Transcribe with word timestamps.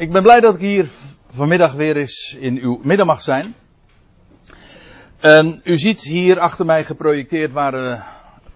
ik 0.00 0.12
ben 0.12 0.22
blij 0.22 0.40
dat 0.40 0.54
ik 0.54 0.60
hier 0.60 0.88
vanmiddag 1.30 1.72
weer 1.72 1.96
eens 1.96 2.36
in 2.38 2.58
uw 2.58 2.80
midden 2.82 3.06
mag 3.06 3.22
zijn. 3.22 3.54
U 5.64 5.78
ziet 5.78 6.00
hier 6.00 6.38
achter 6.38 6.64
mij 6.64 6.84
geprojecteerd 6.84 7.52
waar 7.52 7.72
we 7.72 7.98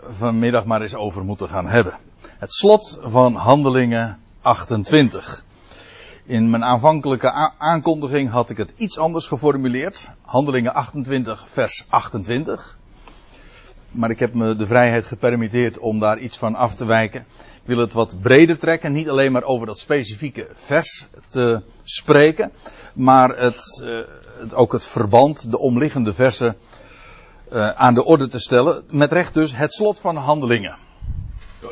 vanmiddag 0.09 0.65
maar 0.65 0.83
eens 0.83 0.95
over 0.95 1.25
moeten 1.25 1.49
gaan 1.49 1.67
hebben. 1.67 1.93
Het 2.39 2.55
slot 2.55 2.99
van 3.03 3.35
Handelingen 3.35 4.19
28. 4.43 5.45
In 6.25 6.51
mijn 6.51 6.65
aanvankelijke 6.65 7.33
aankondiging 7.59 8.31
had 8.31 8.51
ik 8.51 8.57
het 8.57 8.73
iets 8.77 8.99
anders 8.99 9.27
geformuleerd. 9.27 10.09
Handelingen 10.23 10.75
28, 10.75 11.45
vers 11.49 11.85
28. 11.89 12.79
Maar 13.91 14.11
ik 14.11 14.19
heb 14.19 14.35
me 14.35 14.57
de 14.57 14.67
vrijheid 14.67 15.07
gepermitteerd 15.07 15.79
om 15.79 15.99
daar 15.99 16.19
iets 16.19 16.39
van 16.39 16.55
af 16.55 16.75
te 16.75 16.85
wijken. 16.85 17.27
Wil 17.65 17.79
het 17.79 17.93
wat 17.93 18.17
breder 18.23 18.59
trekken, 18.59 18.93
niet 18.93 19.09
alleen 19.09 19.33
maar 19.33 19.43
over 19.43 19.67
dat 19.67 19.79
specifieke 19.79 20.49
vers 20.55 21.07
te 21.29 21.63
spreken, 21.83 22.53
maar 22.95 23.39
het, 23.39 23.83
uh, 23.85 24.01
het 24.39 24.55
ook 24.55 24.73
het 24.73 24.85
verband, 24.85 25.51
de 25.51 25.59
omliggende 25.59 26.15
versen 26.15 26.57
uh, 27.53 27.71
aan 27.71 27.95
de 27.95 28.05
orde 28.05 28.29
te 28.29 28.39
stellen. 28.39 28.85
Met 28.91 29.13
recht 29.13 29.35
dus 29.35 29.57
het 29.57 29.75
slot 29.75 30.01
van 30.01 30.17
handelingen. 30.17 30.79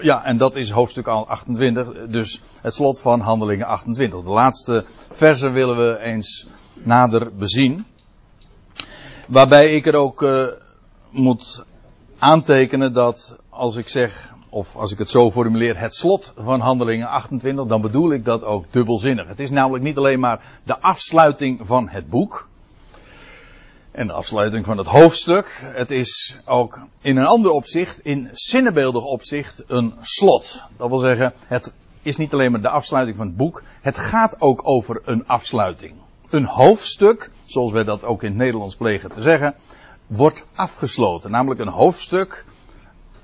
Ja, 0.01 0.24
en 0.24 0.37
dat 0.37 0.56
is 0.56 0.70
hoofdstuk 0.70 1.06
28, 1.06 2.06
dus 2.09 2.40
het 2.60 2.74
slot 2.74 3.01
van 3.01 3.20
handelingen 3.20 3.66
28. 3.66 4.23
De 4.23 4.30
laatste 4.30 4.84
versen 5.10 5.52
willen 5.52 5.77
we 5.77 5.98
eens 5.98 6.46
nader 6.82 7.37
bezien. 7.37 7.87
Waarbij 9.29 9.74
ik 9.74 9.87
er 9.87 9.95
ook 9.95 10.23
uh, 10.23 10.46
moet 11.10 11.65
aantekenen 12.18 12.93
dat 12.93 13.37
als 13.48 13.77
ik 13.77 13.88
zeg, 13.88 14.34
of 14.52 14.77
als 14.77 14.92
ik 14.92 14.98
het 14.98 15.11
zo 15.11 15.30
formuleer, 15.30 15.79
het 15.79 15.95
slot 15.95 16.33
van 16.37 16.60
handelingen 16.60 17.09
28, 17.09 17.66
dan 17.66 17.80
bedoel 17.80 18.12
ik 18.12 18.24
dat 18.24 18.43
ook 18.43 18.65
dubbelzinnig. 18.70 19.27
Het 19.27 19.41
is 19.41 19.51
namelijk 19.51 19.84
niet 19.84 19.97
alleen 19.97 20.20
maar 20.20 20.41
de 20.65 20.80
afsluiting 20.80 21.60
van 21.66 21.88
het 21.88 22.09
boek. 22.09 22.48
En 23.91 24.07
de 24.07 24.13
afsluiting 24.13 24.65
van 24.65 24.79
het 24.79 24.87
hoofdstuk. 24.87 25.60
Het 25.65 25.91
is 25.91 26.37
ook 26.45 26.87
in 27.01 27.16
een 27.16 27.26
ander 27.26 27.51
opzicht, 27.51 28.01
in 28.01 28.30
zinnebeeldig 28.32 29.04
opzicht, 29.04 29.65
een 29.66 29.95
slot. 30.01 30.63
Dat 30.76 30.88
wil 30.88 30.98
zeggen, 30.98 31.32
het 31.46 31.73
is 32.02 32.16
niet 32.16 32.32
alleen 32.32 32.51
maar 32.51 32.60
de 32.60 32.69
afsluiting 32.69 33.16
van 33.16 33.26
het 33.26 33.37
boek. 33.37 33.63
Het 33.80 33.98
gaat 33.98 34.41
ook 34.41 34.60
over 34.65 35.01
een 35.04 35.26
afsluiting. 35.26 35.95
Een 36.30 36.46
hoofdstuk, 36.46 37.30
zoals 37.45 37.73
wij 37.73 37.85
dat 37.85 38.04
ook 38.04 38.23
in 38.23 38.29
het 38.29 38.38
Nederlands 38.38 38.76
plegen 38.76 39.10
te 39.10 39.23
zeggen, 39.23 39.54
wordt 40.07 40.45
afgesloten. 40.54 41.30
Namelijk 41.30 41.60
een 41.60 41.69
hoofdstuk 41.69 42.45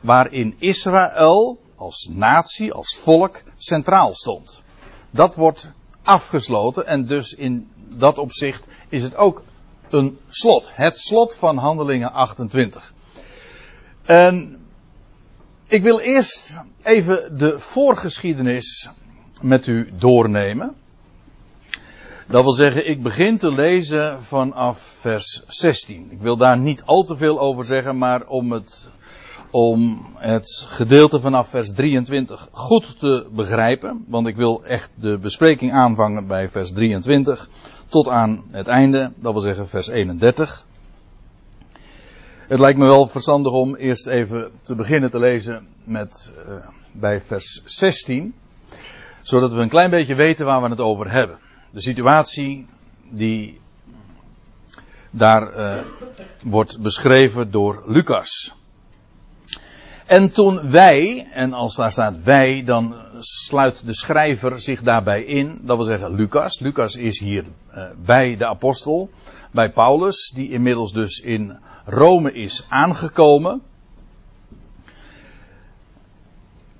waarin 0.00 0.54
Israël 0.58 1.58
als 1.76 2.08
natie, 2.10 2.72
als 2.72 2.96
volk, 2.96 3.42
centraal 3.58 4.14
stond. 4.14 4.62
Dat 5.10 5.34
wordt 5.34 5.70
afgesloten 6.02 6.86
en 6.86 7.06
dus 7.06 7.34
in 7.34 7.70
dat 7.76 8.18
opzicht 8.18 8.66
is 8.88 9.02
het 9.02 9.16
ook 9.16 9.42
een 9.90 10.18
slot. 10.28 10.70
Het 10.72 10.98
slot 10.98 11.34
van 11.34 11.56
Handelingen 11.56 12.12
28. 12.12 12.92
En 14.04 14.58
ik 15.68 15.82
wil 15.82 15.98
eerst 15.98 16.58
even 16.82 17.38
de 17.38 17.60
voorgeschiedenis 17.60 18.88
met 19.42 19.66
u 19.66 19.92
doornemen. 19.98 20.74
Dat 22.26 22.42
wil 22.42 22.52
zeggen, 22.52 22.88
ik 22.88 23.02
begin 23.02 23.38
te 23.38 23.52
lezen 23.52 24.22
vanaf 24.22 24.80
vers 25.00 25.42
16. 25.46 26.08
Ik 26.10 26.20
wil 26.20 26.36
daar 26.36 26.58
niet 26.58 26.82
al 26.84 27.04
te 27.04 27.16
veel 27.16 27.40
over 27.40 27.64
zeggen, 27.64 27.98
maar 27.98 28.26
om 28.26 28.52
het, 28.52 28.88
om 29.50 30.06
het 30.14 30.66
gedeelte 30.68 31.20
vanaf 31.20 31.48
vers 31.48 31.72
23 31.72 32.48
goed 32.52 32.98
te 32.98 33.26
begrijpen. 33.32 34.04
Want 34.08 34.26
ik 34.26 34.36
wil 34.36 34.64
echt 34.64 34.90
de 34.94 35.18
bespreking 35.18 35.72
aanvangen 35.72 36.26
bij 36.26 36.48
vers 36.48 36.72
23 36.72 37.48
tot 37.88 38.08
aan 38.08 38.44
het 38.50 38.66
einde, 38.66 39.12
dat 39.18 39.32
wil 39.32 39.42
zeggen 39.42 39.68
vers 39.68 39.88
31. 39.88 40.66
Het 42.48 42.58
lijkt 42.58 42.78
me 42.78 42.84
wel 42.84 43.06
verstandig 43.06 43.52
om 43.52 43.74
eerst 43.74 44.06
even 44.06 44.50
te 44.62 44.74
beginnen 44.74 45.10
te 45.10 45.18
lezen 45.18 45.66
met, 45.84 46.32
uh, 46.48 46.54
bij 46.92 47.20
vers 47.20 47.62
16. 47.64 48.34
Zodat 49.22 49.52
we 49.52 49.60
een 49.60 49.68
klein 49.68 49.90
beetje 49.90 50.14
weten 50.14 50.46
waar 50.46 50.62
we 50.62 50.68
het 50.68 50.80
over 50.80 51.10
hebben 51.10 51.38
de 51.70 51.80
situatie 51.80 52.66
die 53.10 53.60
daar 55.10 55.58
uh, 55.58 55.80
wordt 56.42 56.80
beschreven 56.80 57.50
door 57.50 57.82
Lucas. 57.86 58.54
En 60.08 60.30
toen 60.30 60.70
wij, 60.70 61.26
en 61.32 61.52
als 61.52 61.76
daar 61.76 61.92
staat 61.92 62.22
wij, 62.22 62.62
dan 62.64 62.94
sluit 63.20 63.86
de 63.86 63.94
schrijver 63.94 64.60
zich 64.60 64.82
daarbij 64.82 65.22
in. 65.22 65.60
Dat 65.62 65.76
wil 65.76 65.86
zeggen 65.86 66.14
Lucas. 66.14 66.60
Lucas 66.60 66.96
is 66.96 67.18
hier 67.18 67.44
uh, 67.74 67.84
bij 68.04 68.36
de 68.36 68.46
apostel, 68.46 69.10
bij 69.50 69.70
Paulus, 69.70 70.32
die 70.34 70.50
inmiddels 70.50 70.92
dus 70.92 71.20
in 71.20 71.58
Rome 71.84 72.32
is 72.32 72.66
aangekomen. 72.68 73.62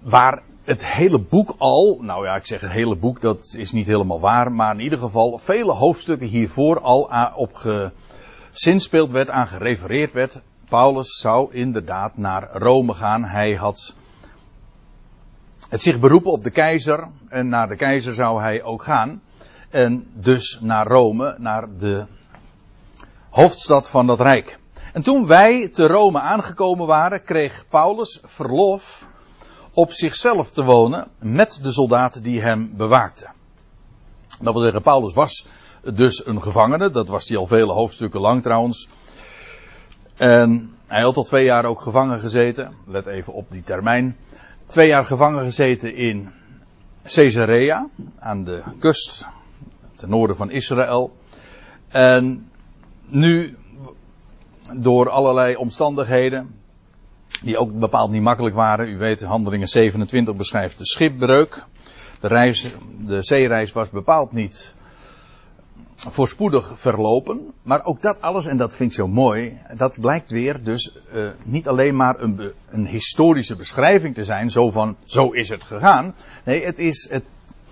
Waar 0.00 0.43
het 0.65 0.87
hele 0.87 1.19
boek 1.19 1.55
al, 1.59 1.99
nou 2.00 2.25
ja, 2.25 2.34
ik 2.37 2.47
zeg 2.47 2.61
het 2.61 2.71
hele 2.71 2.97
boek, 2.97 3.21
dat 3.21 3.55
is 3.59 3.72
niet 3.72 3.87
helemaal 3.87 4.21
waar, 4.21 4.53
maar 4.53 4.75
in 4.75 4.81
ieder 4.81 4.99
geval 4.99 5.38
vele 5.38 5.72
hoofdstukken 5.72 6.27
hiervoor 6.27 6.81
al 6.81 7.11
op 7.34 7.55
gezinspeeld 8.53 9.11
werd, 9.11 9.31
aan 9.31 9.49
gerefereerd 9.49 10.12
werd. 10.12 10.43
Paulus 10.69 11.21
zou 11.21 11.53
inderdaad 11.53 12.17
naar 12.17 12.49
Rome 12.53 12.95
gaan. 12.95 13.25
Hij 13.25 13.55
had 13.55 13.95
het 15.69 15.83
zich 15.83 16.01
beroepen 16.01 16.33
op 16.33 16.43
de 16.43 16.51
keizer 16.51 17.09
en 17.29 17.49
naar 17.49 17.69
de 17.69 17.77
keizer 17.77 18.12
zou 18.12 18.41
hij 18.41 18.62
ook 18.62 18.83
gaan. 18.83 19.23
En 19.71 20.06
dus 20.15 20.59
naar 20.61 20.87
Rome, 20.87 21.34
naar 21.39 21.77
de 21.77 22.06
hoofdstad 23.31 23.91
van 23.91 24.06
dat 24.06 24.21
rijk. 24.21 24.59
En 24.93 25.03
toen 25.03 25.27
wij 25.27 25.69
te 25.69 25.87
Rome 25.87 26.21
aangekomen 26.21 26.87
waren, 26.87 27.23
kreeg 27.23 27.65
Paulus 27.69 28.21
verlof 28.25 29.09
op 29.73 29.93
zichzelf 29.93 30.53
te 30.53 30.65
wonen 30.65 31.09
met 31.19 31.59
de 31.62 31.73
soldaten 31.73 32.23
die 32.23 32.41
hem 32.41 32.77
bewaakten. 32.77 33.33
Dat 34.41 34.53
wil 34.53 34.62
zeggen, 34.62 34.83
Paulus 34.83 35.15
was 35.15 35.47
dus 35.95 36.27
een 36.27 36.43
gevangene, 36.43 36.91
dat 36.91 37.09
was 37.09 37.29
hij 37.29 37.37
al 37.37 37.47
vele 37.47 37.73
hoofdstukken 37.73 38.21
lang 38.21 38.43
trouwens. 38.43 38.89
En 40.19 40.75
hij 40.87 41.03
had 41.03 41.17
al 41.17 41.25
twee 41.25 41.45
jaar 41.45 41.65
ook 41.65 41.81
gevangen 41.81 42.19
gezeten, 42.19 42.75
let 42.87 43.06
even 43.06 43.33
op 43.33 43.51
die 43.51 43.62
termijn. 43.62 44.17
Twee 44.67 44.89
jaar 44.89 45.05
gevangen 45.05 45.45
gezeten 45.45 45.95
in 45.95 46.29
Caesarea, 47.03 47.89
aan 48.19 48.45
de 48.45 48.62
kust, 48.79 49.25
ten 49.95 50.09
noorden 50.09 50.37
van 50.37 50.51
Israël. 50.51 51.17
En 51.89 52.51
nu, 53.06 53.56
door 54.73 55.11
allerlei 55.11 55.56
omstandigheden, 55.56 56.55
die 57.43 57.59
ook 57.59 57.79
bepaald 57.79 58.11
niet 58.11 58.23
makkelijk 58.23 58.55
waren. 58.55 58.89
U 58.89 58.99
weet, 58.99 59.23
handelingen 59.23 59.69
27 59.69 60.37
beschrijft 60.37 60.79
de 60.79 60.87
schipbreuk. 60.87 61.65
De, 62.21 62.29
reis, 62.29 62.75
de 63.06 63.23
zeereis 63.23 63.73
was 63.73 63.91
bepaald 63.91 64.33
niet 64.33 64.75
voorspoedig 66.06 66.72
verlopen. 66.75 67.53
Maar 67.62 67.84
ook 67.84 68.03
dat 68.03 68.20
alles, 68.20 68.47
en 68.47 68.56
dat 68.56 68.75
vind 68.75 68.91
ik 68.91 68.97
zo 68.97 69.09
mooi, 69.09 69.59
dat 69.76 70.00
blijkt 70.00 70.31
weer 70.31 70.62
dus 70.64 70.97
uh, 71.14 71.28
niet 71.44 71.69
alleen 71.69 71.97
maar 71.97 72.20
een, 72.20 72.53
een, 72.70 72.86
historische 72.86 73.56
beschrijving 73.56 74.14
te 74.14 74.25
zijn, 74.25 74.50
zo 74.50 74.70
van 74.70 74.97
zo 75.04 75.31
is 75.31 75.48
het 75.48 75.64
gegaan. 75.64 76.14
Nee, 76.44 76.64
het, 76.64 76.78
is, 76.78 77.08
het, 77.10 77.25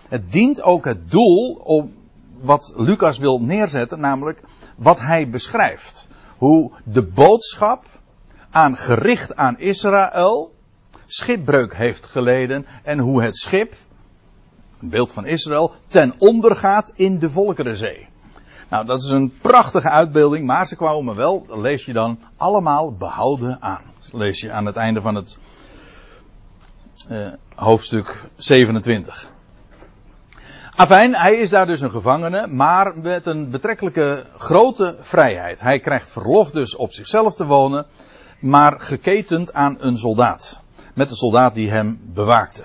het 0.09 0.33
dient 0.33 0.63
ook 0.63 0.85
het 0.85 1.11
doel 1.11 1.53
om 1.53 1.95
wat 2.41 2.73
Lucas 2.77 3.19
wil 3.19 3.41
neerzetten, 3.41 4.01
namelijk 4.01 4.43
wat 4.77 4.99
hij 5.01 5.31
beschrijft. 5.31 6.09
Hoe 6.37 6.73
de 6.85 7.03
boodschap 7.03 7.85
aan 8.51 8.77
gericht 8.77 9.37
aan 9.37 9.59
Israël 9.59 10.55
schipbreuk 11.07 11.77
heeft 11.77 12.07
geleden 12.07 12.67
en 12.83 12.99
hoe 12.99 13.23
het 13.23 13.37
schip, 13.37 13.75
een 14.81 14.89
beeld 14.89 15.13
van 15.13 15.27
Israël, 15.27 15.73
ten 15.87 16.15
onder 16.19 16.57
gaat 16.57 16.93
in 16.95 17.19
de 17.19 17.31
Volkerenzee. 17.31 18.07
Nou, 18.69 18.87
dat 18.87 19.03
is 19.03 19.11
een 19.11 19.33
prachtige 19.43 19.91
uitbeelding, 19.91 20.47
maar 20.47 20.67
ze 20.67 20.77
kwamen 20.77 21.17
wel, 21.17 21.47
lees 21.49 21.85
je 21.85 21.93
dan, 21.93 22.19
allemaal 22.37 22.93
behouden 22.93 23.57
aan. 23.61 23.83
Dat 24.01 24.13
lees 24.13 24.41
je 24.41 24.53
aan 24.53 24.67
het 24.67 24.77
einde 24.77 25.01
van 25.01 25.15
het 25.15 25.39
uh, 27.11 27.29
hoofdstuk 27.55 28.25
27. 28.37 29.31
Afijn, 30.75 31.15
hij 31.15 31.35
is 31.35 31.51
daar 31.51 31.67
dus 31.67 31.81
een 31.81 31.91
gevangene, 31.91 32.47
maar 32.47 32.99
met 32.99 33.27
een 33.27 33.51
betrekkelijke 33.51 34.25
grote 34.37 34.97
vrijheid. 35.01 35.61
Hij 35.61 35.81
krijgt 35.81 36.09
verlof 36.09 36.51
dus 36.51 36.77
op 36.77 36.93
zichzelf 36.93 37.35
te 37.35 37.47
wonen 37.47 37.87
maar 38.39 38.81
geketend 38.81 39.53
aan 39.53 39.77
een 39.81 39.99
soldaat. 39.99 40.61
Met 40.95 41.09
de 41.09 41.17
soldaat 41.17 41.55
die 41.55 41.71
hem 41.71 42.01
bewaakte. 42.03 42.65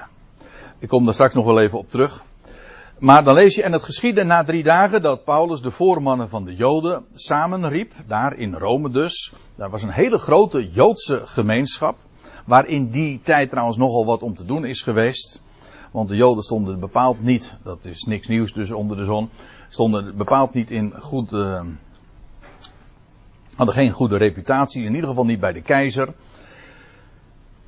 Ik 0.79 0.87
kom 0.87 1.05
daar 1.05 1.13
straks 1.13 1.33
nog 1.33 1.45
wel 1.45 1.61
even 1.61 1.77
op 1.77 1.89
terug. 1.89 2.23
Maar 3.01 3.23
dan 3.23 3.33
lees 3.33 3.55
je, 3.55 3.63
en 3.63 3.71
het 3.71 3.83
geschiedde 3.83 4.23
na 4.23 4.43
drie 4.43 4.63
dagen 4.63 5.01
dat 5.01 5.23
Paulus 5.23 5.61
de 5.61 5.71
voormannen 5.71 6.29
van 6.29 6.45
de 6.45 6.55
Joden 6.55 7.05
samenriep, 7.13 7.93
daar 8.07 8.37
in 8.37 8.53
Rome 8.53 8.89
dus. 8.89 9.33
Daar 9.55 9.69
was 9.69 9.83
een 9.83 9.89
hele 9.89 10.17
grote 10.17 10.69
Joodse 10.69 11.21
gemeenschap, 11.25 11.97
waar 12.45 12.67
in 12.67 12.89
die 12.89 13.19
tijd 13.23 13.49
trouwens 13.49 13.77
nogal 13.77 14.05
wat 14.05 14.21
om 14.21 14.35
te 14.35 14.45
doen 14.45 14.65
is 14.65 14.81
geweest. 14.81 15.41
Want 15.91 16.09
de 16.09 16.15
Joden 16.15 16.43
stonden 16.43 16.79
bepaald 16.79 17.21
niet, 17.21 17.55
dat 17.63 17.85
is 17.85 18.03
niks 18.03 18.27
nieuws 18.27 18.53
dus 18.53 18.71
onder 18.71 18.97
de 18.97 19.05
zon, 19.05 19.29
stonden 19.69 20.17
bepaald 20.17 20.53
niet 20.53 20.71
in 20.71 20.93
goed, 20.99 21.33
uh, 21.33 21.61
hadden 23.55 23.75
geen 23.75 23.91
goede 23.91 24.17
reputatie, 24.17 24.83
in 24.83 24.93
ieder 24.95 25.09
geval 25.09 25.25
niet 25.25 25.39
bij 25.39 25.53
de 25.53 25.61
keizer. 25.61 26.13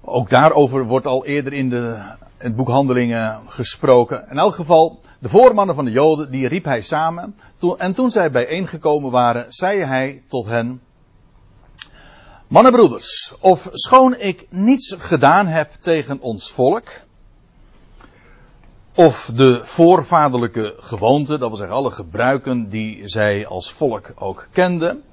Ook 0.02 0.30
daarover 0.30 0.86
wordt 0.86 1.06
al 1.06 1.26
eerder 1.26 1.54
in 1.54 1.70
de, 1.70 2.02
het 2.44 2.56
boek 2.56 2.68
Handelingen 2.68 3.40
gesproken. 3.48 4.26
In 4.30 4.38
elk 4.38 4.56
geval, 4.56 5.00
de 5.20 5.30
voormannen 5.30 5.76
van 5.76 5.86
de 5.86 5.92
Joden, 5.92 6.32
die 6.32 6.48
riep 6.48 6.64
hij 6.64 6.82
samen. 6.82 7.36
en 7.78 7.94
toen 7.94 8.12
zij 8.12 8.32
bijeengekomen 8.32 9.12
waren, 9.12 9.46
zei 9.50 9.84
hij 9.84 10.24
tot 10.28 10.46
hen: 10.46 10.82
Mannenbroeders, 12.48 13.34
of 13.40 13.70
schoon 13.72 14.16
ik 14.16 14.48
niets 14.50 14.96
gedaan 15.00 15.48
heb 15.48 15.72
tegen 15.72 16.20
ons 16.22 16.52
volk, 16.52 16.90
of 18.96 19.32
de 19.36 19.60
voorvaderlijke 19.64 20.76
gewoonten, 20.78 21.40
dat 21.40 21.50
wil 21.50 21.58
zeggen 21.58 21.76
alle 21.76 21.92
gebruiken 21.92 22.70
die 22.70 23.08
zij 23.08 23.48
als 23.48 23.72
volk 23.72 24.12
ook 24.16 24.48
kenden, 24.52 25.04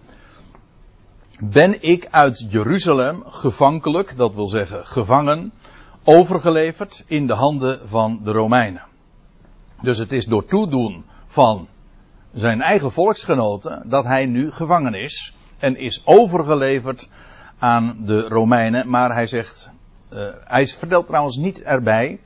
ben 1.42 1.82
ik 1.82 2.06
uit 2.10 2.46
Jeruzalem 2.48 3.24
gevankelijk, 3.26 4.16
dat 4.16 4.34
wil 4.34 4.48
zeggen 4.48 4.86
gevangen, 4.86 5.52
overgeleverd 6.04 7.04
in 7.06 7.26
de 7.26 7.32
handen 7.32 7.88
van 7.88 8.20
de 8.24 8.32
Romeinen. 8.32 8.82
Dus 9.82 9.98
het 9.98 10.12
is 10.12 10.24
door 10.24 10.44
toedoen 10.44 11.04
van 11.26 11.68
zijn 12.32 12.62
eigen 12.62 12.92
volksgenoten 12.92 13.82
dat 13.84 14.04
hij 14.04 14.26
nu 14.26 14.50
gevangen 14.50 14.94
is 14.94 15.34
en 15.58 15.76
is 15.76 16.02
overgeleverd 16.04 17.08
aan 17.58 17.96
de 18.00 18.28
Romeinen. 18.28 18.88
Maar 18.88 19.12
hij 19.14 19.26
zegt, 19.26 19.70
uh, 20.12 20.28
hij 20.44 20.66
vertelt 20.66 21.06
trouwens 21.06 21.36
niet 21.36 21.62
erbij 21.62 22.20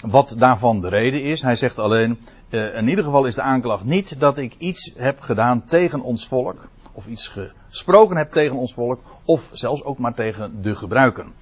wat 0.00 0.34
daarvan 0.38 0.80
de 0.80 0.88
reden 0.88 1.22
is. 1.22 1.42
Hij 1.42 1.56
zegt 1.56 1.78
alleen, 1.78 2.18
uh, 2.48 2.74
in 2.74 2.88
ieder 2.88 3.04
geval 3.04 3.24
is 3.24 3.34
de 3.34 3.42
aanklacht 3.42 3.84
niet 3.84 4.20
dat 4.20 4.38
ik 4.38 4.54
iets 4.58 4.92
heb 4.96 5.20
gedaan 5.20 5.64
tegen 5.64 6.00
ons 6.00 6.28
volk. 6.28 6.68
Of 6.92 7.06
iets 7.06 7.34
gesproken 7.68 8.16
heb 8.16 8.32
tegen 8.32 8.56
ons 8.56 8.74
volk. 8.74 9.00
Of 9.24 9.50
zelfs 9.52 9.84
ook 9.84 9.98
maar 9.98 10.14
tegen 10.14 10.62
de 10.62 10.76
gebruiken. 10.76 11.32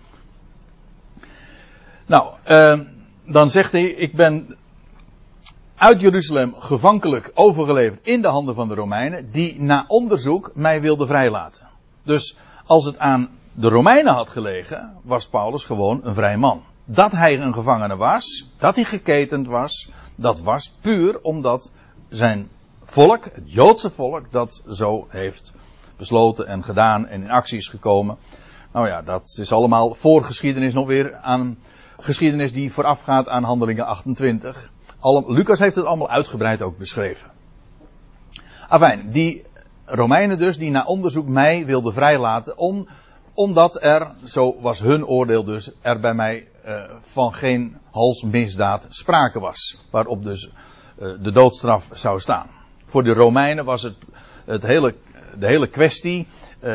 Nou, 2.08 2.28
uh, 2.48 2.78
dan 3.24 3.50
zegt 3.50 3.72
hij, 3.72 3.84
ik 3.84 4.16
ben 4.16 4.56
uit 5.74 6.00
Jeruzalem 6.00 6.54
gevankelijk 6.58 7.30
overgeleverd 7.34 8.06
in 8.06 8.22
de 8.22 8.28
handen 8.28 8.54
van 8.54 8.68
de 8.68 8.74
Romeinen, 8.74 9.30
die 9.30 9.60
na 9.62 9.84
onderzoek 9.86 10.50
mij 10.54 10.80
wilden 10.80 11.06
vrijlaten. 11.06 11.68
Dus 12.02 12.36
als 12.66 12.84
het 12.84 12.98
aan 12.98 13.28
de 13.52 13.68
Romeinen 13.68 14.14
had 14.14 14.30
gelegen, 14.30 14.92
was 15.02 15.28
Paulus 15.28 15.64
gewoon 15.64 16.00
een 16.04 16.14
vrij 16.14 16.36
man. 16.36 16.62
Dat 16.84 17.12
hij 17.12 17.40
een 17.40 17.54
gevangene 17.54 17.96
was, 17.96 18.48
dat 18.58 18.74
hij 18.74 18.84
geketend 18.84 19.46
was, 19.46 19.90
dat 20.14 20.40
was 20.40 20.74
puur 20.80 21.20
omdat 21.22 21.70
zijn 22.08 22.48
volk, 22.84 23.24
het 23.24 23.52
Joodse 23.52 23.90
volk, 23.90 24.32
dat 24.32 24.62
zo 24.70 25.06
heeft 25.08 25.52
besloten 25.96 26.46
en 26.46 26.64
gedaan 26.64 27.06
en 27.06 27.22
in 27.22 27.30
actie 27.30 27.58
is 27.58 27.68
gekomen. 27.68 28.16
Nou 28.72 28.86
ja, 28.86 29.02
dat 29.02 29.36
is 29.40 29.52
allemaal 29.52 29.94
voorgeschiedenis 29.94 30.74
nog 30.74 30.86
weer 30.86 31.16
aan 31.16 31.58
geschiedenis 31.98 32.52
die 32.52 32.72
voorafgaat 32.72 33.28
aan 33.28 33.44
handelingen 33.44 33.86
28. 33.86 34.72
Lucas 35.26 35.58
heeft 35.58 35.76
het 35.76 35.84
allemaal 35.84 36.10
uitgebreid 36.10 36.62
ook 36.62 36.78
beschreven. 36.78 37.30
Afijn, 38.68 39.10
die 39.10 39.44
Romeinen 39.84 40.38
dus, 40.38 40.58
die 40.58 40.70
na 40.70 40.84
onderzoek 40.84 41.28
mij 41.28 41.66
wilden 41.66 41.92
vrijlaten, 41.92 42.58
om, 42.58 42.88
omdat 43.34 43.82
er, 43.82 44.10
zo 44.24 44.60
was 44.60 44.80
hun 44.80 45.06
oordeel 45.06 45.44
dus, 45.44 45.70
er 45.80 46.00
bij 46.00 46.14
mij 46.14 46.48
uh, 46.66 46.82
van 47.00 47.34
geen 47.34 47.76
halsmisdaad 47.90 48.86
sprake 48.88 49.40
was. 49.40 49.78
Waarop 49.90 50.24
dus 50.24 50.50
uh, 50.98 51.12
de 51.22 51.30
doodstraf 51.30 51.88
zou 51.92 52.20
staan. 52.20 52.46
Voor 52.86 53.04
de 53.04 53.12
Romeinen 53.12 53.64
was 53.64 53.82
het, 53.82 53.96
het 54.44 54.62
hele, 54.62 54.94
de 55.38 55.46
hele 55.46 55.66
kwestie, 55.66 56.26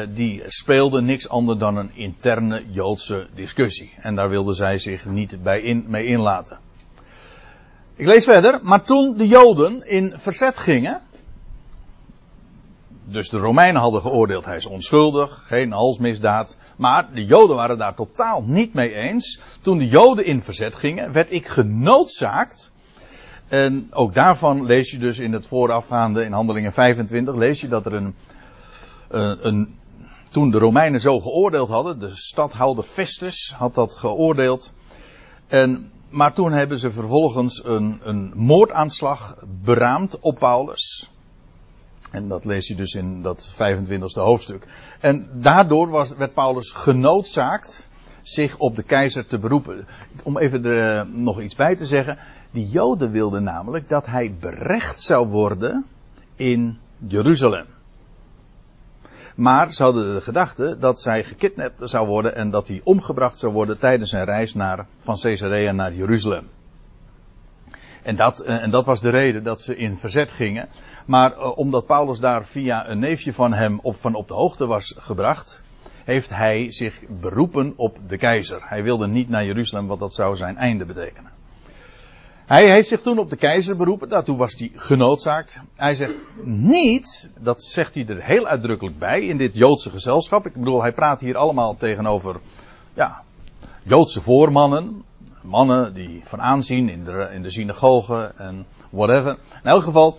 die 0.09 0.41
speelde 0.45 1.01
niks 1.01 1.29
anders 1.29 1.59
dan 1.59 1.77
een 1.77 1.91
interne 1.93 2.63
Joodse 2.71 3.27
discussie. 3.35 3.93
En 4.01 4.15
daar 4.15 4.29
wilden 4.29 4.55
zij 4.55 4.77
zich 4.77 5.05
niet 5.05 5.43
bij 5.43 5.61
in, 5.61 5.83
mee 5.87 6.05
inlaten. 6.05 6.57
Ik 7.95 8.05
lees 8.05 8.23
verder. 8.23 8.59
Maar 8.61 8.83
toen 8.83 9.17
de 9.17 9.27
Joden 9.27 9.87
in 9.87 10.13
verzet 10.17 10.57
gingen. 10.57 11.01
Dus 13.05 13.29
de 13.29 13.37
Romeinen 13.37 13.81
hadden 13.81 14.01
geoordeeld 14.01 14.45
hij 14.45 14.55
is 14.55 14.65
onschuldig, 14.65 15.43
geen 15.45 15.71
halsmisdaad. 15.71 16.55
Maar 16.75 17.13
de 17.13 17.25
Joden 17.25 17.55
waren 17.55 17.77
daar 17.77 17.95
totaal 17.95 18.43
niet 18.43 18.73
mee 18.73 18.93
eens. 18.93 19.39
Toen 19.61 19.77
de 19.77 19.87
Joden 19.87 20.25
in 20.25 20.41
verzet 20.41 20.75
gingen, 20.75 21.11
werd 21.11 21.31
ik 21.31 21.47
genoodzaakt. 21.47 22.71
En 23.47 23.87
ook 23.91 24.13
daarvan 24.13 24.65
lees 24.65 24.91
je 24.91 24.97
dus 24.97 25.19
in 25.19 25.33
het 25.33 25.47
voorafgaande, 25.47 26.23
in 26.23 26.31
handelingen 26.31 26.73
25, 26.73 27.35
lees 27.35 27.61
je 27.61 27.67
dat 27.67 27.85
er 27.85 27.93
een, 27.93 28.15
een, 29.13 29.47
een 29.47 29.77
toen 30.29 30.51
de 30.51 30.57
Romeinen 30.57 31.01
zo 31.01 31.19
geoordeeld 31.19 31.69
hadden, 31.69 31.99
de 31.99 32.11
stadhouder 32.13 32.83
Festus 32.83 33.53
had 33.57 33.75
dat 33.75 33.95
geoordeeld. 33.95 34.71
En 35.47 35.91
maar 36.09 36.33
toen 36.33 36.51
hebben 36.51 36.79
ze 36.79 36.91
vervolgens 36.91 37.65
een, 37.65 37.99
een 38.03 38.31
moordaanslag 38.35 39.35
beraamd 39.63 40.19
op 40.19 40.39
Paulus. 40.39 41.09
En 42.11 42.27
dat 42.27 42.45
lees 42.45 42.67
je 42.67 42.75
dus 42.75 42.93
in 42.93 43.21
dat 43.21 43.53
25e 43.53 44.13
hoofdstuk. 44.13 44.67
En 44.99 45.29
daardoor 45.33 45.89
was, 45.89 46.15
werd 46.15 46.33
Paulus 46.33 46.71
genoodzaakt 46.71 47.89
zich 48.21 48.57
op 48.57 48.75
de 48.75 48.83
keizer 48.83 49.25
te 49.25 49.39
beroepen. 49.39 49.87
Om 50.23 50.37
even 50.37 50.65
er 50.65 51.07
nog 51.07 51.41
iets 51.41 51.55
bij 51.55 51.75
te 51.75 51.85
zeggen. 51.85 52.17
Die 52.51 52.69
Joden 52.69 53.11
wilden 53.11 53.43
namelijk 53.43 53.89
dat 53.89 54.05
hij 54.05 54.35
berecht 54.39 55.01
zou 55.01 55.27
worden 55.27 55.85
in 56.35 56.77
Jeruzalem. 57.07 57.65
Maar 59.35 59.73
ze 59.73 59.83
hadden 59.83 60.13
de 60.13 60.21
gedachte 60.21 60.77
dat 60.79 60.99
zij 60.99 61.23
gekidnapt 61.23 61.89
zou 61.89 62.07
worden 62.07 62.35
en 62.35 62.49
dat 62.49 62.67
hij 62.67 62.81
omgebracht 62.83 63.39
zou 63.39 63.53
worden 63.53 63.77
tijdens 63.77 64.09
zijn 64.09 64.25
reis 64.25 64.53
naar, 64.53 64.85
van 64.99 65.17
Caesarea 65.19 65.71
naar 65.71 65.93
Jeruzalem. 65.93 66.49
En 68.03 68.15
dat, 68.15 68.39
eh, 68.39 68.61
en 68.61 68.69
dat 68.69 68.85
was 68.85 69.01
de 69.01 69.09
reden 69.09 69.43
dat 69.43 69.61
ze 69.61 69.75
in 69.75 69.97
verzet 69.97 70.31
gingen. 70.31 70.69
Maar 71.05 71.31
uh, 71.31 71.57
omdat 71.57 71.85
Paulus 71.85 72.19
daar 72.19 72.45
via 72.45 72.89
een 72.89 72.99
neefje 72.99 73.33
van 73.33 73.53
hem 73.53 73.79
op, 73.81 73.95
van 73.95 74.15
op 74.15 74.27
de 74.27 74.33
hoogte 74.33 74.65
was 74.65 74.95
gebracht, 74.97 75.63
heeft 76.03 76.29
hij 76.29 76.71
zich 76.71 77.01
beroepen 77.07 77.73
op 77.75 77.97
de 78.07 78.17
keizer. 78.17 78.61
Hij 78.63 78.83
wilde 78.83 79.07
niet 79.07 79.29
naar 79.29 79.45
Jeruzalem, 79.45 79.87
want 79.87 79.99
dat 79.99 80.13
zou 80.13 80.35
zijn 80.35 80.57
einde 80.57 80.85
betekenen. 80.85 81.32
Hij 82.45 82.69
heeft 82.69 82.87
zich 82.87 83.01
toen 83.01 83.17
op 83.17 83.29
de 83.29 83.35
keizer 83.35 83.75
beroepen, 83.75 84.09
daartoe 84.09 84.37
was 84.37 84.53
hij 84.57 84.71
genoodzaakt. 84.73 85.61
Hij 85.75 85.95
zegt 85.95 86.13
niet, 86.43 87.29
dat 87.39 87.63
zegt 87.63 87.95
hij 87.95 88.05
er 88.07 88.23
heel 88.23 88.45
uitdrukkelijk 88.45 88.99
bij 88.99 89.21
in 89.21 89.37
dit 89.37 89.55
Joodse 89.55 89.89
gezelschap. 89.89 90.45
Ik 90.45 90.53
bedoel, 90.53 90.81
hij 90.81 90.91
praat 90.91 91.19
hier 91.19 91.37
allemaal 91.37 91.75
tegenover, 91.75 92.39
ja, 92.93 93.21
Joodse 93.83 94.21
voormannen. 94.21 95.03
Mannen 95.41 95.93
die 95.93 96.21
van 96.23 96.41
aanzien 96.41 96.89
in 96.89 97.03
de, 97.03 97.29
in 97.33 97.41
de 97.41 97.51
synagoge 97.51 98.33
en 98.37 98.65
whatever. 98.91 99.31
In 99.63 99.69
elk 99.69 99.83
geval, 99.83 100.17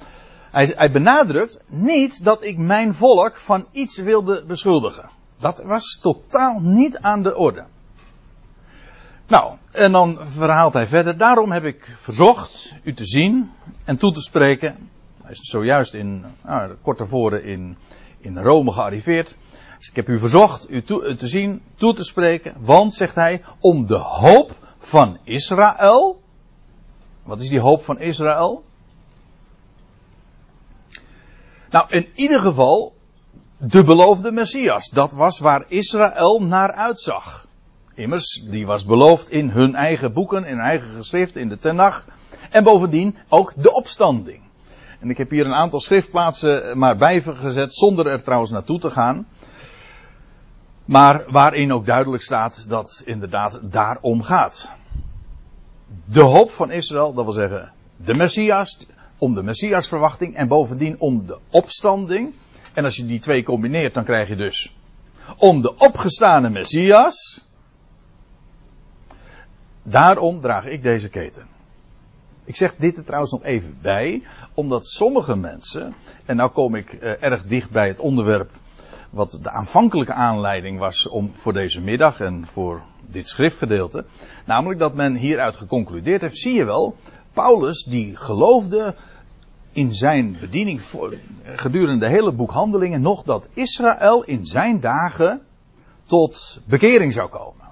hij, 0.50 0.72
hij 0.76 0.90
benadrukt 0.90 1.60
niet 1.66 2.24
dat 2.24 2.44
ik 2.44 2.58
mijn 2.58 2.94
volk 2.94 3.36
van 3.36 3.66
iets 3.70 3.98
wilde 3.98 4.44
beschuldigen. 4.46 5.10
Dat 5.38 5.62
was 5.62 5.98
totaal 6.02 6.60
niet 6.60 6.98
aan 6.98 7.22
de 7.22 7.36
orde. 7.36 7.64
Nou, 9.26 9.56
en 9.72 9.92
dan 9.92 10.18
verhaalt 10.20 10.72
hij 10.72 10.86
verder. 10.86 11.16
Daarom 11.16 11.52
heb 11.52 11.64
ik 11.64 11.96
verzocht 11.98 12.74
u 12.82 12.94
te 12.94 13.04
zien 13.04 13.50
en 13.84 13.96
toe 13.96 14.12
te 14.12 14.20
spreken. 14.20 14.90
Hij 15.22 15.32
is 15.32 15.40
zojuist 15.40 15.94
in, 15.94 16.24
nou, 16.42 16.74
kort 16.82 16.98
tevoren 16.98 17.44
in, 17.44 17.76
in 18.18 18.38
Rome 18.38 18.72
gearriveerd. 18.72 19.36
Dus 19.78 19.88
ik 19.88 19.96
heb 19.96 20.08
u 20.08 20.18
verzocht 20.18 20.70
u 20.70 20.82
toe, 20.82 21.14
te 21.14 21.26
zien, 21.26 21.62
toe 21.74 21.94
te 21.94 22.04
spreken. 22.04 22.54
Want, 22.58 22.94
zegt 22.94 23.14
hij, 23.14 23.42
om 23.60 23.86
de 23.86 23.94
hoop 23.94 24.52
van 24.78 25.18
Israël. 25.22 26.22
Wat 27.22 27.40
is 27.40 27.48
die 27.48 27.60
hoop 27.60 27.84
van 27.84 28.00
Israël? 28.00 28.64
Nou, 31.70 31.86
in 31.88 32.08
ieder 32.14 32.40
geval 32.40 32.94
de 33.56 33.84
beloofde 33.84 34.32
Messias. 34.32 34.88
Dat 34.88 35.12
was 35.12 35.38
waar 35.38 35.64
Israël 35.68 36.42
naar 36.42 36.72
uitzag. 36.72 37.43
Immers, 37.94 38.44
die 38.50 38.66
was 38.66 38.84
beloofd 38.84 39.30
in 39.30 39.50
hun 39.50 39.74
eigen 39.74 40.12
boeken, 40.12 40.44
in 40.44 40.58
eigen 40.58 40.88
geschriften, 40.88 41.40
in 41.40 41.48
de 41.48 41.56
Tenach. 41.56 42.04
En 42.50 42.64
bovendien 42.64 43.16
ook 43.28 43.52
de 43.56 43.72
opstanding. 43.72 44.40
En 45.00 45.10
ik 45.10 45.18
heb 45.18 45.30
hier 45.30 45.46
een 45.46 45.54
aantal 45.54 45.80
schriftplaatsen 45.80 46.78
maar 46.78 46.96
bijgezet, 46.96 47.74
zonder 47.74 48.06
er 48.06 48.22
trouwens 48.22 48.50
naartoe 48.50 48.78
te 48.78 48.90
gaan. 48.90 49.26
Maar 50.84 51.24
waarin 51.28 51.72
ook 51.72 51.86
duidelijk 51.86 52.22
staat 52.22 52.68
dat 52.68 53.02
inderdaad 53.04 53.58
daarom 53.62 54.22
gaat. 54.22 54.70
De 56.04 56.20
hoop 56.20 56.50
van 56.50 56.70
Israël, 56.70 57.14
dat 57.14 57.24
wil 57.24 57.32
zeggen 57.32 57.72
de 57.96 58.14
Messias, 58.14 58.86
om 59.18 59.34
de 59.34 59.42
Messiasverwachting 59.42 60.34
en 60.34 60.48
bovendien 60.48 61.00
om 61.00 61.26
de 61.26 61.38
opstanding. 61.50 62.34
En 62.72 62.84
als 62.84 62.96
je 62.96 63.06
die 63.06 63.20
twee 63.20 63.42
combineert, 63.42 63.94
dan 63.94 64.04
krijg 64.04 64.28
je 64.28 64.36
dus 64.36 64.74
om 65.38 65.62
de 65.62 65.74
opgestane 65.76 66.50
Messias 66.50 67.44
Daarom 69.86 70.40
draag 70.40 70.66
ik 70.66 70.82
deze 70.82 71.08
keten. 71.08 71.46
Ik 72.44 72.56
zeg 72.56 72.76
dit 72.76 72.96
er 72.96 73.04
trouwens 73.04 73.32
nog 73.32 73.42
even 73.42 73.78
bij, 73.82 74.22
omdat 74.54 74.86
sommige 74.86 75.36
mensen, 75.36 75.94
en 76.24 76.36
nou 76.36 76.50
kom 76.50 76.74
ik 76.74 76.92
uh, 76.92 77.22
erg 77.22 77.44
dicht 77.44 77.70
bij 77.70 77.88
het 77.88 77.98
onderwerp 77.98 78.50
wat 79.10 79.38
de 79.42 79.50
aanvankelijke 79.50 80.12
aanleiding 80.12 80.78
was 80.78 81.08
om 81.08 81.30
voor 81.34 81.52
deze 81.52 81.80
middag 81.80 82.20
en 82.20 82.46
voor 82.46 82.82
dit 83.10 83.28
schriftgedeelte, 83.28 84.04
namelijk 84.46 84.78
dat 84.78 84.94
men 84.94 85.14
hieruit 85.14 85.56
geconcludeerd 85.56 86.20
heeft, 86.20 86.36
zie 86.36 86.54
je 86.54 86.64
wel, 86.64 86.96
Paulus 87.32 87.84
die 87.84 88.16
geloofde 88.16 88.94
in 89.72 89.94
zijn 89.94 90.36
bediening 90.40 90.80
gedurende 91.42 92.06
de 92.06 92.12
hele 92.12 92.32
boek 92.32 92.50
Handelingen 92.50 93.00
nog 93.00 93.22
dat 93.22 93.48
Israël 93.52 94.24
in 94.24 94.46
zijn 94.46 94.80
dagen 94.80 95.42
tot 96.04 96.60
bekering 96.64 97.12
zou 97.12 97.28
komen. 97.28 97.63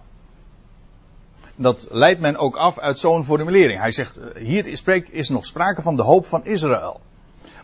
Dat 1.62 1.88
leidt 1.90 2.20
men 2.20 2.36
ook 2.36 2.56
af 2.56 2.78
uit 2.78 2.98
zo'n 2.98 3.24
formulering. 3.24 3.80
Hij 3.80 3.92
zegt, 3.92 4.16
eh, 4.16 4.44
hier 4.44 4.66
is, 4.66 4.82
is 5.10 5.28
nog 5.28 5.46
sprake 5.46 5.82
van 5.82 5.96
de 5.96 6.02
hoop 6.02 6.26
van 6.26 6.44
Israël. 6.44 7.00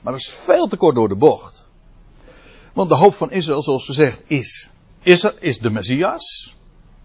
Maar 0.02 0.12
dat 0.12 0.20
is 0.20 0.28
veel 0.28 0.66
te 0.66 0.76
kort 0.76 0.94
door 0.94 1.08
de 1.08 1.16
bocht. 1.16 1.66
Want 2.72 2.88
de 2.88 2.94
hoop 2.94 3.14
van 3.14 3.30
Israël, 3.30 3.62
zoals 3.62 3.84
gezegd, 3.84 4.22
is, 4.26 4.70
is, 5.02 5.24
er, 5.24 5.34
is 5.38 5.58
de 5.58 5.70
Messias. 5.70 6.56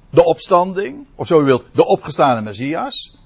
De 0.09 0.23
opstanding, 0.23 1.07
of 1.15 1.27
zo 1.27 1.41
u 1.41 1.43
wilt, 1.43 1.65
de 1.71 1.85
opgestane 1.85 2.41
Messias. 2.41 3.17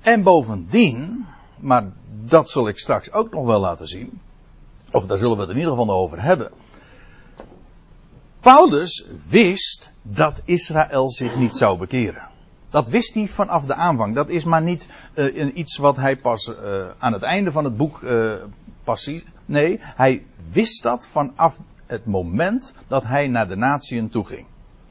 En 0.00 0.22
bovendien, 0.22 1.26
maar 1.58 1.92
dat 2.24 2.50
zal 2.50 2.68
ik 2.68 2.78
straks 2.78 3.12
ook 3.12 3.32
nog 3.32 3.44
wel 3.44 3.60
laten 3.60 3.88
zien. 3.88 4.20
Of 4.90 5.06
daar 5.06 5.18
zullen 5.18 5.34
we 5.36 5.40
het 5.40 5.50
in 5.50 5.56
ieder 5.56 5.70
geval 5.70 5.90
over 5.90 6.22
hebben. 6.22 6.50
Paulus 8.40 9.06
wist 9.28 9.92
dat 10.02 10.40
Israël 10.44 11.10
zich 11.10 11.36
niet 11.36 11.56
zou 11.56 11.78
bekeren. 11.78 12.30
Dat 12.72 12.88
wist 12.88 13.14
hij 13.14 13.28
vanaf 13.28 13.64
de 13.64 13.74
aanvang. 13.74 14.14
Dat 14.14 14.28
is 14.28 14.44
maar 14.44 14.62
niet 14.62 14.88
uh, 15.14 15.56
iets 15.56 15.76
wat 15.76 15.96
hij 15.96 16.16
pas 16.16 16.48
uh, 16.48 16.84
aan 16.98 17.12
het 17.12 17.22
einde 17.22 17.52
van 17.52 17.64
het 17.64 17.76
boek 17.76 18.00
uh, 18.00 18.34
pas 18.84 19.02
ziet. 19.02 19.24
Nee, 19.44 19.78
hij 19.80 20.24
wist 20.52 20.82
dat 20.82 21.06
vanaf 21.06 21.58
het 21.86 22.06
moment 22.06 22.74
dat 22.88 23.02
hij 23.02 23.26
naar 23.26 23.48
de 23.48 23.56
natieën 23.56 24.08
toe 24.08 24.24
ging. 24.24 24.46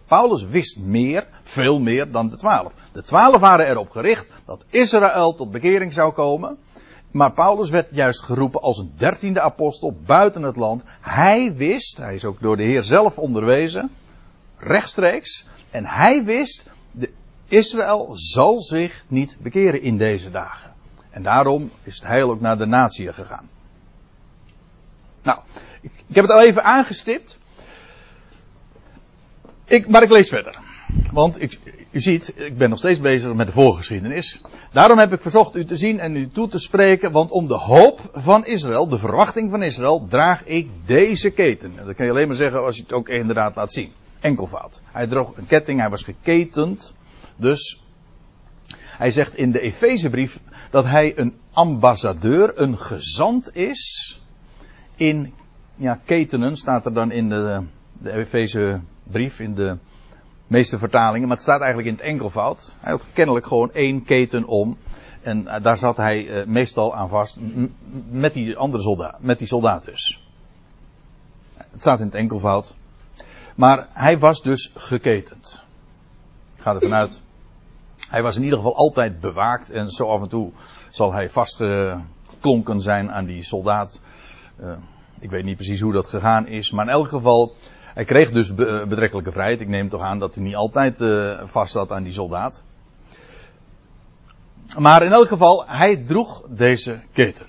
Paulus 0.08 0.44
wist 0.44 0.78
meer, 0.78 1.28
veel 1.44 1.80
meer 1.80 2.12
dan 2.12 2.30
de 2.30 2.36
twaalf. 2.36 2.72
De 2.92 3.04
twaalf 3.04 3.40
waren 3.40 3.68
erop 3.68 3.90
gericht 3.90 4.28
dat 4.46 4.66
Israël 4.70 5.36
tot 5.36 5.52
bekering 5.52 5.94
zou 5.94 6.14
komen. 6.14 6.58
Maar 7.12 7.32
Paulus 7.32 7.70
werd 7.70 7.88
juist 7.92 8.24
geroepen 8.24 8.62
als 8.62 8.78
een 8.78 8.94
dertiende 8.98 9.42
apostel 9.42 9.96
buiten 10.06 10.44
het 10.44 10.56
land. 10.56 10.84
Hij 11.02 11.54
wist, 11.56 11.98
hij 11.98 12.16
is 12.16 12.26
ook 12.26 12.42
door 12.42 12.58
de 12.58 12.64
Heer 12.64 12.84
zelf 12.84 13.18
onderwezen, 13.18 13.92
rechtstreeks. 14.58 15.46
En 15.70 15.86
hij 15.86 16.24
wist, 16.24 16.70
Israël 17.52 18.12
zal 18.14 18.60
zich 18.60 19.04
niet 19.08 19.38
bekeren 19.42 19.82
in 19.82 19.98
deze 19.98 20.32
dagen. 20.32 20.74
En 21.10 21.24
daarom 21.24 21.72
is 21.84 21.96
het 21.96 22.08
heil 22.08 22.30
ook 22.30 22.42
naar 22.42 22.58
de 22.58 22.66
natie 22.66 23.14
gegaan. 23.14 23.50
Nou, 25.24 25.40
ik, 25.82 25.92
ik 26.08 26.16
heb 26.16 26.24
het 26.24 26.34
al 26.34 26.42
even 26.42 26.64
aangestipt. 26.64 27.40
Ik, 29.66 29.88
maar 29.88 30.04
ik 30.04 30.10
lees 30.10 30.30
verder. 30.30 30.60
Want 31.12 31.42
ik, 31.42 31.60
u 31.92 32.00
ziet, 32.00 32.34
ik 32.36 32.58
ben 32.58 32.70
nog 32.70 32.80
steeds 32.80 33.00
bezig 33.00 33.34
met 33.34 33.48
de 33.48 33.54
voorgeschiedenis. 33.54 34.42
Daarom 34.72 34.98
heb 34.98 35.14
ik 35.14 35.22
verzocht 35.22 35.56
u 35.56 35.66
te 35.66 35.76
zien 35.76 36.00
en 36.00 36.16
u 36.16 36.30
toe 36.30 36.48
te 36.48 36.60
spreken, 36.60 37.12
want 37.12 37.32
om 37.32 37.48
de 37.48 37.58
hoop 37.58 38.00
van 38.14 38.46
Israël, 38.46 38.88
de 38.88 39.00
verwachting 39.00 39.50
van 39.50 39.64
Israël, 39.64 40.06
draag 40.10 40.46
ik 40.46 40.70
deze 40.86 41.30
keten. 41.30 41.74
En 41.78 41.86
dat 41.86 41.96
kan 41.96 42.06
je 42.06 42.12
alleen 42.12 42.28
maar 42.28 42.36
zeggen 42.36 42.64
als 42.64 42.76
je 42.76 42.82
het 42.82 42.94
ook 42.94 43.10
inderdaad 43.10 43.56
laat 43.56 43.74
zien. 43.74 43.92
Enkelvoud. 44.20 44.82
Hij 44.86 45.08
droeg 45.08 45.38
een 45.38 45.48
ketting, 45.48 45.80
hij 45.80 45.90
was 45.90 46.04
geketend. 46.04 46.94
Dus 47.36 47.82
hij 48.98 49.12
zegt 49.12 49.36
in 49.36 49.52
de 49.52 49.62
Efezebrief 49.62 50.40
dat 50.70 50.86
hij 50.86 51.18
een 51.18 51.34
ambassadeur, 51.54 52.52
een 52.56 52.78
gezant 52.78 53.56
is 53.56 54.20
in 54.96 55.34
ja, 55.76 56.00
ketenen, 56.06 56.58
staat 56.58 56.86
er 56.86 56.94
dan 56.94 57.12
in 57.12 57.30
de, 57.30 57.64
de 57.98 58.12
Efezebrief, 58.12 59.40
in 59.40 59.56
de 59.56 59.78
meeste 60.48 60.78
vertalingen, 60.78 61.28
maar 61.28 61.38
het 61.38 61.46
staat 61.46 61.60
eigenlijk 61.60 61.90
in 61.90 61.96
het 61.96 62.04
enkelvoud. 62.04 62.76
Hij 62.80 62.92
had 62.92 63.08
kennelijk 63.14 63.46
gewoon 63.46 63.74
één 63.74 64.04
keten 64.04 64.46
om. 64.46 64.78
En 65.22 65.48
eh, 65.48 65.64
daar 65.64 65.78
zat 65.78 65.98
hij 65.98 66.26
uh, 66.26 66.46
meestal 66.46 66.96
aan 66.96 67.10
vast. 67.10 67.38
Met 68.10 68.34
die 68.34 68.58
andere 68.58 68.84
soldaat, 68.84 69.22
met 69.22 69.38
die 69.38 69.48
soldaat 69.48 69.86
dus. 69.86 70.24
Het 71.56 71.82
staat 71.82 72.00
in 72.00 72.06
het 72.06 72.16
enkelvoud. 72.16 72.76
Maar 73.56 73.88
hij 73.94 74.20
was 74.20 74.42
dus 74.42 74.72
geketend. 74.76 75.64
Ik 76.62 76.68
ga 76.68 76.76
ervan 76.76 76.94
uit. 76.94 77.22
Hij 78.10 78.22
was 78.22 78.36
in 78.36 78.44
ieder 78.44 78.58
geval 78.58 78.76
altijd 78.76 79.20
bewaakt. 79.20 79.72
En 79.72 79.90
zo 79.90 80.08
af 80.08 80.22
en 80.22 80.30
toe 80.30 80.52
zal 80.92 81.14
hij 81.14 81.30
vastgeklonken 81.30 82.82
zijn 82.82 83.12
aan 83.12 83.26
die 83.26 83.44
soldaat. 83.44 84.02
Uh, 84.60 84.72
ik 85.20 85.30
weet 85.30 85.44
niet 85.44 85.56
precies 85.56 85.82
hoe 85.82 85.94
dat 85.94 86.08
gegaan 86.08 86.48
is. 86.48 86.72
Maar 86.72 86.86
in 86.86 86.92
elk 86.92 87.08
geval, 87.08 87.56
hij 87.94 88.06
kreeg 88.06 88.32
dus 88.32 88.54
betrekkelijke 88.54 89.32
vrijheid. 89.32 89.62
Ik 89.62 89.68
neem 89.68 89.90
toch 89.90 90.02
aan 90.02 90.20
dat 90.20 90.36
hij 90.36 90.44
niet 90.44 90.56
altijd 90.56 91.02
uh, 91.02 91.42
vast 91.44 91.72
zat 91.72 91.92
aan 91.92 92.04
die 92.04 92.14
soldaat. 92.14 92.62
Maar 94.78 95.04
in 95.04 95.12
elk 95.12 95.28
geval, 95.28 95.68
hij 95.68 95.98
droeg 95.98 96.44
deze 96.50 97.02
keten. 97.14 97.46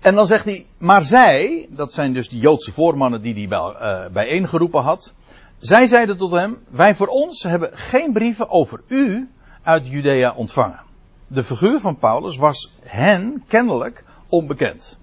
En 0.00 0.14
dan 0.14 0.26
zegt 0.26 0.44
hij, 0.44 0.66
maar 0.78 1.02
zij, 1.02 1.68
dat 1.70 1.92
zijn 1.92 2.12
dus 2.12 2.28
die 2.28 2.40
Joodse 2.40 2.72
voormannen 2.72 3.22
die 3.22 3.34
hij 3.34 3.48
bij, 3.48 4.10
bijeengeroepen 4.12 4.82
had. 4.82 5.14
Zij 5.64 5.86
zeiden 5.86 6.16
tot 6.16 6.30
hem, 6.30 6.58
wij 6.70 6.94
voor 6.94 7.06
ons 7.06 7.42
hebben 7.42 7.70
geen 7.72 8.12
brieven 8.12 8.50
over 8.50 8.80
u 8.86 9.30
uit 9.62 9.88
Judea 9.88 10.32
ontvangen. 10.32 10.80
De 11.26 11.44
figuur 11.44 11.80
van 11.80 11.98
Paulus 11.98 12.36
was 12.36 12.72
hen 12.82 13.44
kennelijk 13.46 14.04
onbekend 14.28 14.98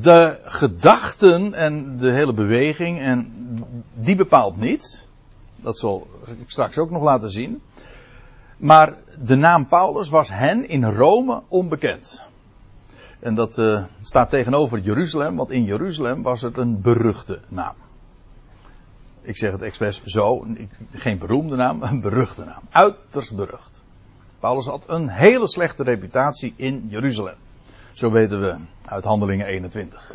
de 0.00 0.40
gedachten 0.42 1.54
en 1.54 1.98
de 1.98 2.10
hele 2.10 2.32
beweging, 2.32 3.00
en 3.00 3.32
die 3.94 4.16
bepaalt 4.16 4.56
niet. 4.56 5.08
Dat 5.56 5.78
zal 5.78 6.06
ik 6.26 6.50
straks 6.50 6.78
ook 6.78 6.90
nog 6.90 7.02
laten 7.02 7.30
zien. 7.30 7.62
Maar 8.56 8.94
de 9.22 9.34
naam 9.34 9.66
Paulus 9.66 10.08
was 10.08 10.28
hen 10.28 10.68
in 10.68 10.84
Rome 10.84 11.42
onbekend. 11.48 12.22
En 13.20 13.34
dat 13.34 13.58
uh, 13.58 13.84
staat 14.00 14.30
tegenover 14.30 14.78
Jeruzalem, 14.78 15.36
want 15.36 15.50
in 15.50 15.64
Jeruzalem 15.64 16.22
was 16.22 16.42
het 16.42 16.58
een 16.58 16.80
beruchte 16.80 17.40
naam. 17.48 17.74
Ik 19.26 19.36
zeg 19.36 19.52
het 19.52 19.62
expres 19.62 20.02
zo, 20.04 20.46
geen 20.92 21.18
beroemde 21.18 21.56
naam, 21.56 21.82
een 21.82 22.00
beruchte 22.00 22.44
naam. 22.44 22.62
Uiterst 22.70 23.34
berucht. 23.34 23.82
Paulus 24.38 24.66
had 24.66 24.88
een 24.88 25.08
hele 25.08 25.48
slechte 25.48 25.82
reputatie 25.82 26.52
in 26.56 26.86
Jeruzalem. 26.88 27.36
Zo 27.92 28.10
weten 28.10 28.40
we 28.40 28.56
uit 28.84 29.04
Handelingen 29.04 29.46
21. 29.46 30.14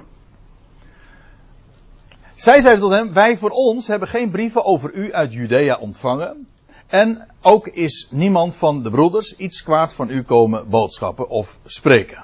Zij 2.35 2.61
zeiden 2.61 2.83
tot 2.83 2.91
hem: 2.91 3.13
Wij 3.13 3.37
voor 3.37 3.49
ons 3.49 3.87
hebben 3.87 4.07
geen 4.07 4.29
brieven 4.29 4.65
over 4.65 4.93
u 4.93 5.13
uit 5.13 5.33
Judea 5.33 5.77
ontvangen. 5.77 6.47
En 6.87 7.27
ook 7.41 7.67
is 7.67 8.07
niemand 8.09 8.55
van 8.55 8.83
de 8.83 8.89
broeders 8.89 9.35
iets 9.35 9.63
kwaad 9.63 9.93
van 9.93 10.09
u 10.09 10.23
komen 10.23 10.69
boodschappen 10.69 11.29
of 11.29 11.59
spreken. 11.65 12.23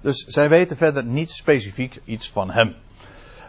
Dus 0.00 0.24
zij 0.24 0.48
weten 0.48 0.76
verder 0.76 1.04
niet 1.04 1.30
specifiek 1.30 2.00
iets 2.04 2.30
van 2.30 2.50
hem. 2.50 2.74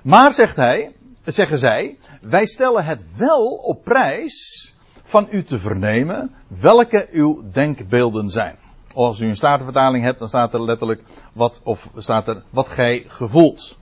Maar 0.03 0.33
zegt 0.33 0.55
hij, 0.55 0.95
zeggen 1.25 1.57
zij, 1.57 1.97
wij 2.21 2.45
stellen 2.45 2.85
het 2.85 3.05
wel 3.15 3.45
op 3.47 3.83
prijs 3.83 4.73
van 5.03 5.27
u 5.31 5.43
te 5.43 5.59
vernemen 5.59 6.31
welke 6.47 7.07
uw 7.11 7.43
denkbeelden 7.51 8.29
zijn 8.29 8.55
als 8.95 9.19
u 9.19 9.27
een 9.27 9.35
statenvertaling 9.35 10.03
hebt, 10.03 10.19
dan 10.19 10.27
staat 10.27 10.53
er 10.53 10.63
letterlijk 10.63 11.01
wat, 11.33 11.61
of 11.63 11.89
staat 11.97 12.27
er 12.27 12.43
wat 12.49 12.69
gij 12.69 13.03
gevoelt. 13.07 13.77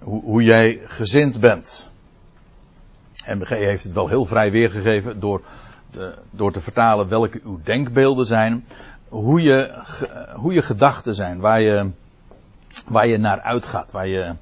Hoe, 0.00 0.22
hoe 0.22 0.42
jij 0.42 0.80
gezind 0.84 1.40
bent. 1.40 1.90
MBG 3.26 3.48
heeft 3.48 3.84
het 3.84 3.92
wel 3.92 4.08
heel 4.08 4.24
vrij 4.24 4.50
weergegeven 4.50 5.20
door, 5.20 5.42
de, 5.90 6.14
door 6.30 6.52
te 6.52 6.60
vertalen 6.60 7.08
welke 7.08 7.40
uw 7.44 7.60
denkbeelden 7.62 8.26
zijn. 8.26 8.66
Hoe 9.08 9.42
je, 9.42 9.82
hoe 10.34 10.52
je 10.52 10.62
gedachten 10.62 11.14
zijn, 11.14 11.40
waar 11.40 11.60
je, 11.60 11.90
waar 12.86 13.06
je 13.06 13.18
naar 13.18 13.40
uitgaat, 13.40 13.92
waar 13.92 14.06
je, 14.06 14.34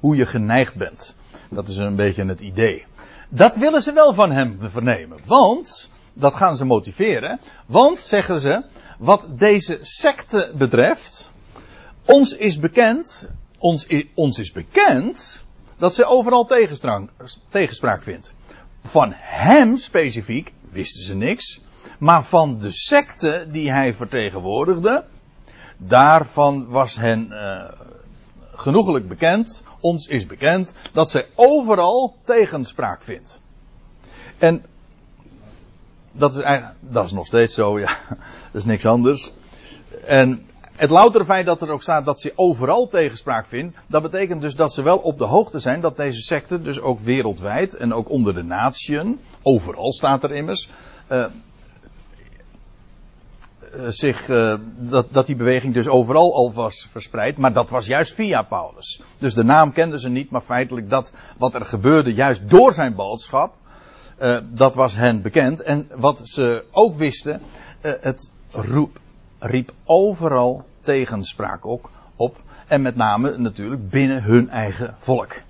hoe 0.00 0.16
je 0.16 0.26
geneigd 0.26 0.74
bent. 0.74 1.16
Dat 1.50 1.68
is 1.68 1.76
een 1.76 1.96
beetje 1.96 2.24
het 2.24 2.40
idee. 2.40 2.84
Dat 3.28 3.56
willen 3.56 3.82
ze 3.82 3.92
wel 3.92 4.14
van 4.14 4.30
hem 4.30 4.58
vernemen. 4.60 5.18
Want 5.24 5.90
dat 6.12 6.34
gaan 6.34 6.56
ze 6.56 6.64
motiveren. 6.64 7.40
Want, 7.66 8.00
zeggen 8.00 8.40
ze, 8.40 8.64
wat 8.98 9.28
deze 9.30 9.78
secte 9.82 10.52
betreft, 10.54 11.30
ons 12.04 12.32
is 12.32 12.58
bekend, 12.58 13.28
ons, 13.58 13.86
ons 14.14 14.38
is 14.38 14.52
bekend, 14.52 15.44
dat 15.76 15.94
ze 15.94 16.04
overal 16.04 16.44
tegenspraak 17.48 18.02
vindt. 18.02 18.34
Van 18.82 19.12
hem 19.16 19.76
specifiek 19.76 20.52
wisten 20.70 21.02
ze 21.02 21.14
niks, 21.14 21.60
maar 21.98 22.24
van 22.24 22.58
de 22.58 22.70
secte 22.72 23.46
die 23.50 23.70
hij 23.70 23.94
vertegenwoordigde, 23.94 25.04
daarvan 25.76 26.66
was 26.68 26.96
hen 26.96 27.28
uh, 27.30 27.64
genoegelijk 28.54 29.08
bekend, 29.08 29.62
ons 29.80 30.06
is 30.06 30.26
bekend, 30.26 30.72
dat 30.92 31.10
zij 31.10 31.26
overal 31.34 32.16
tegenspraak 32.24 33.02
vindt. 33.02 33.40
En 34.38 34.64
dat 36.12 36.34
is, 36.34 36.40
eigenlijk, 36.42 36.76
dat 36.80 37.04
is 37.04 37.12
nog 37.12 37.26
steeds 37.26 37.54
zo, 37.54 37.78
ja. 37.78 37.88
Dat 38.52 38.62
is 38.62 38.64
niks 38.64 38.86
anders. 38.86 39.30
En 40.06 40.46
het 40.76 40.90
loutere 40.90 41.24
feit 41.24 41.46
dat 41.46 41.62
er 41.62 41.70
ook 41.70 41.82
staat 41.82 42.04
dat 42.04 42.20
ze 42.20 42.32
overal 42.34 42.88
tegenspraak 42.88 43.46
vindt, 43.46 43.76
dat 43.86 44.02
betekent 44.02 44.40
dus 44.40 44.56
dat 44.56 44.72
ze 44.72 44.82
wel 44.82 44.98
op 44.98 45.18
de 45.18 45.24
hoogte 45.24 45.58
zijn 45.58 45.80
dat 45.80 45.96
deze 45.96 46.20
secte, 46.20 46.62
dus 46.62 46.80
ook 46.80 47.00
wereldwijd 47.00 47.74
en 47.74 47.94
ook 47.94 48.10
onder 48.10 48.34
de 48.34 48.42
natieën, 48.42 49.20
overal 49.42 49.92
staat 49.92 50.22
er 50.22 50.32
immers, 50.32 50.70
uh, 51.12 51.24
zich, 53.86 54.28
uh, 54.28 54.54
dat, 54.76 55.06
dat 55.10 55.26
die 55.26 55.36
beweging 55.36 55.74
dus 55.74 55.88
overal 55.88 56.34
al 56.34 56.52
was 56.52 56.88
verspreid, 56.90 57.36
maar 57.36 57.52
dat 57.52 57.70
was 57.70 57.86
juist 57.86 58.14
via 58.14 58.42
Paulus. 58.42 59.00
Dus 59.18 59.34
de 59.34 59.44
naam 59.44 59.72
kenden 59.72 59.98
ze 59.98 60.08
niet, 60.08 60.30
maar 60.30 60.40
feitelijk 60.40 60.90
dat 60.90 61.12
wat 61.38 61.54
er 61.54 61.64
gebeurde 61.64 62.14
juist 62.14 62.48
door 62.48 62.72
zijn 62.72 62.94
boodschap, 62.94 63.54
uh, 64.22 64.38
dat 64.50 64.74
was 64.74 64.94
hen 64.94 65.22
bekend. 65.22 65.62
En 65.62 65.88
wat 65.94 66.20
ze 66.24 66.64
ook 66.70 66.96
wisten, 66.96 67.40
het 67.80 68.30
roep, 68.50 69.00
riep 69.38 69.72
overal 69.84 70.64
tegenspraak 70.80 71.66
ook 71.66 71.90
op. 72.16 72.36
En 72.66 72.82
met 72.82 72.96
name 72.96 73.38
natuurlijk 73.38 73.88
binnen 73.88 74.22
hun 74.22 74.48
eigen 74.48 74.96
volk. 74.98 75.42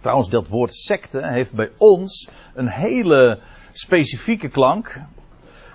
Trouwens, 0.00 0.28
dat 0.28 0.48
woord 0.48 0.74
secte 0.74 1.26
heeft 1.26 1.52
bij 1.52 1.70
ons 1.76 2.28
een 2.54 2.68
hele 2.68 3.38
specifieke 3.72 4.48
klank. 4.48 5.00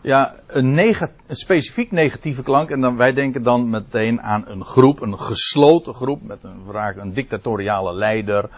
Ja, 0.03 0.35
een, 0.47 0.73
neg 0.73 1.01
een 1.01 1.35
specifiek 1.35 1.91
negatieve 1.91 2.43
klank. 2.43 2.69
En 2.69 2.81
dan, 2.81 2.97
wij 2.97 3.13
denken 3.13 3.43
dan 3.43 3.69
meteen 3.69 4.21
aan 4.21 4.47
een 4.47 4.65
groep, 4.65 5.01
een 5.01 5.19
gesloten 5.19 5.93
groep 5.93 6.23
met 6.23 6.43
een, 6.43 6.61
vaak 6.71 6.97
een 6.97 7.13
dictatoriale 7.13 7.93
leider. 7.93 8.49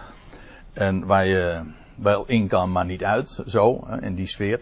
En 0.74 1.06
waar 1.06 1.28
je 1.28 1.62
wel 1.96 2.24
in 2.28 2.48
kan, 2.48 2.72
maar 2.72 2.86
niet 2.86 3.04
uit. 3.04 3.44
Zo, 3.48 3.88
in 4.02 4.16
die 4.16 4.28
sfeer. 4.28 4.60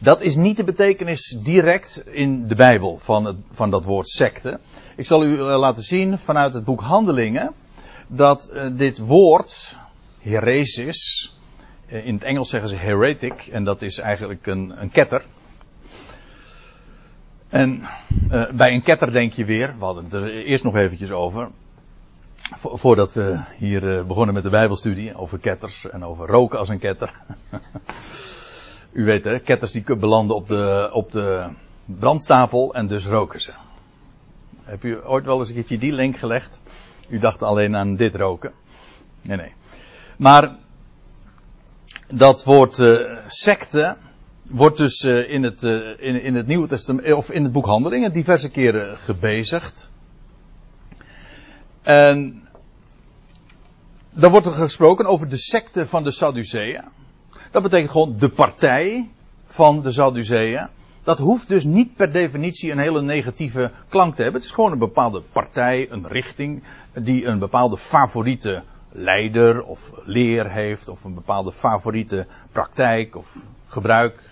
Dat 0.00 0.20
is 0.20 0.36
niet 0.36 0.56
de 0.56 0.64
betekenis 0.64 1.38
direct 1.42 2.02
in 2.06 2.48
de 2.48 2.54
Bijbel 2.54 2.98
van, 2.98 3.44
van 3.52 3.70
dat 3.70 3.84
woord 3.84 4.08
secte. 4.08 4.60
Ik 4.96 5.06
zal 5.06 5.24
u 5.24 5.38
eh, 5.38 5.58
laten 5.58 5.82
zien 5.82 6.18
vanuit 6.18 6.54
het 6.54 6.64
boek 6.64 6.80
Handelingen 6.80 7.52
dat 8.06 8.50
uh, 8.52 8.76
dit 8.76 8.98
woord, 8.98 9.76
heresis, 10.18 11.32
in 11.90 12.14
het 12.14 12.24
Engels 12.24 12.50
zeggen 12.50 12.68
ze 12.68 12.76
heretic, 12.76 13.46
en 13.46 13.64
dat 13.64 13.82
is 13.82 13.98
eigenlijk 13.98 14.46
een, 14.46 14.72
een 14.76 14.90
ketter. 14.90 15.22
En 17.48 17.82
uh, 18.30 18.50
bij 18.50 18.74
een 18.74 18.82
ketter 18.82 19.12
denk 19.12 19.32
je 19.32 19.44
weer, 19.44 19.74
we 19.78 19.84
hadden 19.84 20.04
het 20.04 20.12
er 20.12 20.30
eerst 20.30 20.64
nog 20.64 20.76
eventjes 20.76 21.10
over, 21.10 21.48
vo 22.56 22.76
voordat 22.76 23.12
we 23.12 23.40
hier 23.58 24.06
begonnen 24.06 24.34
met 24.34 24.42
de 24.42 24.50
Bijbelstudie, 24.50 25.16
over 25.16 25.38
ketters 25.38 25.90
en 25.90 26.04
over 26.04 26.28
roken 26.28 26.58
als 26.58 26.68
een 26.68 26.78
ketter. 26.78 27.12
U 28.92 29.04
weet 29.04 29.24
hè, 29.24 29.38
ketters 29.38 29.72
die 29.72 29.96
belanden 29.96 30.36
op 30.36 30.48
de, 30.48 30.90
op 30.92 31.12
de 31.12 31.48
brandstapel 31.84 32.74
en 32.74 32.86
dus 32.86 33.06
roken 33.06 33.40
ze. 33.40 33.52
Heb 34.62 34.84
u 34.84 34.98
ooit 35.04 35.24
wel 35.24 35.38
eens 35.38 35.48
een 35.48 35.54
keertje 35.54 35.78
die 35.78 35.92
link 35.92 36.16
gelegd? 36.16 36.58
U 37.08 37.18
dacht 37.18 37.42
alleen 37.42 37.76
aan 37.76 37.96
dit 37.96 38.16
roken. 38.16 38.52
Nee, 39.22 39.36
nee. 39.36 39.52
Maar 40.16 40.56
dat 42.10 42.44
woord 42.44 42.78
uh, 42.78 43.16
secte 43.26 43.96
wordt 44.42 44.76
dus 44.76 45.04
uh, 45.04 45.30
in, 45.30 45.42
het, 45.42 45.62
uh, 45.62 45.88
in, 45.96 46.22
in 46.22 46.34
het 46.34 46.46
Nieuwe 46.46 46.66
Testament, 46.66 47.12
of 47.12 47.30
in 47.30 47.42
het 47.42 47.52
boek 47.52 47.66
Handelingen 47.66 48.12
diverse 48.12 48.48
keren 48.48 48.96
gebezigd. 48.96 49.90
En 51.82 52.48
dan 54.10 54.30
wordt 54.30 54.46
er 54.46 54.52
gesproken 54.52 55.06
over 55.06 55.28
de 55.28 55.36
secte 55.36 55.86
van 55.86 56.04
de 56.04 56.10
Sadduceeën. 56.10 56.84
Dat 57.50 57.62
betekent 57.62 57.90
gewoon 57.90 58.16
de 58.18 58.28
partij 58.28 59.10
van 59.46 59.82
de 59.82 59.92
Sadduceeën. 59.92 60.68
Dat 61.02 61.18
hoeft 61.18 61.48
dus 61.48 61.64
niet 61.64 61.96
per 61.96 62.12
definitie 62.12 62.70
een 62.70 62.78
hele 62.78 63.02
negatieve 63.02 63.70
klank 63.88 64.14
te 64.14 64.22
hebben. 64.22 64.40
Het 64.40 64.50
is 64.50 64.54
gewoon 64.54 64.72
een 64.72 64.78
bepaalde 64.78 65.22
partij, 65.32 65.90
een 65.90 66.08
richting, 66.08 66.62
die 66.94 67.24
een 67.24 67.38
bepaalde 67.38 67.78
favoriete 67.78 68.62
leider 68.92 69.62
of 69.62 69.92
leer 70.04 70.50
heeft, 70.50 70.88
of 70.88 71.04
een 71.04 71.14
bepaalde 71.14 71.52
favoriete 71.52 72.26
praktijk 72.52 73.16
of 73.16 73.36
gebruik. 73.66 74.22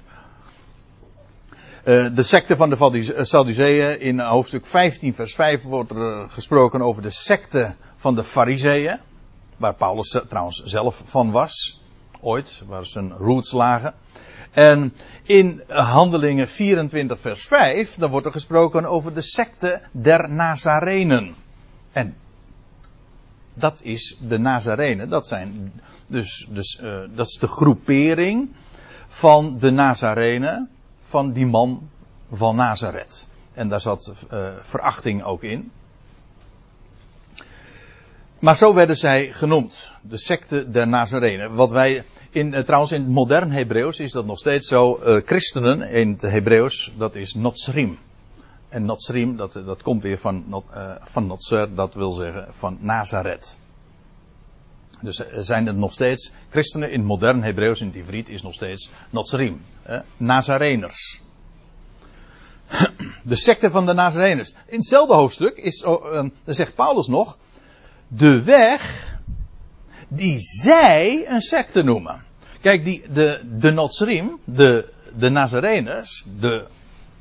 Uh, 1.84 2.06
de 2.14 2.22
secte 2.22 2.56
van 2.56 2.70
de 2.70 3.14
Sadduceeën 3.24 4.00
in 4.00 4.20
hoofdstuk 4.20 4.66
15 4.66 5.14
vers 5.14 5.34
5 5.34 5.62
wordt 5.62 5.90
er 5.90 6.28
gesproken 6.28 6.80
over 6.80 7.02
de 7.02 7.10
secte 7.10 7.74
van 7.96 8.14
de 8.14 8.24
Fariseeën, 8.24 8.98
waar 9.56 9.74
Paulus 9.74 10.20
trouwens 10.28 10.62
zelf 10.64 11.02
van 11.04 11.30
was 11.30 11.80
ooit, 12.20 12.62
waar 12.66 12.86
zijn 12.86 13.12
roots 13.12 13.52
lagen. 13.52 13.94
En 14.50 14.94
in 15.22 15.62
Handelingen 15.68 16.48
24 16.48 17.20
vers 17.20 17.46
5, 17.46 17.94
dan 17.94 18.10
wordt 18.10 18.26
er 18.26 18.32
gesproken 18.32 18.86
over 18.86 19.14
de 19.14 19.22
secte 19.22 19.82
der 19.92 20.30
Nazarenen. 20.30 21.34
En 21.92 22.16
dat 23.58 23.80
is 23.82 24.16
de 24.20 24.38
Nazarenen, 24.38 25.08
dat 25.08 25.26
zijn 25.26 25.72
dus, 26.06 26.46
dus 26.50 26.80
uh, 26.82 27.00
dat 27.14 27.26
is 27.26 27.38
de 27.38 27.46
groepering 27.46 28.48
van 29.08 29.58
de 29.58 29.70
Nazarenen, 29.70 30.68
van 30.98 31.32
die 31.32 31.46
man 31.46 31.88
van 32.32 32.56
Nazareth. 32.56 33.28
En 33.54 33.68
daar 33.68 33.80
zat 33.80 34.14
uh, 34.32 34.48
verachting 34.60 35.24
ook 35.24 35.42
in. 35.42 35.70
Maar 38.38 38.56
zo 38.56 38.74
werden 38.74 38.96
zij 38.96 39.32
genoemd. 39.32 39.92
De 40.02 40.18
secte 40.18 40.70
der 40.70 40.88
Nazarenen. 40.88 41.54
Wat 41.54 41.70
wij 41.70 42.04
in, 42.30 42.52
uh, 42.52 42.60
trouwens 42.60 42.92
in 42.92 43.00
het 43.02 43.10
modern 43.10 43.50
Hebreeuws 43.50 44.00
is 44.00 44.12
dat 44.12 44.26
nog 44.26 44.38
steeds 44.38 44.68
zo. 44.68 44.98
Christenen 45.24 45.82
in 45.82 46.10
het 46.10 46.22
Hebreeuws, 46.22 46.92
dat 46.96 47.14
is 47.14 47.34
Notsrim. 47.34 47.98
En 48.68 48.84
Notsrim, 48.84 49.36
dat, 49.36 49.52
dat 49.52 49.82
komt 49.82 50.02
weer 50.02 50.18
van, 50.18 50.64
uh, 50.74 50.90
van 51.00 51.38
dat 51.74 51.94
wil 51.94 52.12
zeggen 52.12 52.46
van 52.50 52.78
Nazareth. 52.80 53.58
Dus 55.00 55.16
zijn 55.30 55.66
het 55.66 55.76
nog 55.76 55.92
steeds 55.92 56.32
christenen 56.50 56.90
in 56.90 56.98
het 56.98 57.08
modern 57.08 57.42
Hebreeuws, 57.42 57.80
in 57.80 57.86
het 57.86 58.28
is 58.28 58.42
nog 58.42 58.54
steeds 58.54 58.90
Notsrim. 59.10 59.62
Eh, 59.82 60.00
Nazareners. 60.16 61.20
De 63.22 63.36
secte 63.36 63.70
van 63.70 63.86
de 63.86 63.92
Nazareners. 63.92 64.54
In 64.66 64.78
hetzelfde 64.78 65.14
hoofdstuk 65.14 65.56
is, 65.56 65.82
oh, 65.82 66.12
dan 66.12 66.32
zegt 66.44 66.74
Paulus 66.74 67.06
nog, 67.06 67.36
de 68.08 68.42
weg 68.42 69.16
die 70.08 70.38
zij 70.38 71.24
een 71.28 71.40
secte 71.40 71.82
noemen. 71.82 72.24
Kijk, 72.60 72.84
die, 72.84 73.12
de, 73.12 73.42
de 73.58 73.72
de, 74.44 74.92
de 75.16 75.28
Nazareners, 75.28 76.24
de 76.40 76.66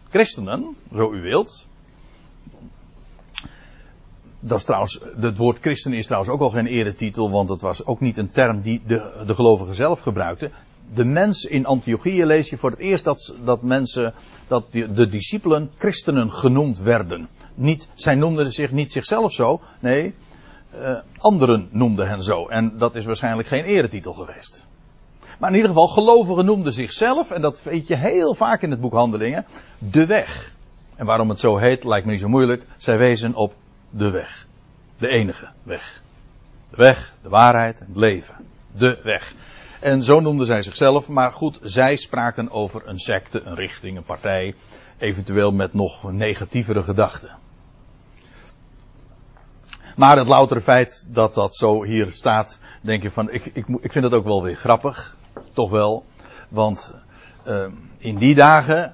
christenen, 0.10 0.76
zo 0.96 1.14
u 1.14 1.22
wilt. 1.22 1.68
Dat 4.40 4.58
is 4.58 4.64
trouwens, 4.64 5.00
het 5.20 5.38
woord 5.38 5.60
christen 5.60 5.94
is 5.94 6.06
trouwens 6.06 6.34
ook 6.34 6.42
al 6.42 6.50
geen 6.50 6.66
eretitel, 6.66 7.32
want 7.32 7.50
het 7.50 7.62
was 7.62 7.86
ook 7.86 8.00
niet 8.00 8.18
een 8.18 8.30
term 8.30 8.62
die 8.62 8.82
de, 8.88 9.24
de 9.26 9.36
gelovigen 9.36 9.76
zelf 9.76 10.00
gebruikten. 10.00 10.52
De 10.94 11.06
mens 11.06 11.46
in 11.46 11.66
Antiochië 11.66 12.26
lees 12.26 12.50
je 12.50 12.58
voor 12.58 12.70
het 12.70 12.80
eerst 12.80 13.04
dat, 13.04 13.36
dat 13.44 13.62
mensen, 13.62 14.14
dat 14.48 14.72
de, 14.72 14.94
de 14.94 15.08
discipelen 15.08 15.72
christenen 15.78 16.32
genoemd 16.32 16.80
werden. 16.80 17.30
Niet, 17.54 17.88
zij 17.94 18.16
noemden 18.16 18.52
zich 18.52 18.72
niet 18.72 18.92
zichzelf 18.92 19.32
zo, 19.32 19.62
nee, 19.80 20.14
uh, 20.76 20.98
anderen 21.18 21.68
noemden 21.72 22.08
hen 22.08 22.24
zo. 22.24 22.48
En 22.48 22.78
dat 22.78 22.96
is 22.96 23.06
waarschijnlijk 23.06 23.48
geen 23.48 23.64
eretitel 23.64 24.14
geweest. 24.14 24.67
Maar 25.38 25.50
in 25.50 25.56
ieder 25.56 25.72
geval, 25.72 25.88
gelovigen 25.88 26.46
noemden 26.46 26.74
zichzelf, 26.74 27.32
en 27.32 27.42
dat 27.42 27.64
weet 27.64 27.88
je 27.88 27.96
heel 27.96 28.36
vaak 28.36 28.62
in 28.62 28.72
het 28.72 28.82
boek 28.82 28.94
Handelingen, 28.94 29.46
de 29.78 30.06
weg. 30.06 30.54
En 30.96 31.06
waarom 31.06 31.30
het 31.30 31.40
zo 31.40 31.58
heet, 31.58 31.84
lijkt 31.84 32.06
me 32.06 32.12
niet 32.12 32.22
zo 32.22 32.28
moeilijk. 32.28 32.66
Zij 32.78 32.98
wezen 32.98 33.34
op 33.34 33.54
de 33.90 34.10
weg. 34.10 34.48
De 34.98 35.08
enige 35.08 35.48
weg. 35.64 36.02
De 36.70 36.76
weg, 36.76 37.16
de 37.22 37.30
waarheid, 37.30 37.80
het 37.80 37.98
leven. 37.98 38.36
De 38.72 39.00
weg. 39.04 39.34
En 39.80 40.04
zo 40.04 40.20
noemden 40.20 40.46
zij 40.46 40.62
zichzelf, 40.62 41.08
maar 41.10 41.32
goed, 41.32 41.60
zij 41.64 41.96
spraken 41.96 42.52
over 42.52 42.82
een 42.86 43.00
secte, 43.00 43.42
een 43.42 43.56
richting, 43.56 43.98
een 43.98 44.04
partij, 44.04 44.56
eventueel 44.98 45.52
met 45.52 45.74
nog 45.74 46.12
negatievere 46.12 46.84
gedachten. 46.84 47.30
Maar 49.96 50.18
het 50.18 50.28
loutere 50.28 50.62
feit 50.62 51.08
dat 51.10 51.34
dat 51.34 51.56
zo 51.56 51.84
hier 51.84 52.12
staat, 52.12 52.60
denk 52.82 53.02
je 53.02 53.12
van, 53.12 53.32
ik, 53.32 53.46
ik, 53.46 53.68
ik 53.82 53.92
vind 53.92 54.04
het 54.04 54.14
ook 54.14 54.24
wel 54.24 54.44
weer 54.44 54.56
grappig. 54.56 55.16
Toch 55.54 55.70
wel. 55.70 56.06
Want 56.50 56.94
uh, 57.48 57.66
in 57.98 58.18
die 58.18 58.36
dagen, 58.36 58.94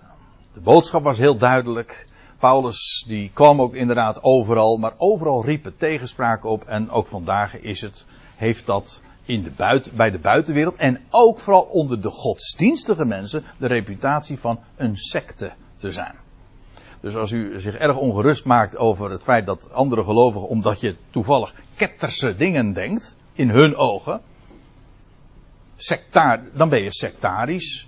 de 0.53 0.61
boodschap 0.61 1.03
was 1.03 1.17
heel 1.17 1.37
duidelijk. 1.37 2.07
Paulus 2.39 3.05
die 3.07 3.31
kwam 3.33 3.61
ook 3.61 3.75
inderdaad 3.75 4.23
overal, 4.23 4.77
maar 4.77 4.93
overal 4.97 5.45
riepen 5.45 5.77
tegenspraken 5.77 6.49
op. 6.49 6.63
En 6.63 6.89
ook 6.89 7.07
vandaag 7.07 7.59
is 7.59 7.81
het, 7.81 8.05
heeft 8.35 8.65
dat 8.65 9.01
in 9.25 9.43
de 9.43 9.51
buiten, 9.51 9.95
bij 9.95 10.11
de 10.11 10.19
buitenwereld 10.19 10.75
en 10.75 11.01
ook 11.09 11.39
vooral 11.39 11.61
onder 11.61 12.01
de 12.01 12.09
godsdienstige 12.09 13.05
mensen 13.05 13.43
de 13.57 13.67
reputatie 13.67 14.39
van 14.39 14.59
een 14.75 14.97
secte 14.97 15.51
te 15.75 15.91
zijn. 15.91 16.15
Dus 16.99 17.15
als 17.15 17.31
u 17.31 17.59
zich 17.59 17.75
erg 17.75 17.97
ongerust 17.97 18.45
maakt 18.45 18.77
over 18.77 19.11
het 19.11 19.23
feit 19.23 19.45
dat 19.45 19.71
andere 19.71 20.03
gelovigen, 20.03 20.47
omdat 20.47 20.79
je 20.79 20.95
toevallig 21.09 21.53
ketterse 21.75 22.35
dingen 22.35 22.73
denkt, 22.73 23.15
in 23.33 23.49
hun 23.49 23.75
ogen, 23.75 24.21
sectaar, 25.75 26.43
dan 26.53 26.69
ben 26.69 26.83
je 26.83 26.93
sectarisch. 26.93 27.87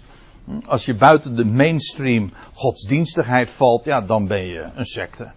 Als 0.66 0.86
je 0.86 0.94
buiten 0.94 1.36
de 1.36 1.46
mainstream 1.46 2.32
godsdienstigheid 2.54 3.52
valt, 3.52 3.84
ja, 3.84 4.02
dan 4.02 4.28
ben 4.28 4.46
je 4.46 4.66
een 4.76 4.86
secte. 4.86 5.32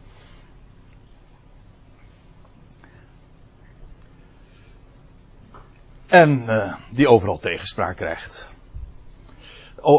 En 6.06 6.42
uh, 6.46 6.74
die 6.90 7.08
overal 7.08 7.38
tegenspraak 7.38 7.96
krijgt. 7.96 8.50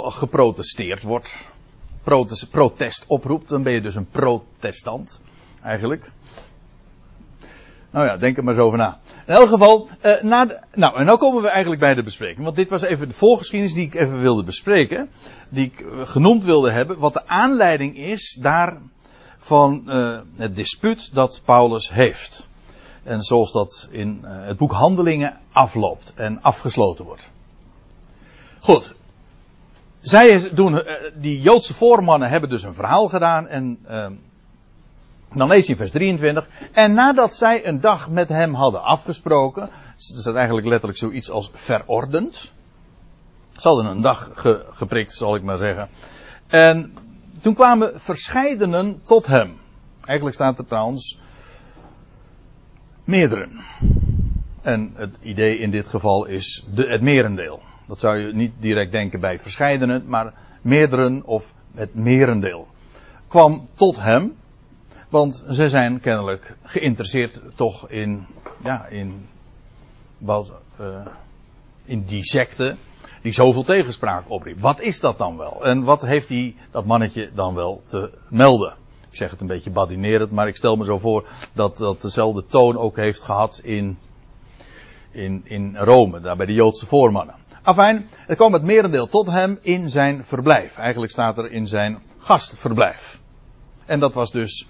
Geprotesteerd 0.03 1.03
wordt. 1.03 1.35
Protest, 2.03 2.49
protest 2.49 3.05
oproept, 3.07 3.49
dan 3.49 3.63
ben 3.63 3.73
je 3.73 3.81
dus 3.81 3.95
een 3.95 4.09
protestant. 4.09 5.21
Eigenlijk. 5.63 6.11
Nou 7.91 8.05
ja, 8.05 8.17
denk 8.17 8.37
er 8.37 8.43
maar 8.43 8.53
eens 8.53 8.63
over 8.63 8.77
na. 8.77 8.99
In 9.25 9.33
elk 9.33 9.49
geval, 9.49 9.87
uh, 10.01 10.21
na 10.21 10.59
nou, 10.73 10.97
en 10.97 11.05
nu 11.05 11.15
komen 11.15 11.41
we 11.41 11.47
eigenlijk 11.47 11.81
bij 11.81 11.93
de 11.93 12.03
bespreking. 12.03 12.43
Want 12.43 12.55
dit 12.55 12.69
was 12.69 12.81
even 12.81 13.07
de 13.07 13.13
voorgeschiedenis 13.13 13.73
die 13.73 13.85
ik 13.85 13.95
even 13.95 14.19
wilde 14.19 14.43
bespreken. 14.43 15.09
Die 15.49 15.65
ik 15.65 15.79
uh, 15.79 16.01
genoemd 16.03 16.43
wilde 16.43 16.71
hebben. 16.71 16.99
Wat 16.99 17.13
de 17.13 17.27
aanleiding 17.27 17.97
is 17.97 18.37
daar 18.41 18.77
van 19.37 19.83
uh, 19.85 20.19
het 20.35 20.55
dispuut 20.55 21.13
dat 21.13 21.41
Paulus 21.45 21.89
heeft. 21.89 22.47
En 23.03 23.23
zoals 23.23 23.51
dat 23.51 23.87
in 23.91 24.19
het 24.23 24.57
boek 24.57 24.71
Handelingen 24.71 25.39
afloopt 25.51 26.13
en 26.15 26.41
afgesloten 26.41 27.05
wordt. 27.05 27.29
Goed. 28.59 28.93
Zij 29.99 30.49
doen, 30.53 30.81
die 31.15 31.41
Joodse 31.41 31.73
voormannen 31.73 32.29
hebben 32.29 32.49
dus 32.49 32.63
een 32.63 32.73
verhaal 32.73 33.07
gedaan 33.07 33.47
en 33.47 33.79
dan 35.35 35.47
lees 35.47 35.67
je 35.67 35.75
vers 35.75 35.91
23. 35.91 36.47
En 36.71 36.93
nadat 36.93 37.33
zij 37.33 37.67
een 37.67 37.79
dag 37.79 38.09
met 38.09 38.29
hem 38.29 38.53
hadden 38.53 38.83
afgesproken. 38.83 39.63
Er 39.63 39.69
staat 39.97 40.35
eigenlijk 40.35 40.67
letterlijk 40.67 40.99
zoiets 40.99 41.31
als 41.31 41.49
verordend. 41.53 42.53
Ze 43.55 43.67
hadden 43.67 43.85
een 43.85 44.01
dag 44.01 44.31
ge, 44.33 44.65
geprikt, 44.71 45.13
zal 45.13 45.35
ik 45.35 45.43
maar 45.43 45.57
zeggen. 45.57 45.89
En 46.47 46.93
toen 47.41 47.53
kwamen 47.53 48.01
verscheidenen 48.01 49.01
tot 49.03 49.27
hem. 49.27 49.57
Eigenlijk 50.05 50.35
staat 50.35 50.57
er 50.57 50.65
trouwens 50.65 51.19
meerdere. 53.03 53.47
En 54.61 54.91
het 54.95 55.17
idee 55.21 55.57
in 55.57 55.71
dit 55.71 55.87
geval 55.87 56.25
is 56.25 56.65
de, 56.73 56.87
het 56.87 57.01
merendeel. 57.01 57.61
Dat 57.87 57.99
zou 57.99 58.17
je 58.17 58.33
niet 58.33 58.53
direct 58.59 58.91
denken 58.91 59.19
bij 59.19 59.39
verscheidenen, 59.39 60.03
maar 60.07 60.33
meerdere 60.61 61.21
of 61.25 61.53
het 61.75 61.95
merendeel. 61.95 62.67
Kwam 63.27 63.67
tot 63.75 64.01
hem. 64.01 64.37
Want 65.09 65.43
ze 65.49 65.69
zijn 65.69 65.99
kennelijk 65.99 66.55
geïnteresseerd 66.63 67.41
toch 67.55 67.89
in, 67.89 68.25
ja, 68.63 68.85
in, 68.85 69.27
wat, 70.17 70.53
uh, 70.81 70.87
in 71.85 72.03
die 72.03 72.23
secte 72.23 72.75
die 73.21 73.33
zoveel 73.33 73.63
tegenspraak 73.63 74.23
opriep. 74.27 74.59
Wat 74.59 74.79
is 74.79 74.99
dat 74.99 75.17
dan 75.17 75.37
wel? 75.37 75.65
En 75.65 75.83
wat 75.83 76.01
heeft 76.01 76.27
die, 76.27 76.55
dat 76.71 76.85
mannetje 76.85 77.29
dan 77.33 77.55
wel 77.55 77.81
te 77.87 78.11
melden? 78.27 78.75
Ik 79.09 79.15
zeg 79.15 79.31
het 79.31 79.41
een 79.41 79.47
beetje 79.47 79.69
badinerend, 79.69 80.31
maar 80.31 80.47
ik 80.47 80.55
stel 80.55 80.75
me 80.75 80.85
zo 80.85 80.97
voor 80.97 81.27
dat 81.53 81.77
dat 81.77 82.01
dezelfde 82.01 82.45
toon 82.45 82.77
ook 82.77 82.95
heeft 82.95 83.23
gehad 83.23 83.59
in, 83.63 83.97
in, 85.11 85.41
in 85.43 85.77
Rome, 85.77 86.19
daar 86.21 86.35
bij 86.35 86.45
de 86.45 86.53
Joodse 86.53 86.85
voormannen. 86.85 87.35
Afijn, 87.63 88.09
het 88.11 88.37
kwam 88.37 88.53
het 88.53 88.63
merendeel 88.63 89.07
tot 89.07 89.27
hem 89.27 89.59
in 89.61 89.89
zijn 89.89 90.25
verblijf. 90.25 90.77
Eigenlijk 90.77 91.11
staat 91.11 91.37
er 91.37 91.51
in 91.51 91.67
zijn 91.67 91.99
gastverblijf. 92.17 93.19
En 93.85 93.99
dat 93.99 94.13
was 94.13 94.31
dus 94.31 94.67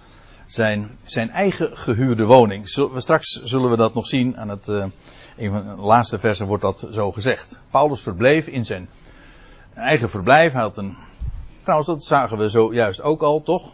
zijn, 0.52 0.98
zijn 1.04 1.30
eigen 1.30 1.78
gehuurde 1.78 2.26
woning. 2.26 2.70
straks 2.96 3.42
zullen 3.44 3.70
we 3.70 3.76
dat 3.76 3.94
nog 3.94 4.08
zien 4.08 4.38
aan 4.38 4.50
het, 4.50 4.68
uh, 4.68 4.86
een 5.38 5.52
van 5.52 5.76
de 5.76 5.82
laatste 5.82 6.20
versen 6.20 6.48
wordt 6.48 6.64
dat 6.64 6.88
zo 6.92 7.12
gezegd. 7.12 7.62
Paulus 7.72 8.02
verbleef 8.02 8.48
in 8.48 8.66
zijn 8.66 8.90
eigen 9.74 10.10
verblijf. 10.10 10.52
Hij 10.52 10.62
had 10.62 10.78
een, 10.78 10.98
trouwens 11.62 11.88
dat 11.88 12.04
zagen 12.04 12.38
we 12.38 12.50
zojuist 12.50 13.02
ook 13.02 13.22
al, 13.22 13.42
toch? 13.42 13.72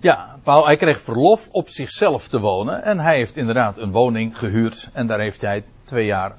Ja, 0.00 0.38
Paul, 0.42 0.66
hij 0.66 0.76
kreeg 0.76 1.00
verlof 1.00 1.48
op 1.50 1.68
zichzelf 1.68 2.28
te 2.28 2.40
wonen. 2.40 2.82
En 2.82 2.98
hij 2.98 3.16
heeft 3.16 3.36
inderdaad 3.36 3.78
een 3.78 3.90
woning 3.90 4.38
gehuurd. 4.38 4.90
En 4.92 5.06
daar 5.06 5.20
heeft 5.20 5.40
hij 5.40 5.64
twee 5.84 6.06
jaar, 6.06 6.36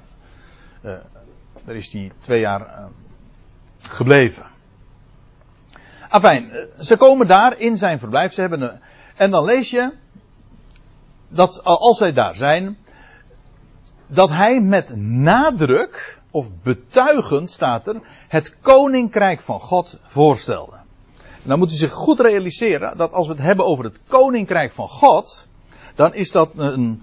uh, 0.82 0.96
daar 1.64 1.74
is 1.74 1.92
hij 1.92 2.12
twee 2.18 2.40
jaar 2.40 2.60
uh, 2.60 2.84
gebleven. 3.78 4.56
Afijn, 6.08 6.52
ze 6.80 6.96
komen 6.96 7.26
daar 7.26 7.58
in 7.58 7.76
zijn 7.76 7.98
verblijf. 7.98 8.32
Ze 8.32 8.40
hebben 8.40 8.62
een, 8.62 8.80
en 9.16 9.30
dan 9.30 9.44
lees 9.44 9.70
je 9.70 9.92
dat 11.28 11.64
als 11.64 11.98
zij 11.98 12.12
daar 12.12 12.34
zijn, 12.34 12.78
dat 14.06 14.28
hij 14.28 14.60
met 14.60 14.96
nadruk, 14.96 16.20
of 16.30 16.50
betuigend 16.62 17.50
staat 17.50 17.86
er, 17.86 18.00
het 18.28 18.56
koninkrijk 18.60 19.40
van 19.40 19.60
God 19.60 19.98
voorstelde. 20.02 20.76
En 21.42 21.48
dan 21.48 21.58
moet 21.58 21.72
u 21.72 21.76
zich 21.76 21.92
goed 21.92 22.20
realiseren 22.20 22.96
dat 22.96 23.12
als 23.12 23.26
we 23.26 23.32
het 23.32 23.42
hebben 23.42 23.66
over 23.66 23.84
het 23.84 24.00
koninkrijk 24.06 24.72
van 24.72 24.88
God, 24.88 25.46
dan 25.94 26.14
is 26.14 26.30
dat 26.30 26.50
een, 26.56 27.02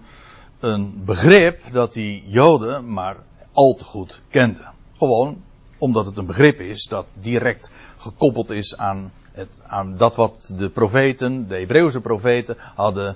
een 0.60 1.02
begrip 1.06 1.62
dat 1.72 1.94
die 1.94 2.24
Joden 2.28 2.94
maar 2.94 3.18
al 3.54 3.74
te 3.74 3.84
goed 3.84 4.22
kenden. 4.30 4.72
Gewoon 4.98 5.44
omdat 5.78 6.06
het 6.06 6.18
een 6.18 6.26
begrip 6.26 6.60
is 6.60 6.84
dat 6.84 7.06
direct 7.14 7.72
gekoppeld 7.98 8.50
is 8.50 8.78
aan, 8.78 9.12
het, 9.32 9.60
aan 9.68 9.98
dat 9.98 10.16
wat 10.16 10.52
de 10.56 10.70
profeten, 10.70 11.48
de 11.48 11.56
Hebreeuwse 11.56 12.02
profeten, 12.02 12.58
hadden 12.76 13.16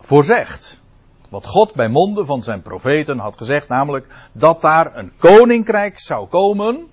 voorzegd. 0.00 0.80
Wat 1.28 1.46
God 1.46 1.74
bij 1.74 1.88
monden 1.88 2.26
van 2.26 2.42
zijn 2.42 2.62
profeten 2.62 3.18
had 3.18 3.36
gezegd, 3.36 3.68
namelijk 3.68 4.06
dat 4.32 4.60
daar 4.60 4.96
een 4.96 5.12
koninkrijk 5.16 5.98
zou 5.98 6.26
komen. 6.26 6.86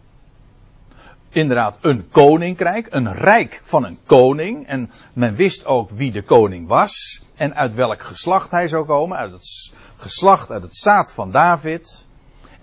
Inderdaad, 1.29 1.77
een 1.81 2.09
koninkrijk, 2.09 2.87
een 2.89 3.13
rijk 3.13 3.61
van 3.63 3.85
een 3.85 3.97
koning. 4.05 4.67
En 4.67 4.91
men 5.13 5.35
wist 5.35 5.65
ook 5.65 5.89
wie 5.89 6.11
de 6.11 6.21
koning 6.21 6.67
was 6.67 7.21
en 7.35 7.55
uit 7.55 7.73
welk 7.73 8.01
geslacht 8.01 8.51
hij 8.51 8.67
zou 8.67 8.85
komen. 8.85 9.17
Uit 9.17 9.31
het 9.31 9.71
geslacht, 9.97 10.51
uit 10.51 10.63
het 10.63 10.75
zaad 10.75 11.11
van 11.11 11.31
David. 11.31 12.05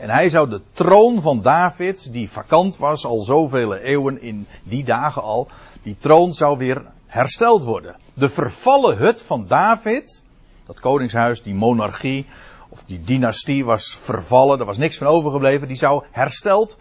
En 0.00 0.10
hij 0.10 0.28
zou 0.28 0.48
de 0.48 0.60
troon 0.72 1.20
van 1.20 1.42
David, 1.42 2.12
die 2.12 2.30
vakant 2.30 2.76
was 2.76 3.06
al 3.06 3.20
zoveel 3.20 3.74
eeuwen 3.74 4.20
in 4.22 4.46
die 4.62 4.84
dagen 4.84 5.22
al, 5.22 5.48
die 5.82 5.96
troon 5.98 6.34
zou 6.34 6.58
weer 6.58 6.82
hersteld 7.06 7.62
worden. 7.62 7.96
De 8.14 8.28
vervallen 8.28 8.96
hut 8.96 9.22
van 9.22 9.46
David, 9.46 10.22
dat 10.66 10.80
koningshuis, 10.80 11.42
die 11.42 11.54
monarchie, 11.54 12.26
of 12.68 12.84
die 12.84 13.00
dynastie 13.00 13.64
was 13.64 13.96
vervallen, 14.00 14.58
er 14.58 14.64
was 14.64 14.78
niks 14.78 14.96
van 14.96 15.06
overgebleven, 15.06 15.68
die 15.68 15.76
zou 15.76 16.04
hersteld, 16.10 16.76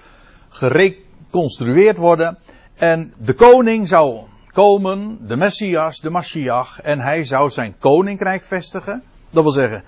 gereconstrueerd 0.49 1.97
worden. 1.97 2.37
En 2.75 3.13
de 3.17 3.33
koning 3.33 3.87
zou 3.87 4.19
komen, 4.51 5.27
de 5.27 5.35
Messias, 5.35 5.99
de 5.99 6.09
Mashiach, 6.09 6.81
en 6.81 6.99
hij 6.99 7.23
zou 7.23 7.49
zijn 7.49 7.75
koninkrijk 7.79 8.43
vestigen. 8.43 9.03
Dat 9.29 9.43
wil 9.43 9.51
zeggen, 9.51 9.83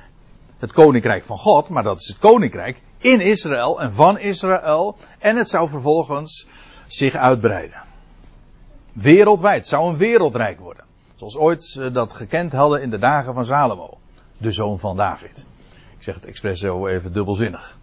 het 0.59 0.71
koninkrijk 0.71 1.23
van 1.23 1.37
God, 1.37 1.69
maar 1.69 1.83
dat 1.83 1.99
is 1.99 2.07
het 2.07 2.17
koninkrijk 2.17 2.81
in 3.01 3.21
Israël 3.21 3.81
en 3.81 3.93
van 3.93 4.19
Israël. 4.19 4.97
En 5.19 5.35
het 5.35 5.49
zou 5.49 5.69
vervolgens 5.69 6.47
zich 6.87 7.15
uitbreiden. 7.15 7.81
Wereldwijd. 8.93 9.57
Het 9.57 9.67
zou 9.67 9.89
een 9.89 9.97
wereldrijk 9.97 10.59
worden. 10.59 10.83
Zoals 11.15 11.37
ooit 11.37 11.93
dat 11.93 12.13
gekend 12.13 12.51
hadden 12.51 12.81
in 12.81 12.89
de 12.89 12.99
dagen 12.99 13.33
van 13.33 13.45
Salomo. 13.45 13.97
De 14.37 14.51
zoon 14.51 14.79
van 14.79 14.95
David. 14.95 15.45
Ik 15.97 16.03
zeg 16.03 16.15
het 16.15 16.25
expres 16.25 16.59
zo 16.59 16.87
even 16.87 17.13
dubbelzinnig. 17.13 17.77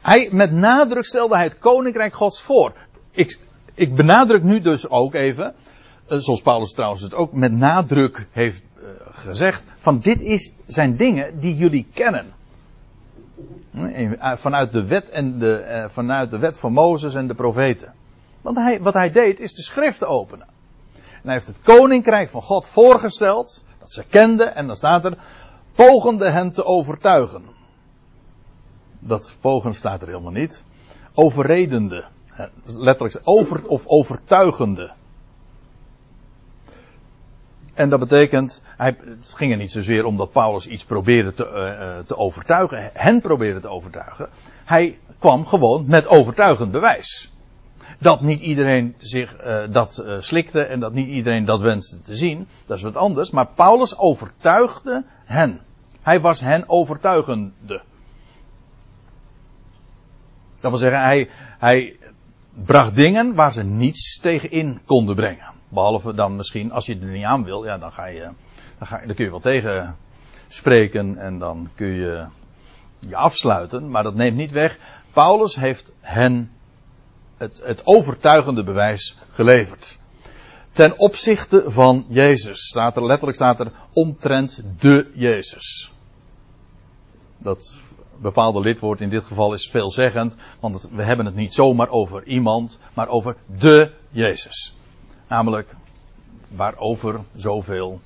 Hij, 0.00 0.28
met 0.32 0.52
nadruk 0.52 1.04
stelde 1.04 1.34
hij 1.34 1.44
het 1.44 1.58
koninkrijk 1.58 2.14
gods 2.14 2.42
voor. 2.42 2.72
Ik, 3.10 3.38
ik 3.74 3.94
benadruk 3.94 4.42
nu 4.42 4.60
dus 4.60 4.88
ook 4.88 5.14
even, 5.14 5.54
eh, 6.06 6.18
zoals 6.18 6.40
Paulus 6.40 6.72
trouwens 6.72 7.02
het 7.02 7.14
ook 7.14 7.32
met 7.32 7.52
nadruk 7.52 8.26
heeft 8.30 8.62
eh, 8.76 8.82
gezegd, 9.10 9.64
van 9.78 9.98
dit 9.98 10.20
is, 10.20 10.52
zijn 10.66 10.96
dingen 10.96 11.38
die 11.38 11.56
jullie 11.56 11.86
kennen. 11.94 12.26
Eh, 13.72 14.32
vanuit 14.36 14.72
de 14.72 14.84
wet 14.84 15.10
en 15.10 15.38
de, 15.38 15.56
eh, 15.56 15.88
vanuit 15.88 16.30
de 16.30 16.38
wet 16.38 16.58
van 16.58 16.72
Mozes 16.72 17.14
en 17.14 17.26
de 17.26 17.34
profeten. 17.34 17.94
Want 18.40 18.56
hij, 18.56 18.80
wat 18.82 18.94
hij 18.94 19.10
deed 19.10 19.40
is 19.40 19.54
de 19.54 19.62
schriften 19.62 20.08
openen. 20.08 20.46
En 20.94 21.24
hij 21.24 21.32
heeft 21.32 21.46
het 21.46 21.60
koninkrijk 21.62 22.30
van 22.30 22.42
God 22.42 22.68
voorgesteld, 22.68 23.64
dat 23.78 23.92
ze 23.92 24.04
kenden, 24.04 24.54
en 24.54 24.66
dan 24.66 24.76
staat 24.76 25.04
er, 25.04 25.18
pogende 25.74 26.28
hen 26.28 26.52
te 26.52 26.64
overtuigen. 26.64 27.42
Dat 28.98 29.36
pogen 29.40 29.74
staat 29.74 30.02
er 30.02 30.08
helemaal 30.08 30.32
niet. 30.32 30.64
Overredende. 31.14 32.04
Letterlijk 32.64 33.20
over 33.22 33.66
of 33.66 33.86
overtuigende. 33.86 34.92
En 37.78 37.88
dat 37.88 38.00
betekent, 38.00 38.62
hij, 38.76 38.96
het 39.04 39.34
ging 39.36 39.52
er 39.52 39.58
niet 39.58 39.70
zozeer 39.70 40.04
om 40.04 40.16
dat 40.16 40.32
Paulus 40.32 40.66
iets 40.66 40.84
probeerde 40.84 41.32
te, 41.32 41.44
uh, 41.44 42.06
te 42.06 42.16
overtuigen, 42.16 42.90
hen 42.92 43.20
probeerde 43.20 43.60
te 43.60 43.68
overtuigen. 43.68 44.28
Hij 44.64 44.98
kwam 45.18 45.46
gewoon 45.46 45.84
met 45.86 46.08
overtuigend 46.08 46.70
bewijs. 46.70 47.32
Dat 47.98 48.20
niet 48.20 48.40
iedereen 48.40 48.94
zich 48.98 49.44
uh, 49.44 49.62
dat 49.70 50.04
slikte 50.20 50.62
en 50.62 50.80
dat 50.80 50.92
niet 50.92 51.08
iedereen 51.08 51.44
dat 51.44 51.60
wenste 51.60 52.02
te 52.02 52.16
zien, 52.16 52.48
dat 52.66 52.76
is 52.76 52.82
wat 52.82 52.96
anders. 52.96 53.30
Maar 53.30 53.48
Paulus 53.54 53.98
overtuigde 53.98 55.04
hen. 55.24 55.60
Hij 56.02 56.20
was 56.20 56.40
hen 56.40 56.68
overtuigende. 56.68 57.82
Dat 60.60 60.70
wil 60.70 60.78
zeggen, 60.78 61.02
hij, 61.02 61.28
hij 61.58 61.96
bracht 62.64 62.94
dingen 62.94 63.34
waar 63.34 63.52
ze 63.52 63.62
niets 63.62 64.18
tegen 64.20 64.50
in 64.50 64.80
konden 64.84 65.14
brengen. 65.14 65.56
Behalve 65.68 66.14
dan 66.14 66.36
misschien, 66.36 66.72
als 66.72 66.86
je 66.86 66.98
er 66.98 67.06
niet 67.06 67.24
aan 67.24 67.44
wil, 67.44 67.64
ja, 67.64 67.78
dan, 67.78 67.92
ga 67.92 68.06
je, 68.06 68.28
dan, 68.78 68.86
ga, 68.86 69.06
dan 69.06 69.14
kun 69.14 69.24
je 69.24 69.30
wel 69.30 69.40
tegen 69.40 69.96
spreken 70.48 71.18
en 71.18 71.38
dan 71.38 71.68
kun 71.74 71.86
je 71.86 72.26
je 72.98 73.16
afsluiten. 73.16 73.90
Maar 73.90 74.02
dat 74.02 74.14
neemt 74.14 74.36
niet 74.36 74.52
weg. 74.52 74.78
Paulus 75.12 75.56
heeft 75.56 75.92
hen 76.00 76.52
het, 77.36 77.60
het 77.64 77.86
overtuigende 77.86 78.64
bewijs 78.64 79.16
geleverd. 79.30 79.98
Ten 80.72 80.98
opzichte 80.98 81.64
van 81.66 82.04
Jezus. 82.08 82.66
Staat 82.66 82.96
er, 82.96 83.04
letterlijk 83.04 83.36
staat 83.36 83.60
er 83.60 83.72
omtrent 83.92 84.62
de 84.78 85.10
Jezus. 85.14 85.92
Dat 87.38 87.76
bepaalde 88.20 88.60
lidwoord 88.60 89.00
in 89.00 89.08
dit 89.08 89.24
geval 89.24 89.54
is 89.54 89.70
veelzeggend, 89.70 90.36
want 90.60 90.88
we 90.92 91.02
hebben 91.02 91.26
het 91.26 91.34
niet 91.34 91.54
zomaar 91.54 91.88
over 91.88 92.24
iemand, 92.24 92.78
maar 92.94 93.08
over 93.08 93.36
de 93.46 93.92
Jezus. 94.10 94.74
Namelijk 95.28 95.74
waarover 96.48 97.20
zoveel 97.34 98.00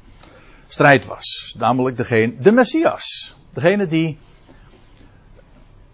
strijd 0.68 1.06
was. 1.06 1.54
Namelijk 1.58 1.96
degene, 1.96 2.36
de 2.38 2.52
Messias. 2.52 3.34
Degene 3.50 3.86
die 3.86 4.18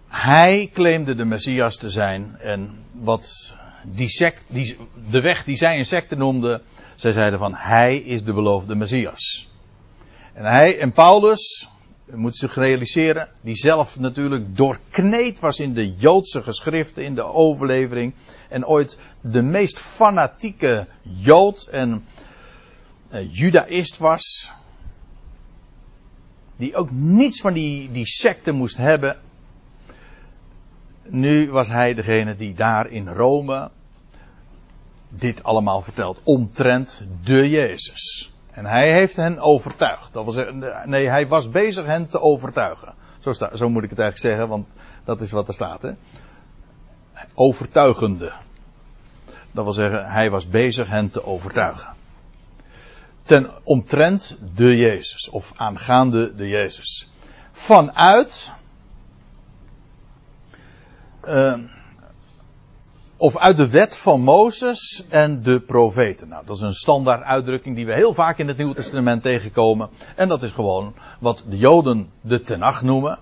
hij 0.08 0.70
claimde 0.72 1.14
de 1.14 1.24
Messias 1.24 1.76
te 1.76 1.90
zijn 1.90 2.36
en 2.38 2.84
wat 2.92 3.56
die 3.82 4.08
sect, 4.08 4.44
die, 4.48 4.76
de 5.10 5.20
weg 5.20 5.44
die 5.44 5.56
zij 5.56 5.78
een 5.78 5.86
secte 5.86 6.16
noemden, 6.16 6.62
zij 6.94 7.12
zeiden 7.12 7.38
van 7.38 7.54
hij 7.54 7.96
is 7.96 8.24
de 8.24 8.32
beloofde 8.32 8.74
Messias. 8.74 9.50
En 10.32 10.44
hij 10.44 10.78
en 10.78 10.92
Paulus, 10.92 11.68
moet 12.14 12.36
zich 12.36 12.54
realiseren, 12.54 13.28
die 13.40 13.54
zelf 13.54 13.98
natuurlijk 13.98 14.56
doorkneed 14.56 15.40
was 15.40 15.60
in 15.60 15.72
de 15.72 15.92
Joodse 15.92 16.42
geschriften, 16.42 17.04
in 17.04 17.14
de 17.14 17.22
overlevering. 17.22 18.14
En 18.48 18.66
ooit 18.66 18.98
de 19.20 19.42
meest 19.42 19.80
fanatieke 19.80 20.86
Jood 21.02 21.68
en 21.70 22.04
uh, 23.10 23.34
Judaïst 23.34 23.98
was. 23.98 24.50
Die 26.56 26.76
ook 26.76 26.90
niets 26.90 27.40
van 27.40 27.52
die, 27.52 27.90
die 27.92 28.06
secte 28.06 28.50
moest 28.50 28.76
hebben. 28.76 29.16
Nu 31.02 31.50
was 31.50 31.68
hij 31.68 31.94
degene 31.94 32.36
die 32.36 32.54
daar 32.54 32.90
in 32.90 33.08
Rome 33.08 33.70
dit 35.08 35.42
allemaal 35.42 35.80
vertelt. 35.80 36.20
Omtrent 36.22 37.04
de 37.24 37.48
Jezus. 37.48 38.32
En 38.58 38.66
hij 38.66 38.92
heeft 38.92 39.16
hen 39.16 39.38
overtuigd. 39.38 40.12
Dat 40.12 40.32
zeggen, 40.34 40.58
nee, 40.84 41.08
hij 41.08 41.28
was 41.28 41.50
bezig 41.50 41.86
hen 41.86 42.08
te 42.08 42.20
overtuigen. 42.20 42.94
Zo, 43.18 43.32
sta, 43.32 43.56
zo 43.56 43.68
moet 43.68 43.82
ik 43.82 43.90
het 43.90 43.98
eigenlijk 43.98 44.28
zeggen, 44.28 44.48
want 44.48 44.66
dat 45.04 45.20
is 45.20 45.30
wat 45.30 45.48
er 45.48 45.54
staat. 45.54 45.82
Hè? 45.82 45.92
Overtuigende. 47.34 48.32
Dat 49.52 49.64
wil 49.64 49.72
zeggen, 49.72 50.06
hij 50.06 50.30
was 50.30 50.48
bezig 50.48 50.88
hen 50.88 51.10
te 51.10 51.24
overtuigen. 51.24 51.94
Ten 53.22 53.50
omtrent 53.64 54.36
de 54.54 54.76
Jezus, 54.76 55.28
of 55.30 55.52
aangaande 55.56 56.34
de 56.34 56.48
Jezus. 56.48 57.10
Vanuit. 57.52 58.52
Uh, 61.28 61.54
of 63.18 63.36
uit 63.36 63.56
de 63.56 63.68
wet 63.68 63.96
van 63.96 64.20
Mozes 64.20 65.04
en 65.08 65.42
de 65.42 65.60
profeten. 65.60 66.28
Nou, 66.28 66.46
dat 66.46 66.56
is 66.56 66.62
een 66.62 66.74
standaard 66.74 67.22
uitdrukking 67.22 67.76
die 67.76 67.86
we 67.86 67.94
heel 67.94 68.14
vaak 68.14 68.38
in 68.38 68.48
het 68.48 68.56
Nieuwe 68.56 68.74
Testament 68.74 69.22
tegenkomen. 69.22 69.88
En 70.14 70.28
dat 70.28 70.42
is 70.42 70.50
gewoon 70.50 70.94
wat 71.20 71.44
de 71.48 71.56
Joden 71.56 72.10
de 72.20 72.40
Tenach 72.40 72.82
noemen. 72.82 73.18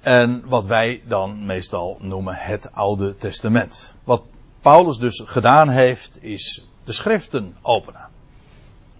En 0.00 0.42
wat 0.46 0.66
wij 0.66 1.02
dan 1.06 1.46
meestal 1.46 1.96
noemen 2.00 2.34
het 2.34 2.72
Oude 2.72 3.16
Testament. 3.16 3.92
Wat 4.04 4.22
Paulus 4.60 4.98
dus 4.98 5.22
gedaan 5.24 5.68
heeft, 5.68 6.22
is 6.22 6.66
de 6.84 6.92
schriften 6.92 7.56
openen. 7.62 8.08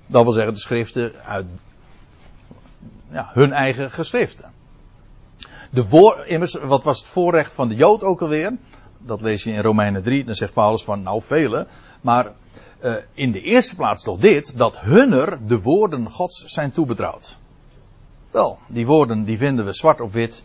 Dat 0.06 0.22
wil 0.22 0.32
zeggen 0.32 0.52
de 0.52 0.60
schriften 0.60 1.12
uit 1.24 1.46
ja, 3.10 3.30
hun 3.32 3.52
eigen 3.52 3.90
geschriften. 3.90 4.50
De 5.70 5.88
wat 6.62 6.84
was 6.84 6.98
het 6.98 7.08
voorrecht 7.08 7.54
van 7.54 7.68
de 7.68 7.74
Jood 7.74 8.02
ook 8.02 8.22
alweer? 8.22 8.56
Dat 9.04 9.20
lees 9.20 9.42
je 9.42 9.50
in 9.50 9.62
Romeinen 9.62 10.02
3, 10.02 10.24
dan 10.24 10.34
zegt 10.34 10.52
Paulus 10.52 10.84
van 10.84 11.02
nou 11.02 11.22
vele, 11.22 11.66
maar 12.00 12.32
uh, 12.84 12.94
in 13.14 13.32
de 13.32 13.40
eerste 13.40 13.76
plaats 13.76 14.04
toch 14.04 14.18
dit, 14.18 14.58
dat 14.58 14.78
hunner 14.78 15.46
de 15.46 15.60
woorden 15.60 16.10
Gods 16.10 16.44
zijn 16.44 16.70
toebetrouwd. 16.70 17.36
Wel, 18.30 18.58
die 18.66 18.86
woorden 18.86 19.24
die 19.24 19.38
vinden 19.38 19.64
we 19.64 19.72
zwart 19.72 20.00
op 20.00 20.12
wit. 20.12 20.42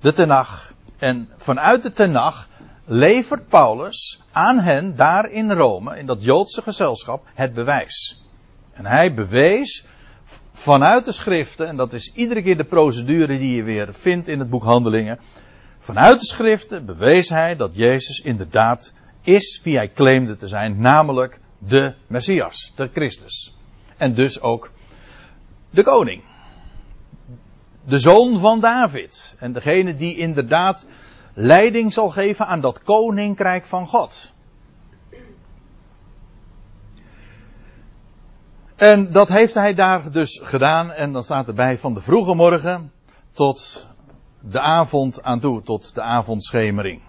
De 0.00 0.12
Tenach. 0.12 0.72
En 0.98 1.28
vanuit 1.36 1.82
de 1.82 1.92
Tenach 1.92 2.48
levert 2.84 3.48
Paulus 3.48 4.22
aan 4.32 4.58
hen 4.58 4.96
daar 4.96 5.30
in 5.30 5.52
Rome, 5.52 5.98
in 5.98 6.06
dat 6.06 6.24
Joodse 6.24 6.62
gezelschap, 6.62 7.26
het 7.34 7.54
bewijs. 7.54 8.24
En 8.72 8.86
hij 8.86 9.14
bewees 9.14 9.86
vanuit 10.52 11.04
de 11.04 11.12
schriften, 11.12 11.68
en 11.68 11.76
dat 11.76 11.92
is 11.92 12.12
iedere 12.14 12.42
keer 12.42 12.56
de 12.56 12.64
procedure 12.64 13.38
die 13.38 13.56
je 13.56 13.62
weer 13.62 13.94
vindt 13.94 14.28
in 14.28 14.38
het 14.38 14.50
boek 14.50 14.62
Handelingen, 14.62 15.18
Vanuit 15.82 16.20
de 16.20 16.26
schriften 16.26 16.86
bewees 16.86 17.28
hij 17.28 17.56
dat 17.56 17.74
Jezus 17.74 18.20
inderdaad 18.20 18.92
is 19.22 19.60
wie 19.62 19.76
hij 19.76 19.90
claimde 19.90 20.36
te 20.36 20.48
zijn, 20.48 20.80
namelijk 20.80 21.40
de 21.58 21.94
Messias, 22.06 22.72
de 22.76 22.90
Christus. 22.92 23.56
En 23.96 24.14
dus 24.14 24.40
ook 24.40 24.70
de 25.70 25.82
koning. 25.82 26.22
De 27.84 27.98
zoon 27.98 28.38
van 28.38 28.60
David. 28.60 29.34
En 29.38 29.52
degene 29.52 29.94
die 29.94 30.16
inderdaad 30.16 30.86
leiding 31.34 31.92
zal 31.92 32.10
geven 32.10 32.46
aan 32.46 32.60
dat 32.60 32.82
koninkrijk 32.82 33.66
van 33.66 33.86
God. 33.86 34.32
En 38.76 39.12
dat 39.12 39.28
heeft 39.28 39.54
hij 39.54 39.74
daar 39.74 40.10
dus 40.10 40.40
gedaan. 40.42 40.92
En 40.92 41.12
dan 41.12 41.22
staat 41.22 41.48
erbij 41.48 41.78
van 41.78 41.94
de 41.94 42.00
vroege 42.00 42.34
morgen 42.34 42.92
tot 43.32 43.88
de 44.40 44.60
avond 44.60 45.22
aan 45.22 45.40
toe, 45.40 45.62
tot 45.62 45.94
de 45.94 46.02
avondschemering. 46.02 47.00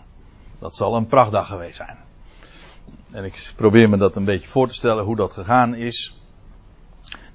Dat 0.59 0.75
zal 0.75 0.95
een 0.95 1.07
prachtdag 1.07 1.47
geweest 1.47 1.75
zijn. 1.75 1.97
En 3.11 3.23
ik 3.23 3.53
probeer 3.55 3.89
me 3.89 3.97
dat 3.97 4.15
een 4.15 4.25
beetje 4.25 4.47
voor 4.47 4.67
te 4.67 4.73
stellen 4.73 5.03
hoe 5.03 5.15
dat 5.15 5.33
gegaan 5.33 5.75
is. 5.75 6.15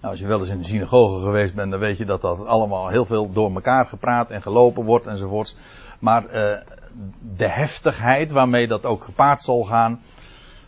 Nou, 0.00 0.10
als 0.12 0.20
je 0.20 0.26
wel 0.26 0.40
eens 0.40 0.48
in 0.48 0.58
de 0.58 0.64
synagoge 0.64 1.22
geweest 1.22 1.54
bent, 1.54 1.70
dan 1.70 1.80
weet 1.80 1.98
je 1.98 2.04
dat 2.04 2.20
dat 2.20 2.46
allemaal 2.46 2.88
heel 2.88 3.04
veel 3.04 3.32
door 3.32 3.54
elkaar 3.54 3.86
gepraat 3.86 4.30
en 4.30 4.42
gelopen 4.42 4.84
wordt 4.84 5.06
enzovoorts. 5.06 5.56
Maar 5.98 6.24
uh, 6.24 6.30
de 7.36 7.48
heftigheid 7.48 8.30
waarmee 8.30 8.68
dat 8.68 8.84
ook 8.84 9.04
gepaard 9.04 9.42
zal 9.42 9.64
gaan, 9.64 10.00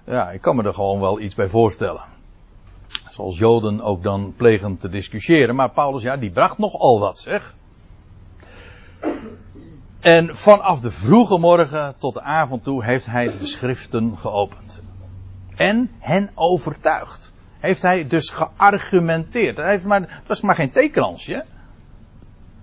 ja, 0.04 0.30
ik 0.30 0.40
kan 0.40 0.56
me 0.56 0.62
er 0.62 0.74
gewoon 0.74 1.00
wel 1.00 1.20
iets 1.20 1.34
bij 1.34 1.48
voorstellen. 1.48 2.02
Zoals 3.06 3.38
Joden 3.38 3.80
ook 3.80 4.02
dan 4.02 4.34
plegen 4.36 4.78
te 4.78 4.88
discussiëren. 4.88 5.54
Maar 5.54 5.70
Paulus, 5.70 6.02
ja, 6.02 6.16
die 6.16 6.30
bracht 6.30 6.58
nogal 6.58 7.00
wat, 7.00 7.18
zeg. 7.18 7.54
En 10.00 10.36
vanaf 10.36 10.80
de 10.80 10.90
vroege 10.90 11.38
morgen 11.38 11.94
tot 11.96 12.14
de 12.14 12.20
avond 12.20 12.64
toe 12.64 12.84
heeft 12.84 13.06
hij 13.06 13.38
de 13.38 13.46
schriften 13.46 14.18
geopend. 14.18 14.82
En 15.56 15.90
hen 15.98 16.30
overtuigd. 16.34 17.32
Heeft 17.58 17.82
hij 17.82 18.06
dus 18.06 18.30
geargumenteerd. 18.30 19.56
Hij 19.56 19.68
heeft 19.70 19.84
maar, 19.84 20.00
het 20.00 20.28
was 20.28 20.40
maar 20.40 20.54
geen 20.54 20.70
theekransje. 20.70 21.44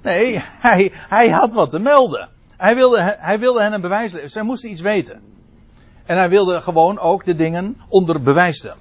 Nee, 0.01 0.43
hij, 0.43 0.91
hij 0.93 1.29
had 1.29 1.53
wat 1.53 1.69
te 1.69 1.79
melden. 1.79 2.29
Hij 2.57 2.75
wilde, 2.75 3.15
hij 3.19 3.39
wilde 3.39 3.61
hen 3.61 3.73
een 3.73 3.81
bewijs 3.81 4.11
leveren. 4.11 4.29
Zij 4.29 4.43
moesten 4.43 4.69
iets 4.69 4.81
weten. 4.81 5.21
En 6.05 6.17
hij 6.17 6.29
wilde 6.29 6.61
gewoon 6.61 6.99
ook 6.99 7.25
de 7.25 7.35
dingen 7.35 7.81
onder 7.87 8.21
bewijs 8.21 8.57
stellen. 8.57 8.77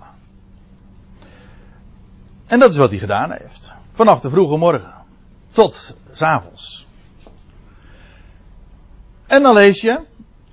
En 2.46 2.58
dat 2.58 2.70
is 2.70 2.76
wat 2.76 2.90
hij 2.90 2.98
gedaan 2.98 3.32
heeft. 3.32 3.72
Vanaf 3.92 4.20
de 4.20 4.30
vroege 4.30 4.56
morgen 4.56 4.94
tot 5.52 5.96
s 6.12 6.22
avonds. 6.22 6.86
En 9.34 9.42
dan 9.42 9.54
lees 9.54 9.80
je, 9.80 10.00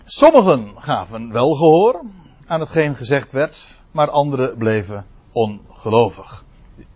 sommigen 0.04 0.72
gaven 0.76 1.32
wel 1.32 1.54
gehoor 1.54 2.02
aan 2.48 2.60
hetgeen 2.60 2.96
gezegd 2.96 3.32
werd, 3.32 3.78
maar 3.92 4.10
anderen 4.10 4.58
bleven 4.58 5.06
ongelovig. 5.32 6.44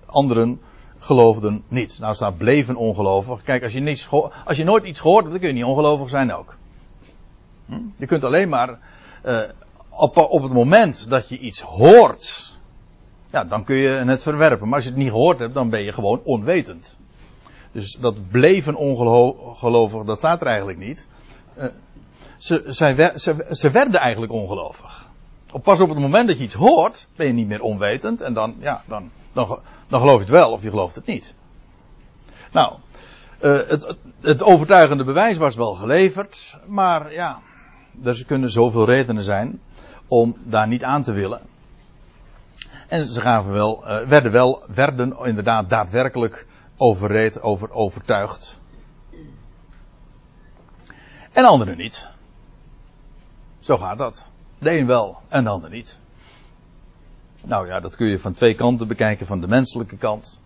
Anderen 0.06 0.62
geloofden 0.98 1.64
niet. 1.68 1.98
Nou 2.00 2.16
staat 2.16 2.38
bleven 2.38 2.76
ongelovig. 2.76 3.44
Kijk, 3.44 3.64
als 3.64 3.74
je, 3.74 3.80
niets 3.80 4.08
als 4.46 4.58
je 4.58 4.64
nooit 4.64 4.84
iets 4.84 5.00
gehoord 5.00 5.24
hebt, 5.24 5.32
dan 5.32 5.40
kun 5.40 5.50
je 5.50 5.56
niet 5.56 5.72
ongelovig 5.72 6.10
zijn 6.10 6.34
ook. 6.34 6.58
Hm? 7.66 7.80
Je 7.98 8.06
kunt 8.06 8.24
alleen 8.24 8.50
maar 8.50 8.80
uh, 9.26 9.40
op, 9.90 10.18
op 10.18 10.44
het 10.44 10.54
moment 10.54 11.10
dat 11.10 11.30
je 11.30 11.38
iets 11.38 11.62
hoort, 11.62 12.56
ja, 13.32 13.44
dan 13.44 13.64
kun 13.64 13.76
je 13.76 13.90
het 13.90 14.22
verwerpen. 14.22 14.68
Maar 14.68 14.76
als 14.76 14.84
je 14.84 14.90
het 14.90 15.00
niet 15.00 15.10
gehoord 15.10 15.40
hebt, 15.40 15.54
dan 15.54 15.70
ben 15.70 15.84
je 15.84 15.92
gewoon 15.92 16.22
onwetend. 16.24 16.98
Dus 17.72 17.98
dat 18.00 18.30
bleven 18.32 18.76
ongelovig, 18.76 20.04
dat 20.04 20.18
staat 20.18 20.42
er 20.42 20.48
eigenlijk 20.48 20.78
niet. 20.78 21.08
Uh, 21.58 21.66
ze, 22.38 22.64
ze, 23.16 23.46
ze, 23.52 23.72
werden 23.72 24.00
eigenlijk 24.00 24.32
ongelovig. 24.32 25.10
Pas 25.64 25.82
op 25.82 25.90
het 25.90 26.00
moment 26.00 26.28
dat 26.28 26.38
je 26.38 26.44
iets 26.44 26.54
hoort, 26.54 27.08
ben 27.16 27.28
je 27.28 27.34
niet 27.34 27.48
meer 27.48 27.62
onwetend. 27.62 28.22
En 28.22 28.34
dan, 28.34 28.56
ja, 28.60 28.84
dan, 28.88 29.12
dan, 29.34 29.60
dan 29.88 30.00
geloof 30.00 30.16
je 30.16 30.22
het 30.22 30.30
wel 30.30 30.52
of 30.52 30.64
je 30.64 30.70
gelooft 30.70 30.96
het 30.96 31.06
niet. 31.06 31.34
Nou, 32.52 32.74
uh, 33.42 33.60
het, 33.68 33.96
het 34.22 34.44
overtuigende 34.44 35.04
bewijs 35.04 35.38
was 35.38 35.56
wel 35.56 35.74
geleverd, 35.74 36.58
maar 36.66 37.14
ja, 37.14 37.40
er 38.04 38.26
kunnen 38.26 38.50
zoveel 38.50 38.86
redenen 38.86 39.24
zijn 39.24 39.62
om 40.08 40.38
daar 40.44 40.68
niet 40.68 40.84
aan 40.84 41.04
te 41.04 41.12
willen. 41.12 41.42
En 42.88 43.06
ze 43.06 43.22
gaven 43.22 43.52
wel, 43.52 43.84
uh, 43.84 44.08
werden 44.08 44.32
wel, 44.32 44.64
werden 44.68 45.18
inderdaad 45.24 45.70
daadwerkelijk 45.70 46.46
overreed, 46.78 47.42
over 47.42 47.72
overtuigd. 47.72 48.60
En 51.36 51.46
anderen 51.46 51.78
niet. 51.78 52.08
Zo 53.60 53.78
gaat 53.78 53.98
dat. 53.98 54.28
De 54.58 54.78
een 54.78 54.88
wel 54.88 55.18
en 55.28 55.44
de 55.44 55.50
ander 55.50 55.70
niet. 55.70 56.00
Nou 57.42 57.68
ja, 57.68 57.80
dat 57.80 57.96
kun 57.96 58.08
je 58.08 58.20
van 58.20 58.34
twee 58.34 58.54
kanten 58.54 58.88
bekijken, 58.88 59.26
van 59.26 59.42
de 59.42 59.48
menselijke 59.48 59.98
kant. 59.98 60.42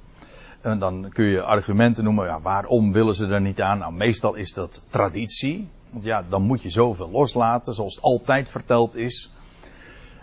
En 0.61 0.79
dan 0.79 1.09
kun 1.13 1.25
je 1.25 1.41
argumenten 1.41 2.03
noemen, 2.03 2.25
ja, 2.25 2.41
waarom 2.41 2.91
willen 2.91 3.15
ze 3.15 3.27
er 3.27 3.41
niet 3.41 3.61
aan? 3.61 3.77
Nou, 3.77 3.93
meestal 3.93 4.35
is 4.35 4.53
dat 4.53 4.85
traditie. 4.87 5.69
Want 5.91 6.03
ja, 6.03 6.25
dan 6.29 6.41
moet 6.41 6.61
je 6.61 6.69
zoveel 6.69 7.09
loslaten, 7.09 7.73
zoals 7.73 7.95
het 7.95 8.03
altijd 8.03 8.49
verteld 8.49 8.95
is. 8.95 9.33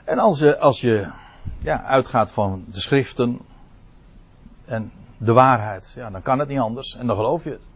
En 0.04 0.18
als 0.18 0.38
je, 0.38 0.58
als 0.58 0.80
je 0.80 1.10
ja, 1.58 1.82
uitgaat 1.82 2.32
van 2.32 2.64
de 2.70 2.80
schriften 2.80 3.38
en 4.64 4.92
de 5.16 5.32
waarheid, 5.32 5.92
ja, 5.96 6.10
dan 6.10 6.22
kan 6.22 6.38
het 6.38 6.48
niet 6.48 6.58
anders 6.58 6.96
en 6.96 7.06
dan 7.06 7.16
geloof 7.16 7.44
je 7.44 7.50
het. 7.50 7.66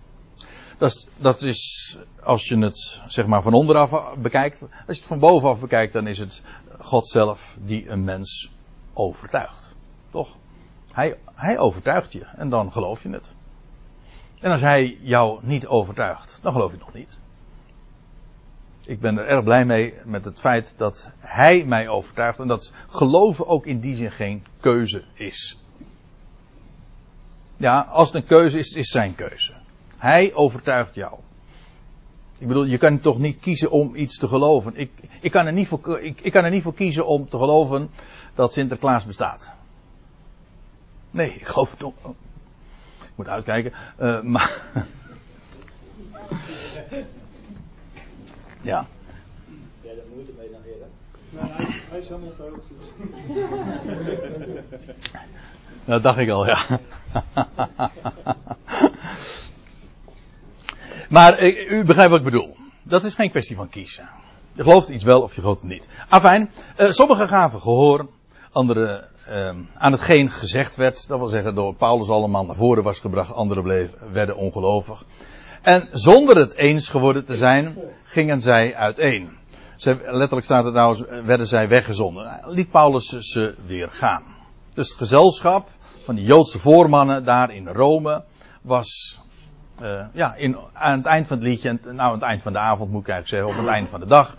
Dat 0.81 1.07
dat 1.17 1.43
is, 1.43 1.99
als 2.23 2.49
je 2.49 2.59
het 2.59 3.03
zeg 3.07 3.27
maar 3.27 3.43
van 3.43 3.53
onderaf 3.53 4.15
bekijkt. 4.19 4.61
Als 4.61 4.71
je 4.87 4.93
het 4.93 5.07
van 5.07 5.19
bovenaf 5.19 5.61
bekijkt, 5.61 5.93
dan 5.93 6.07
is 6.07 6.19
het 6.19 6.43
God 6.79 7.09
zelf 7.09 7.57
die 7.61 7.89
een 7.89 8.05
mens 8.05 8.53
overtuigt. 8.93 9.75
Toch? 10.11 10.37
Hij, 10.93 11.19
hij 11.35 11.59
overtuigt 11.59 12.13
je 12.13 12.25
en 12.25 12.49
dan 12.49 12.73
geloof 12.73 13.03
je 13.03 13.11
het. 13.11 13.35
En 14.41 14.51
als 14.51 14.61
hij 14.61 14.99
jou 15.03 15.39
niet 15.43 15.67
overtuigt, 15.67 16.39
dan 16.43 16.53
geloof 16.53 16.71
je 16.71 16.77
het 16.77 16.87
nog 16.87 16.95
niet. 16.95 17.21
Ik 18.83 19.01
ben 19.01 19.19
er 19.19 19.27
erg 19.27 19.45
blij 19.45 19.65
mee 19.65 19.95
met 20.05 20.25
het 20.25 20.41
feit 20.41 20.75
dat 20.77 21.09
hij 21.19 21.65
mij 21.65 21.89
overtuigt 21.89 22.39
en 22.39 22.49
dat 22.49 22.73
geloven 22.89 23.47
ook 23.47 23.67
in 23.67 23.81
die 23.81 23.97
zin 23.97 24.11
geen 24.11 24.47
keuze 24.61 25.05
is. 25.15 25.59
Ja, 27.57 27.81
als 27.81 28.13
het 28.13 28.23
een 28.23 28.29
keuze 28.29 28.59
is, 28.59 28.73
is 28.73 28.91
zijn 28.91 29.15
keuze. 29.15 29.60
Hij 30.01 30.35
overtuigt 30.35 30.95
jou. 30.95 31.19
Ik 32.39 32.47
bedoel, 32.47 32.65
je 32.65 32.79
kan 32.79 32.99
toch 32.99 33.19
niet 33.19 33.39
kiezen 33.39 33.71
om 33.71 33.95
iets 33.95 34.19
te 34.19 34.29
geloven. 34.29 34.77
Ik, 34.77 34.91
ik, 35.21 35.31
kan 35.31 35.47
er 35.47 35.53
niet 35.53 35.69
voor, 35.69 36.01
ik, 36.01 36.21
ik 36.21 36.33
kan 36.33 36.45
er 36.45 36.51
niet 36.51 36.63
voor 36.63 36.75
kiezen 36.75 37.07
om 37.07 37.29
te 37.29 37.39
geloven 37.39 37.91
dat 38.35 38.53
Sinterklaas 38.53 39.05
bestaat. 39.05 39.53
Nee, 41.11 41.35
ik 41.35 41.47
geloof 41.47 41.71
het 41.71 41.83
ook. 41.83 41.95
Ik 43.03 43.13
moet 43.15 43.29
uitkijken. 43.29 43.73
Uh, 44.01 44.23
maar. 44.23 44.63
ja. 48.63 48.87
Ja, 49.81 49.95
daar 49.95 50.05
moet 50.15 50.27
je 50.27 50.35
mee 50.39 50.51
naar 50.51 50.61
heren. 50.63 50.91
Nee, 51.31 51.51
hij 51.91 51.99
is 51.99 52.09
helemaal 52.09 52.33
te 52.37 52.43
hoogte. 52.43 52.75
Dat 55.85 56.03
dacht 56.03 56.19
ik 56.19 56.29
al, 56.29 56.47
ja. 56.47 56.81
Maar 61.11 61.43
u 61.69 61.85
begrijpt 61.85 62.11
wat 62.11 62.19
ik 62.19 62.25
bedoel. 62.25 62.57
Dat 62.83 63.05
is 63.05 63.15
geen 63.15 63.31
kwestie 63.31 63.57
van 63.57 63.69
kiezen. 63.69 64.09
Je 64.53 64.63
gelooft 64.63 64.89
iets 64.89 65.05
wel 65.05 65.23
of 65.23 65.35
je 65.35 65.41
gelooft 65.41 65.61
het 65.61 65.71
niet. 65.71 65.89
Afijn, 66.09 66.51
uh, 66.81 66.91
sommigen 66.91 67.29
gaven 67.29 67.61
gehoor, 67.61 68.09
anderen 68.53 69.09
uh, 69.29 69.51
aan 69.75 69.93
hetgeen 69.93 70.31
gezegd 70.31 70.77
werd. 70.77 71.09
Dat 71.09 71.19
wil 71.19 71.29
zeggen 71.29 71.55
door 71.55 71.75
Paulus 71.75 72.09
allemaal 72.09 72.47
naar 72.47 72.57
voren 72.57 72.83
was 72.83 72.99
gebracht, 72.99 73.33
anderen 73.33 73.63
bleven, 73.63 74.13
werden 74.13 74.37
ongelovig. 74.37 75.05
En 75.63 75.89
zonder 75.93 76.37
het 76.37 76.55
eens 76.55 76.89
geworden 76.89 77.25
te 77.25 77.37
zijn, 77.37 77.79
gingen 78.05 78.41
zij 78.41 78.75
uiteen. 78.75 79.31
Letterlijk 80.01 80.45
staat 80.45 80.65
het 80.65 80.75
nou, 80.75 81.07
werden 81.25 81.47
zij 81.47 81.69
weggezonden. 81.69 82.41
Liet 82.45 82.71
Paulus 82.71 83.09
ze 83.09 83.55
weer 83.67 83.89
gaan. 83.91 84.25
Dus 84.75 84.89
het 84.89 84.97
gezelschap 84.97 85.69
van 86.05 86.15
die 86.15 86.25
Joodse 86.25 86.59
voormannen 86.59 87.25
daar 87.25 87.55
in 87.55 87.69
Rome 87.69 88.25
was 88.63 89.21
uh, 89.83 90.05
ja, 90.13 90.35
in, 90.35 90.57
aan 90.73 90.99
het 90.99 91.07
eind 91.07 91.27
van 91.27 91.37
het 91.37 91.47
liedje, 91.47 91.79
nou 91.83 91.99
aan 91.99 92.13
het 92.13 92.23
eind 92.23 92.43
van 92.43 92.53
de 92.53 92.59
avond 92.59 92.91
moet 92.91 93.01
ik 93.03 93.09
eigenlijk 93.09 93.45
zeggen, 93.45 93.61
op 93.61 93.67
het 93.67 93.75
eind 93.75 93.89
van 93.89 94.01
de 94.01 94.07
dag, 94.07 94.37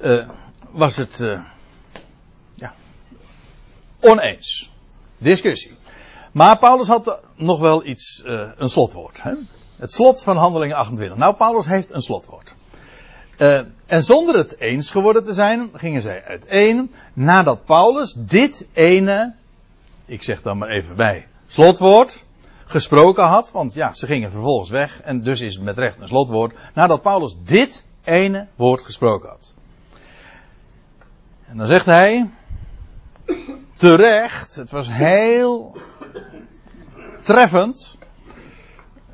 uh, 0.00 0.28
was 0.70 0.96
het 0.96 1.18
uh, 1.18 1.40
ja, 2.54 2.72
oneens. 4.00 4.70
Discussie. 5.18 5.76
Maar 6.32 6.58
Paulus 6.58 6.86
had 6.86 7.20
nog 7.36 7.60
wel 7.60 7.86
iets, 7.86 8.22
een 8.56 8.70
slotwoord. 8.70 9.22
Hè? 9.22 9.32
Het 9.76 9.92
slot 9.92 10.22
van 10.22 10.36
handelingen 10.36 10.76
28. 10.76 11.18
Nou, 11.18 11.34
Paulus 11.34 11.66
heeft 11.66 11.90
een 11.90 12.02
slotwoord. 12.02 12.54
en 13.86 14.02
zonder 14.02 14.34
het 14.34 14.58
eens 14.58 14.90
geworden 14.90 15.24
te 15.24 15.32
zijn, 15.32 15.70
gingen 15.72 16.02
zij 16.02 16.24
uiteen, 16.24 16.94
nadat 17.12 17.64
Paulus 17.64 18.14
dit 18.16 18.68
ene 18.72 19.34
ik 20.10 20.22
zeg 20.22 20.42
dan 20.42 20.58
maar 20.58 20.68
even 20.68 20.96
bij, 20.96 21.26
slotwoord 21.46 22.24
gesproken 22.70 23.24
had. 23.24 23.50
Want 23.50 23.74
ja, 23.74 23.94
ze 23.94 24.06
gingen 24.06 24.30
vervolgens 24.30 24.70
weg 24.70 25.00
en 25.00 25.22
dus 25.22 25.40
is 25.40 25.54
het 25.54 25.62
met 25.62 25.78
recht 25.78 26.00
een 26.00 26.08
slotwoord. 26.08 26.54
Nadat 26.74 27.02
Paulus 27.02 27.36
dit 27.44 27.84
ene 28.04 28.46
woord 28.56 28.82
gesproken 28.82 29.28
had. 29.28 29.54
En 31.46 31.56
dan 31.56 31.66
zegt 31.66 31.86
hij, 31.86 32.30
terecht, 33.74 34.54
het 34.54 34.70
was 34.70 34.88
heel 34.90 35.76
treffend, 37.22 37.98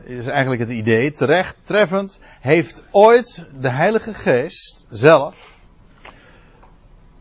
is 0.04 0.26
eigenlijk 0.26 0.60
het 0.60 0.70
idee, 0.70 1.12
terecht, 1.12 1.56
treffend, 1.62 2.18
heeft 2.40 2.84
ooit 2.90 3.46
de 3.60 3.68
Heilige 3.68 4.14
Geest 4.14 4.86
zelf 4.90 5.60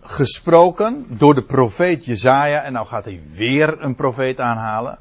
gesproken 0.02 1.06
door 1.10 1.36
de 1.36 1.44
profeet 1.44 2.06
Jezaja. 2.06 2.62
En 2.62 2.74
nou 2.74 2.88
gaat 2.88 3.06
hij 3.06 3.22
weer 3.32 3.82
een 3.82 3.96
profeet 3.96 4.40
aanhalen. 4.40 5.00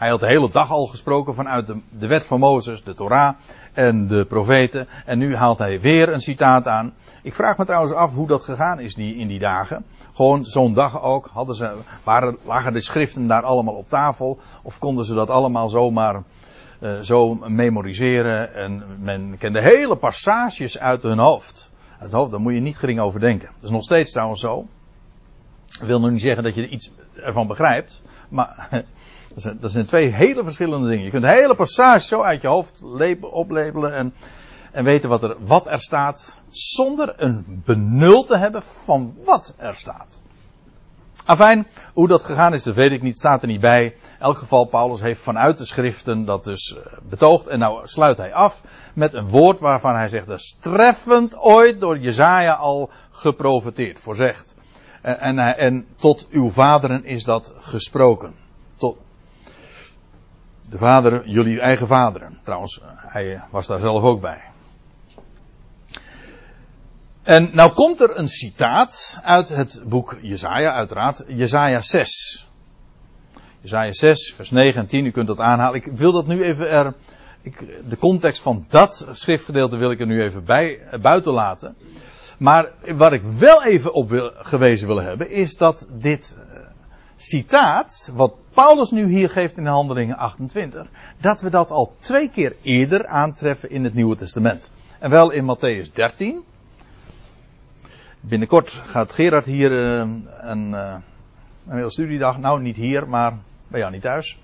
Hij 0.00 0.08
had 0.08 0.20
de 0.20 0.26
hele 0.26 0.50
dag 0.50 0.70
al 0.70 0.86
gesproken 0.86 1.34
vanuit 1.34 1.66
de, 1.66 1.80
de 1.88 2.06
wet 2.06 2.26
van 2.26 2.40
Mozes, 2.40 2.84
de 2.84 2.94
Torah 2.94 3.34
en 3.72 4.06
de 4.06 4.24
profeten. 4.24 4.88
En 5.06 5.18
nu 5.18 5.34
haalt 5.34 5.58
hij 5.58 5.80
weer 5.80 6.08
een 6.08 6.20
citaat 6.20 6.66
aan. 6.66 6.94
Ik 7.22 7.34
vraag 7.34 7.58
me 7.58 7.64
trouwens 7.64 7.92
af 7.92 8.14
hoe 8.14 8.26
dat 8.26 8.44
gegaan 8.44 8.80
is 8.80 8.94
die, 8.94 9.16
in 9.16 9.28
die 9.28 9.38
dagen. 9.38 9.84
Gewoon 10.14 10.44
zo'n 10.44 10.74
dag 10.74 11.02
ook. 11.02 11.30
Hadden 11.32 11.54
ze, 11.54 11.74
waren, 12.04 12.36
lagen 12.44 12.72
de 12.72 12.80
schriften 12.80 13.26
daar 13.26 13.42
allemaal 13.42 13.74
op 13.74 13.88
tafel? 13.88 14.38
Of 14.62 14.78
konden 14.78 15.04
ze 15.04 15.14
dat 15.14 15.30
allemaal 15.30 15.68
zomaar 15.68 16.22
uh, 16.80 16.98
zo 16.98 17.34
memoriseren? 17.34 18.54
En 18.54 18.82
men 18.98 19.38
kende 19.38 19.60
hele 19.60 19.96
passages 19.96 20.78
uit 20.78 21.02
hun 21.02 21.18
hoofd 21.18 21.70
het 22.00 22.12
hoofd, 22.12 22.30
daar 22.30 22.40
moet 22.40 22.54
je 22.54 22.60
niet 22.60 22.78
gering 22.78 23.00
over 23.00 23.20
denken. 23.20 23.48
Dat 23.54 23.64
is 23.64 23.70
nog 23.70 23.82
steeds 23.82 24.12
trouwens 24.12 24.40
zo. 24.40 24.66
Ik 25.80 25.86
wil 25.86 26.00
nog 26.00 26.10
niet 26.10 26.20
zeggen 26.20 26.42
dat 26.42 26.54
je 26.54 26.68
iets 26.68 26.90
ervan 27.14 27.46
begrijpt. 27.46 28.02
Maar 28.28 28.84
dat 29.34 29.42
zijn, 29.42 29.58
zijn 29.62 29.86
twee 29.86 30.08
hele 30.08 30.44
verschillende 30.44 30.88
dingen. 30.88 31.04
Je 31.04 31.10
kunt 31.10 31.22
een 31.22 31.30
hele 31.30 31.54
passage 31.54 32.06
zo 32.06 32.22
uit 32.22 32.40
je 32.40 32.48
hoofd 32.48 32.82
oplepelen 33.20 33.94
en, 33.94 34.14
en 34.72 34.84
weten 34.84 35.08
wat 35.08 35.22
er, 35.22 35.36
wat 35.44 35.66
er 35.66 35.80
staat. 35.80 36.42
Zonder 36.48 37.14
een 37.16 37.62
benul 37.64 38.24
te 38.24 38.36
hebben 38.36 38.62
van 38.62 39.14
wat 39.24 39.54
er 39.56 39.74
staat. 39.74 40.20
Afijn, 41.24 41.66
hoe 41.92 42.08
dat 42.08 42.24
gegaan 42.24 42.52
is, 42.52 42.62
dat 42.62 42.74
weet 42.74 42.90
ik 42.90 43.02
niet, 43.02 43.18
staat 43.18 43.42
er 43.42 43.48
niet 43.48 43.60
bij. 43.60 43.84
In 43.84 43.92
elk 44.18 44.36
geval, 44.36 44.64
Paulus 44.64 45.00
heeft 45.00 45.20
vanuit 45.20 45.58
de 45.58 45.64
schriften 45.64 46.24
dat 46.24 46.44
dus 46.44 46.76
eh, 46.76 46.92
betoogd. 47.08 47.46
En 47.46 47.58
nou 47.58 47.88
sluit 47.88 48.16
hij 48.16 48.34
af 48.34 48.62
met 48.94 49.14
een 49.14 49.28
woord 49.28 49.60
waarvan 49.60 49.94
hij 49.94 50.08
zegt, 50.08 50.26
dat 50.26 50.38
is 50.38 50.56
treffend 50.60 51.36
ooit 51.38 51.80
door 51.80 51.98
Jezaja 51.98 52.54
al 52.54 52.90
geprofeteerd, 53.10 53.98
voorzegd. 53.98 54.54
En, 55.02 55.18
en, 55.18 55.38
en 55.38 55.86
tot 55.96 56.26
uw 56.30 56.50
vaderen 56.50 57.04
is 57.04 57.24
dat 57.24 57.54
gesproken. 57.58 58.34
De 60.70 60.78
vader, 60.78 61.28
jullie 61.28 61.60
eigen 61.60 61.86
vaderen. 61.86 62.38
Trouwens, 62.44 62.80
hij 62.96 63.42
was 63.50 63.66
daar 63.66 63.78
zelf 63.78 64.02
ook 64.02 64.20
bij. 64.20 64.40
En 67.22 67.50
nou 67.52 67.72
komt 67.72 68.00
er 68.00 68.18
een 68.18 68.28
citaat 68.28 69.20
uit 69.22 69.48
het 69.48 69.82
boek 69.84 70.18
Jezaja, 70.22 70.72
uiteraard, 70.72 71.24
Jezaja 71.28 71.80
6. 71.80 72.46
Jezaja 73.60 73.92
6, 73.92 74.34
vers 74.36 74.50
9 74.50 74.80
en 74.80 74.86
10, 74.86 75.06
u 75.06 75.10
kunt 75.10 75.26
dat 75.26 75.38
aanhalen. 75.38 75.76
Ik 75.76 75.86
wil 75.86 76.12
dat 76.12 76.26
nu 76.26 76.42
even 76.42 76.70
er, 76.70 76.94
ik, 77.42 77.64
de 77.88 77.96
context 77.98 78.42
van 78.42 78.64
dat 78.68 79.06
schriftgedeelte 79.10 79.76
wil 79.76 79.90
ik 79.90 80.00
er 80.00 80.06
nu 80.06 80.22
even 80.22 80.44
bij, 80.44 80.80
eh, 80.80 81.00
buiten 81.00 81.32
laten. 81.32 81.76
Maar 82.38 82.72
waar 82.96 83.12
ik 83.12 83.22
wel 83.38 83.64
even 83.64 83.92
op 83.92 84.08
wil, 84.08 84.32
gewezen 84.34 84.86
wil 84.86 85.00
hebben, 85.00 85.30
is 85.30 85.56
dat 85.56 85.88
dit 85.92 86.36
citaat, 87.22 88.10
wat 88.14 88.34
Paulus 88.54 88.90
nu 88.90 89.08
hier 89.08 89.30
geeft 89.30 89.56
in 89.56 89.64
de 89.64 89.70
Handelingen 89.70 90.16
28, 90.16 90.86
dat 91.20 91.40
we 91.40 91.50
dat 91.50 91.70
al 91.70 91.94
twee 91.98 92.30
keer 92.30 92.56
eerder 92.62 93.06
aantreffen 93.06 93.70
in 93.70 93.84
het 93.84 93.94
Nieuwe 93.94 94.16
Testament. 94.16 94.70
En 94.98 95.10
wel 95.10 95.30
in 95.30 95.56
Matthäus 95.56 95.92
13, 95.92 96.44
Binnenkort 98.20 98.82
gaat 98.84 99.12
Gerard 99.12 99.44
hier 99.44 99.70
uh, 99.70 99.98
een, 100.40 100.70
uh, 100.70 100.94
een 101.66 101.76
hele 101.76 101.90
studiedag, 101.90 102.38
nou 102.38 102.60
niet 102.60 102.76
hier, 102.76 103.08
maar 103.08 103.38
bij 103.68 103.80
jou 103.80 103.92
niet 103.92 104.02
thuis. 104.02 104.38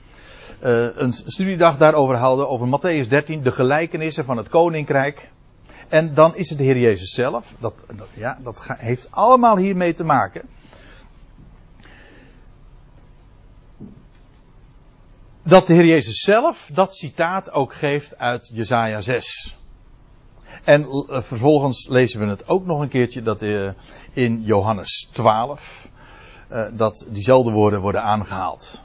uh, 0.62 0.88
een 0.96 1.12
studiedag 1.12 1.76
daarover 1.76 2.16
hadden, 2.16 2.48
over 2.48 2.66
Matthäus 2.66 3.08
13, 3.08 3.42
de 3.42 3.52
gelijkenissen 3.52 4.24
van 4.24 4.36
het 4.36 4.48
koninkrijk. 4.48 5.30
En 5.88 6.14
dan 6.14 6.36
is 6.36 6.48
het 6.48 6.58
de 6.58 6.64
Heer 6.64 6.78
Jezus 6.78 7.10
zelf. 7.10 7.54
Dat, 7.58 7.84
dat 7.96 8.08
ja, 8.14 8.38
dat 8.42 8.62
heeft 8.66 9.08
allemaal 9.10 9.56
hiermee 9.56 9.94
te 9.94 10.04
maken. 10.04 10.42
Dat 15.48 15.66
de 15.66 15.72
Heer 15.72 15.86
Jezus 15.86 16.20
zelf 16.20 16.70
dat 16.74 16.94
citaat 16.94 17.50
ook 17.50 17.74
geeft 17.74 18.18
uit 18.18 18.50
Jesaja 18.52 19.00
6. 19.00 19.56
En 20.64 20.80
uh, 20.82 21.22
vervolgens 21.22 21.88
lezen 21.88 22.20
we 22.20 22.26
het 22.26 22.48
ook 22.48 22.66
nog 22.66 22.80
een 22.80 22.88
keertje 22.88 23.22
dat 23.22 23.42
uh, 23.42 23.70
in 24.12 24.42
Johannes 24.42 25.08
12 25.12 25.88
uh, 26.52 26.66
dat 26.72 27.06
diezelfde 27.08 27.50
woorden 27.50 27.80
worden 27.80 28.02
aangehaald. 28.02 28.82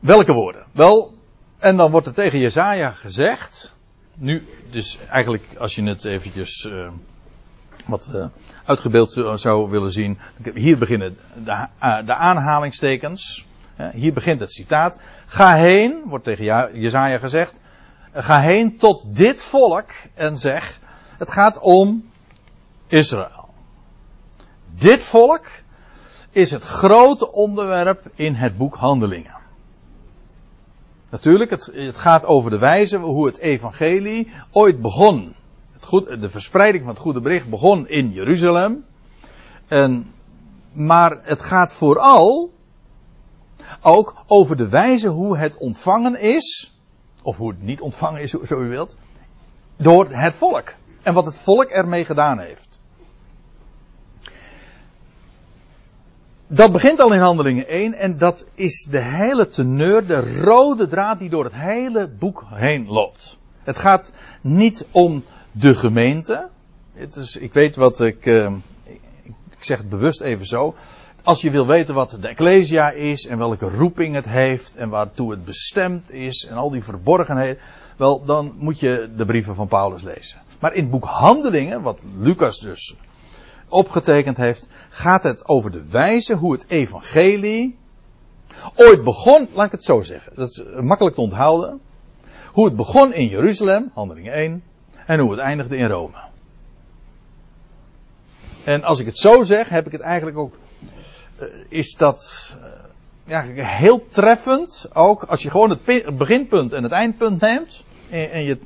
Welke 0.00 0.32
woorden? 0.32 0.64
Wel, 0.72 1.14
en 1.58 1.76
dan 1.76 1.90
wordt 1.90 2.06
er 2.06 2.14
tegen 2.14 2.38
Jezaja 2.38 2.90
gezegd. 2.90 3.74
Nu, 4.16 4.46
dus 4.70 4.98
eigenlijk 5.10 5.44
als 5.58 5.74
je 5.74 5.82
het 5.82 6.04
eventjes 6.04 6.70
wat 7.86 8.10
uitgebeeld 8.64 9.12
zou 9.34 9.70
willen 9.70 9.92
zien. 9.92 10.18
Hier 10.54 10.78
beginnen 10.78 11.16
de, 11.44 11.66
de 12.04 12.14
aanhalingstekens. 12.14 13.46
Hier 13.92 14.12
begint 14.12 14.40
het 14.40 14.52
citaat. 14.52 14.98
Ga 15.26 15.54
heen, 15.54 16.02
wordt 16.04 16.24
tegen 16.24 16.80
Jezaja 16.80 17.18
gezegd. 17.18 17.60
Ga 18.12 18.40
heen 18.40 18.76
tot 18.76 19.16
dit 19.16 19.42
volk 19.42 19.90
en 20.14 20.38
zeg. 20.38 20.80
Het 21.18 21.30
gaat 21.30 21.58
om 21.58 22.10
Israël. 22.86 23.48
Dit 24.74 25.04
volk 25.04 25.46
is 26.30 26.50
het 26.50 26.62
grote 26.62 27.32
onderwerp 27.32 28.10
in 28.14 28.34
het 28.34 28.56
boek 28.56 28.76
Handelingen. 28.76 29.40
Natuurlijk, 31.10 31.50
het, 31.50 31.70
het, 31.74 31.98
gaat 31.98 32.24
over 32.24 32.50
de 32.50 32.58
wijze 32.58 32.98
hoe 32.98 33.26
het 33.26 33.38
evangelie 33.38 34.32
ooit 34.50 34.80
begon. 34.80 35.34
Het 35.72 35.84
goed, 35.84 36.20
de 36.20 36.30
verspreiding 36.30 36.84
van 36.84 36.92
het 36.92 37.02
goede 37.02 37.20
bericht 37.20 37.48
begon 37.48 37.88
in 37.88 38.12
Jeruzalem. 38.12 38.84
En, 39.68 40.12
maar 40.72 41.18
het 41.22 41.42
gaat 41.42 41.72
vooral 41.72 42.51
ook 43.82 44.14
over 44.26 44.56
de 44.56 44.68
wijze 44.68 45.08
hoe 45.08 45.38
het 45.38 45.56
ontvangen 45.56 46.20
is, 46.20 46.76
of 47.22 47.36
hoe 47.36 47.50
het 47.50 47.62
niet 47.62 47.80
ontvangen 47.80 48.22
is, 48.22 48.30
zo 48.48 48.60
u 48.60 48.68
wilt, 48.68 48.96
door 49.76 50.08
het 50.10 50.34
volk. 50.34 50.74
En 51.02 51.14
wat 51.14 51.26
het 51.26 51.38
volk 51.38 51.68
ermee 51.68 52.04
gedaan 52.04 52.38
heeft. 52.38 52.80
Dat 56.46 56.72
begint 56.72 57.00
al 57.00 57.12
in 57.12 57.20
Handelingen 57.20 57.66
1 57.66 57.94
en 57.94 58.18
dat 58.18 58.44
is 58.54 58.86
de 58.90 58.98
hele 58.98 59.48
teneur, 59.48 60.06
de 60.06 60.40
rode 60.40 60.86
draad 60.86 61.18
die 61.18 61.30
door 61.30 61.44
het 61.44 61.54
hele 61.54 62.08
boek 62.08 62.44
heen 62.50 62.86
loopt. 62.86 63.38
Het 63.62 63.78
gaat 63.78 64.12
niet 64.40 64.86
om 64.90 65.24
de 65.52 65.74
gemeente. 65.74 66.48
Het 66.92 67.16
is, 67.16 67.36
ik 67.36 67.52
weet 67.52 67.76
wat 67.76 68.00
ik, 68.00 68.26
uh, 68.26 68.52
ik 69.50 69.64
zeg 69.64 69.78
het 69.78 69.88
bewust 69.88 70.20
even 70.20 70.46
zo. 70.46 70.74
Als 71.24 71.40
je 71.40 71.50
wil 71.50 71.66
weten 71.66 71.94
wat 71.94 72.16
de 72.20 72.28
Ecclesia 72.28 72.90
is 72.90 73.26
en 73.26 73.38
welke 73.38 73.68
roeping 73.68 74.14
het 74.14 74.24
heeft 74.24 74.76
en 74.76 74.88
waartoe 74.88 75.30
het 75.30 75.44
bestemd 75.44 76.12
is 76.12 76.46
en 76.46 76.56
al 76.56 76.70
die 76.70 76.82
verborgenheden, 76.82 77.58
wel 77.96 78.24
dan 78.24 78.54
moet 78.56 78.80
je 78.80 79.10
de 79.16 79.24
brieven 79.24 79.54
van 79.54 79.68
Paulus 79.68 80.02
lezen. 80.02 80.40
Maar 80.60 80.72
in 80.74 80.82
het 80.82 80.90
boek 80.90 81.04
Handelingen, 81.04 81.82
wat 81.82 81.98
Lucas 82.18 82.60
dus 82.60 82.96
opgetekend 83.68 84.36
heeft, 84.36 84.68
gaat 84.88 85.22
het 85.22 85.48
over 85.48 85.70
de 85.70 85.88
wijze 85.90 86.34
hoe 86.34 86.52
het 86.52 86.64
evangelie 86.68 87.78
ooit 88.74 89.04
begon, 89.04 89.48
laat 89.52 89.66
ik 89.66 89.72
het 89.72 89.84
zo 89.84 90.00
zeggen, 90.00 90.32
dat 90.34 90.48
is 90.48 90.62
makkelijk 90.80 91.14
te 91.14 91.22
onthouden, 91.22 91.80
hoe 92.52 92.64
het 92.64 92.76
begon 92.76 93.12
in 93.12 93.26
Jeruzalem, 93.26 93.90
handeling 93.94 94.30
1, 94.30 94.62
en 95.06 95.18
hoe 95.18 95.30
het 95.30 95.40
eindigde 95.40 95.76
in 95.76 95.86
Rome. 95.86 96.16
En 98.64 98.82
als 98.82 99.00
ik 99.00 99.06
het 99.06 99.18
zo 99.18 99.42
zeg, 99.42 99.68
heb 99.68 99.86
ik 99.86 99.92
het 99.92 100.00
eigenlijk 100.00 100.36
ook, 100.36 100.54
is 101.68 101.94
dat 101.94 102.54
uh, 102.60 102.66
ja, 103.24 103.42
heel 103.64 104.06
treffend, 104.08 104.88
ook 104.92 105.24
als 105.24 105.42
je 105.42 105.50
gewoon 105.50 105.70
het 105.70 106.16
beginpunt 106.16 106.72
en 106.72 106.82
het 106.82 106.92
eindpunt 106.92 107.40
neemt, 107.40 107.84
en, 108.10 108.30
en 108.30 108.42
je, 108.42 108.58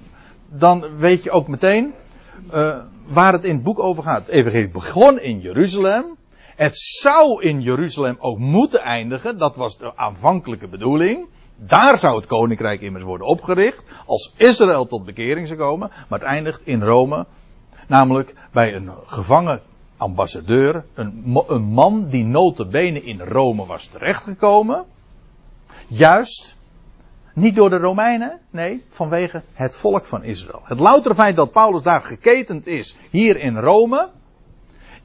dan 0.49 0.97
weet 0.97 1.23
je 1.23 1.31
ook 1.31 1.49
meteen, 1.49 1.95
uh, 2.55 2.77
waar 3.07 3.33
het 3.33 3.45
in 3.45 3.55
het 3.55 3.63
boek 3.63 3.79
over 3.79 4.03
gaat. 4.03 4.27
Het 4.27 4.35
evangelie 4.35 4.69
begon 4.69 5.21
in 5.21 5.41
Jeruzalem. 5.41 6.17
Het 6.57 6.79
zou 6.79 7.43
in 7.43 7.61
Jeruzalem 7.61 8.17
ook 8.19 8.39
moeten 8.39 8.81
eindigen. 8.81 9.39
Dat 9.39 9.57
was 9.57 9.79
de 9.79 9.97
aanvankelijke 9.97 10.69
bedoeling. 10.69 11.27
Daar 11.57 11.99
zou 11.99 12.17
het 12.17 12.27
koninkrijk 12.27 12.81
immers 12.81 13.05
worden 13.05 13.27
opgericht. 13.27 13.85
Als 14.07 14.33
Israël 14.37 14.87
tot 14.87 15.05
bekering 15.05 15.47
zou 15.47 15.59
komen. 15.59 15.91
Maar 16.09 16.19
het 16.19 16.29
eindigt 16.29 16.61
in 16.65 16.83
Rome. 16.83 17.27
Namelijk 17.87 18.35
bij 18.53 18.75
een 18.75 18.91
gevangen 19.07 19.61
ambassadeur. 19.97 20.85
Een, 20.95 21.43
een 21.49 21.63
man 21.63 22.09
die 22.09 22.25
notabene 22.25 23.03
in 23.03 23.21
Rome 23.21 23.67
was 23.67 23.87
terechtgekomen. 23.87 24.85
Juist 25.89 26.57
niet 27.37 27.57
door 27.57 27.71
de 27.71 27.77
Romeinen, 27.77 28.41
nee, 28.51 28.85
vanwege 28.89 29.43
het 29.53 29.77
volk 29.77 30.05
van 30.05 30.25
Israël. 30.25 30.61
Het 30.65 30.79
loutere 30.79 31.15
feit 31.15 31.37
dat 31.37 31.53
Paulus 31.53 31.83
daar 31.83 32.03
geketend 32.03 32.67
is, 32.67 32.97
hier 33.11 33.41
in 33.41 33.59
Rome, 33.59 34.09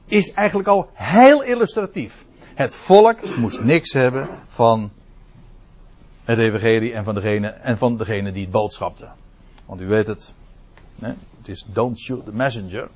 is 0.06 0.32
eigenlijk 0.32 0.68
al 0.68 0.90
heel 0.92 1.42
illustratief. 1.42 2.24
Het 2.54 2.76
volk 2.76 3.36
moest 3.36 3.62
niks 3.62 3.92
hebben 3.92 4.28
van 4.48 4.90
het 6.24 6.38
evangelie 6.38 6.92
en 6.92 7.04
van 7.04 7.14
degene, 7.14 7.48
en 7.48 7.78
van 7.78 7.96
degene 7.96 8.32
die 8.32 8.42
het 8.42 8.52
boodschapte. 8.52 9.08
Want 9.66 9.80
u 9.80 9.86
weet 9.86 10.06
het, 10.06 10.34
het 11.00 11.48
is 11.48 11.66
don't 11.72 11.98
shoot 11.98 12.24
the 12.24 12.34
messenger 12.34 12.88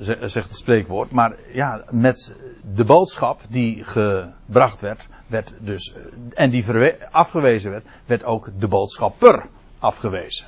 zegt 0.00 0.48
het 0.48 0.56
spreekwoord. 0.56 1.10
Maar 1.10 1.34
ja, 1.52 1.84
met 1.90 2.32
de 2.74 2.84
boodschap 2.84 3.40
die 3.48 3.84
gebracht 3.84 4.80
werd, 4.80 5.08
werd 5.26 5.54
dus, 5.58 5.94
en 6.34 6.50
die 6.50 6.64
afgewezen 7.10 7.70
werd, 7.70 7.86
werd 8.06 8.24
ook 8.24 8.50
de 8.58 8.68
boodschapper 8.68 9.46
afgewezen. 9.78 10.46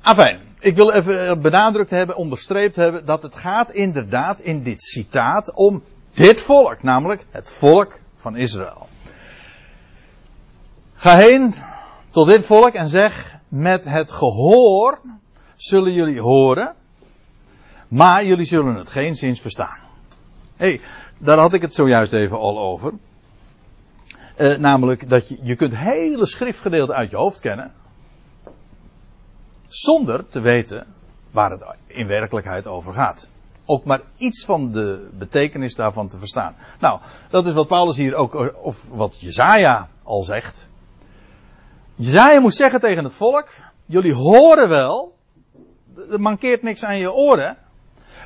Afijn, 0.00 0.40
ik 0.58 0.76
wil 0.76 0.92
even 0.92 1.40
benadrukt 1.40 1.90
hebben, 1.90 2.16
onderstreept 2.16 2.76
hebben, 2.76 3.04
dat 3.04 3.22
het 3.22 3.34
gaat 3.34 3.70
inderdaad 3.70 4.40
in 4.40 4.62
dit 4.62 4.82
citaat 4.82 5.52
om 5.52 5.82
dit 6.14 6.42
volk, 6.42 6.82
namelijk 6.82 7.24
het 7.30 7.50
volk 7.50 8.00
van 8.14 8.36
Israël. 8.36 8.88
Ga 10.94 11.16
heen 11.16 11.54
tot 12.10 12.28
dit 12.28 12.46
volk 12.46 12.72
en 12.72 12.88
zeg, 12.88 13.38
met 13.48 13.84
het 13.84 14.12
gehoor 14.12 15.00
zullen 15.56 15.92
jullie 15.92 16.20
horen 16.20 16.74
maar 17.88 18.24
jullie 18.24 18.46
zullen 18.46 18.74
het 18.74 18.90
geen 18.90 19.16
zins 19.16 19.40
verstaan. 19.40 19.78
Hé, 20.56 20.66
hey, 20.66 20.80
daar 21.18 21.38
had 21.38 21.52
ik 21.52 21.62
het 21.62 21.74
zojuist 21.74 22.12
even 22.12 22.38
al 22.38 22.58
over. 22.58 22.92
Uh, 24.38 24.56
namelijk 24.56 25.08
dat 25.08 25.28
je, 25.28 25.38
je 25.42 25.54
kunt 25.54 25.76
hele 25.76 26.26
schriftgedeelten 26.26 26.94
uit 26.94 27.10
je 27.10 27.16
hoofd 27.16 27.40
kennen. 27.40 27.72
Zonder 29.66 30.26
te 30.28 30.40
weten 30.40 30.86
waar 31.30 31.50
het 31.50 31.64
in 31.86 32.06
werkelijkheid 32.06 32.66
over 32.66 32.92
gaat. 32.92 33.28
Ook 33.64 33.84
maar 33.84 34.00
iets 34.16 34.44
van 34.44 34.72
de 34.72 35.08
betekenis 35.12 35.74
daarvan 35.74 36.08
te 36.08 36.18
verstaan. 36.18 36.56
Nou, 36.80 37.00
dat 37.30 37.46
is 37.46 37.52
wat 37.52 37.68
Paulus 37.68 37.96
hier 37.96 38.14
ook, 38.14 38.34
eh, 38.34 38.64
of 38.64 38.88
wat 38.88 39.20
Jezaja 39.20 39.88
al 40.02 40.22
zegt. 40.22 40.68
Jezaja 41.94 42.40
moet 42.40 42.54
zeggen 42.54 42.80
tegen 42.80 43.04
het 43.04 43.14
volk, 43.14 43.48
jullie 43.86 44.14
horen 44.14 44.68
wel, 44.68 45.16
er 46.10 46.20
mankeert 46.20 46.62
niks 46.62 46.84
aan 46.84 46.98
je 46.98 47.12
oren, 47.12 47.56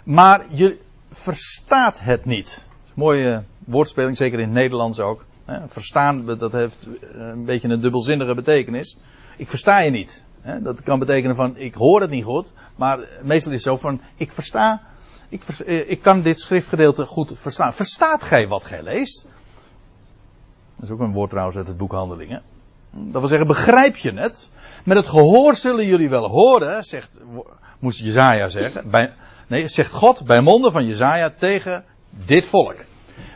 maar 0.05 0.46
je 0.51 0.78
verstaat 1.11 2.01
het 2.01 2.24
niet. 2.24 2.66
Mooie 2.94 3.42
woordspeling, 3.59 4.16
zeker 4.16 4.38
in 4.38 4.44
het 4.44 4.55
Nederlands 4.55 5.01
ook. 5.01 5.24
Verstaan, 5.66 6.26
dat 6.38 6.53
heeft 6.53 6.88
een 7.12 7.44
beetje 7.44 7.68
een 7.68 7.80
dubbelzinnige 7.80 8.34
betekenis. 8.34 8.99
Ik 9.36 9.49
versta 9.49 9.80
je 9.80 9.90
niet. 9.90 10.24
Dat 10.62 10.82
kan 10.82 10.99
betekenen 10.99 11.36
van, 11.36 11.57
ik 11.57 11.74
hoor 11.74 12.01
het 12.01 12.11
niet 12.11 12.24
goed. 12.24 12.53
Maar 12.76 12.99
meestal 13.22 13.53
is 13.53 13.64
het 13.64 13.74
zo 13.74 13.76
van, 13.76 14.01
ik 14.16 14.32
versta, 14.32 14.82
ik, 15.28 15.42
eh, 15.42 15.90
ik 15.90 16.03
kan 16.03 16.22
dit 16.22 16.40
schriftgedeelte 16.40 17.07
goed 17.07 17.32
verstaan. 17.34 17.74
Verstaat 17.74 18.22
gij 18.22 18.49
wat 18.49 18.64
gij 18.64 18.82
leest? 18.82 19.28
Dat 20.74 20.84
is 20.84 20.90
ook 20.90 21.01
een 21.01 21.12
woord 21.12 21.30
trouwens 21.30 21.57
uit 21.57 21.66
het 21.66 21.76
boek 21.76 21.92
Handelingen. 21.92 22.42
Dat 22.90 23.20
wil 23.20 23.28
zeggen, 23.28 23.46
begrijp 23.46 23.96
je 23.96 24.12
het? 24.12 24.51
Met 24.84 24.96
het 24.96 25.07
gehoor 25.07 25.55
zullen 25.55 25.86
jullie 25.86 26.09
wel 26.09 26.28
horen, 26.28 26.84
zegt, 26.84 27.20
moest 27.78 27.99
Jezaja 27.99 28.49
zeggen. 28.49 28.90
Bij, 28.90 29.12
Nee, 29.49 29.68
zegt 29.68 29.92
God 29.92 30.24
bij 30.24 30.40
monden 30.40 30.72
van 30.72 30.86
Jezaja 30.86 31.30
tegen 31.30 31.84
dit 32.11 32.46
volk. 32.46 32.76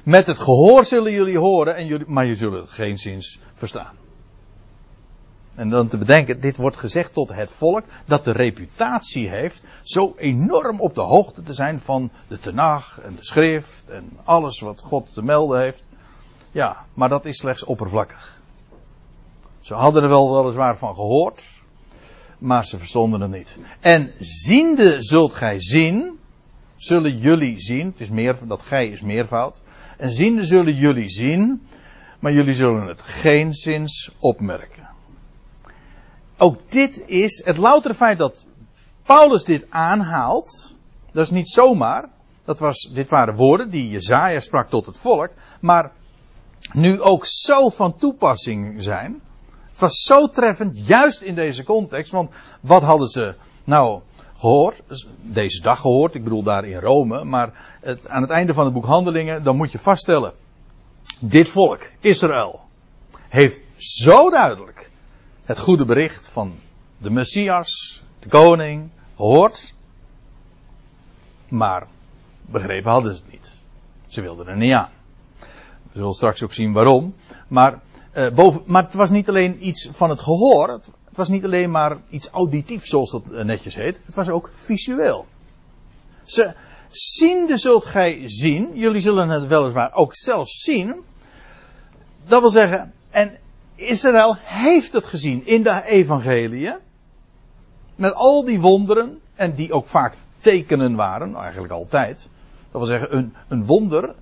Met 0.05 0.27
het 0.27 0.39
gehoor 0.39 0.85
zullen 0.85 1.13
jullie 1.13 1.39
horen, 1.39 1.77
en 1.77 1.87
jullie, 1.87 2.07
maar 2.07 2.27
je 2.27 2.35
zullen 2.35 2.61
het 2.61 2.71
geen 2.71 2.99
zins 2.99 3.39
verstaan. 3.53 3.97
En 5.55 5.69
dan 5.69 5.89
te 5.89 5.99
bedenken, 5.99 6.41
dit 6.41 6.57
wordt 6.57 6.77
gezegd 6.77 7.13
tot 7.13 7.29
het 7.29 7.53
volk 7.53 7.85
dat 8.07 8.25
de 8.25 8.33
reputatie 8.33 9.29
heeft 9.29 9.65
zo 9.83 10.15
enorm 10.17 10.81
op 10.81 10.95
de 10.95 11.01
hoogte 11.01 11.43
te 11.43 11.55
zijn 11.55 11.81
van 11.81 12.11
de 12.29 12.39
Tenach 12.39 13.01
en 13.01 13.15
de 13.15 13.25
schrift 13.25 13.91
en 13.91 14.11
alles 14.25 14.61
wat 14.61 14.83
God 14.83 15.13
te 15.13 15.23
melden 15.23 15.61
heeft. 15.61 15.85
Ja, 16.51 16.87
maar 16.95 17.09
dat 17.09 17.25
is 17.25 17.37
slechts 17.37 17.65
oppervlakkig. 17.65 18.41
Ze 19.61 19.75
hadden 19.75 20.03
er 20.03 20.09
wel 20.09 20.43
weliswaar 20.43 20.77
van 20.77 20.95
gehoord, 20.95 21.62
maar 22.43 22.65
ze 22.65 22.79
verstonden 22.79 23.21
het 23.21 23.31
niet. 23.31 23.57
En 23.81 24.13
ziende 24.19 25.03
zult 25.03 25.33
gij 25.33 25.61
zien, 25.61 26.19
zullen 26.77 27.19
jullie 27.19 27.61
zien, 27.61 27.87
het 27.87 28.01
is 28.01 28.11
meer, 28.11 28.39
dat 28.47 28.63
gij 28.63 28.89
is 28.89 29.03
meervoud. 29.03 29.63
En 29.99 30.11
ziende 30.11 30.45
zullen 30.45 30.75
jullie 30.75 31.09
zien, 31.09 31.63
maar 32.19 32.33
jullie 32.33 32.55
zullen 32.55 32.87
het 32.87 33.03
geen 33.03 33.55
zins 33.55 34.11
opmerken. 34.19 34.89
Ook 36.37 36.71
dit 36.71 37.03
is 37.07 37.43
het 37.45 37.57
loutere 37.57 37.95
feit 37.95 38.19
dat 38.19 38.45
Paulus 39.03 39.45
dit 39.45 39.67
aanhaalt, 39.71 40.77
dat 41.13 41.25
is 41.25 41.31
niet 41.31 41.51
zomaar. 41.51 42.09
Dat 42.45 42.59
was, 42.59 42.91
dit 42.93 43.11
waren 43.11 43.35
woorden 43.35 43.71
die 43.71 43.89
Jezaja 43.89 44.41
sprak 44.41 44.69
tot 44.69 44.87
het 44.87 44.99
volk, 44.99 45.31
maar 45.61 45.93
nu 46.73 47.01
ook 47.01 47.27
zo 47.27 47.69
van 47.69 47.97
toepassing 47.97 48.83
zijn. 48.83 49.21
Was 49.83 50.03
zo 50.03 50.29
treffend, 50.29 50.87
juist 50.87 51.21
in 51.21 51.35
deze 51.35 51.65
context, 51.65 52.13
want 52.13 52.31
wat 52.61 52.83
hadden 52.83 53.09
ze 53.09 53.35
nou 53.65 54.01
gehoord, 54.37 54.83
deze 55.21 55.61
dag 55.61 55.81
gehoord, 55.81 56.15
ik 56.15 56.25
bedoel 56.25 56.43
daar 56.43 56.65
in 56.65 56.79
Rome, 56.79 57.25
maar 57.25 57.77
het, 57.81 58.09
aan 58.09 58.23
het 58.23 58.31
einde 58.31 58.55
van 58.55 58.65
het 58.65 58.75
boek 58.75 58.85
Handelingen, 58.85 59.43
dan 59.43 59.57
moet 59.57 59.73
je 59.73 59.79
vaststellen, 59.79 60.33
dit 61.19 61.51
volk, 61.51 61.91
Israël, 62.01 62.61
heeft 63.29 63.63
zo 63.77 64.31
duidelijk 64.31 64.91
het 65.45 65.59
goede 65.59 65.85
bericht 65.85 66.29
van 66.29 66.55
de 66.99 67.11
Messias, 67.11 68.03
de 68.19 68.29
koning, 68.29 68.91
gehoord, 69.17 69.75
maar 71.49 71.87
begrepen 72.41 72.91
hadden 72.91 73.17
ze 73.17 73.23
het 73.23 73.33
niet. 73.33 73.51
Ze 74.07 74.21
wilden 74.21 74.47
er 74.47 74.57
niet 74.57 74.73
aan. 74.73 74.91
We 75.93 75.99
zullen 75.99 76.15
straks 76.15 76.43
ook 76.43 76.53
zien 76.53 76.73
waarom. 76.73 77.15
Maar, 77.49 77.81
uh, 78.15 78.29
boven, 78.29 78.63
maar 78.67 78.85
het 78.85 78.95
was 78.95 79.11
niet 79.11 79.29
alleen 79.29 79.67
iets 79.67 79.89
van 79.93 80.11
het 80.11 80.21
gehoor. 80.21 80.69
Het, 80.69 80.91
was 81.13 81.29
niet 81.29 81.45
alleen 81.45 81.71
maar 81.71 81.99
iets 82.11 82.29
auditief, 82.29 82.87
zoals 82.87 83.11
dat 83.11 83.31
eh, 83.31 83.45
netjes 83.45 83.75
heet. 83.75 84.01
Het 84.05 84.15
was 84.15 84.29
ook 84.29 84.51
visueel. 84.55 85.27
Ze, 86.25 86.55
ziende 86.89 87.57
zult 87.57 87.85
gij 87.85 88.23
zien. 88.25 88.71
Jullie 88.75 89.01
zullen 89.01 89.29
het 89.29 89.47
weliswaar 89.47 89.93
ook 89.93 90.15
zelfs 90.15 90.63
zien. 90.63 91.03
Dat 92.27 92.41
wil 92.41 92.51
zeggen, 92.51 92.93
en 93.11 93.39
Israël 93.75 94.37
heeft 94.41 94.93
het 94.93 95.07
gezien 95.07 95.47
in 95.47 95.63
de 95.63 95.83
evangelie. 95.85 96.77
Met 97.95 98.15
al 98.15 98.45
die 98.45 98.61
wonderen, 98.61 99.21
en 99.35 99.55
die 99.55 99.73
ook 99.73 99.87
vaak 99.87 100.15
tekenen 100.39 100.95
waren, 100.95 101.35
eigenlijk 101.35 101.73
altijd. 101.73 102.29
Dat 102.71 102.81
wil 102.81 102.85
zeggen, 102.85 103.17
een, 103.17 103.35
een 103.49 103.65
wonder 103.65 104.15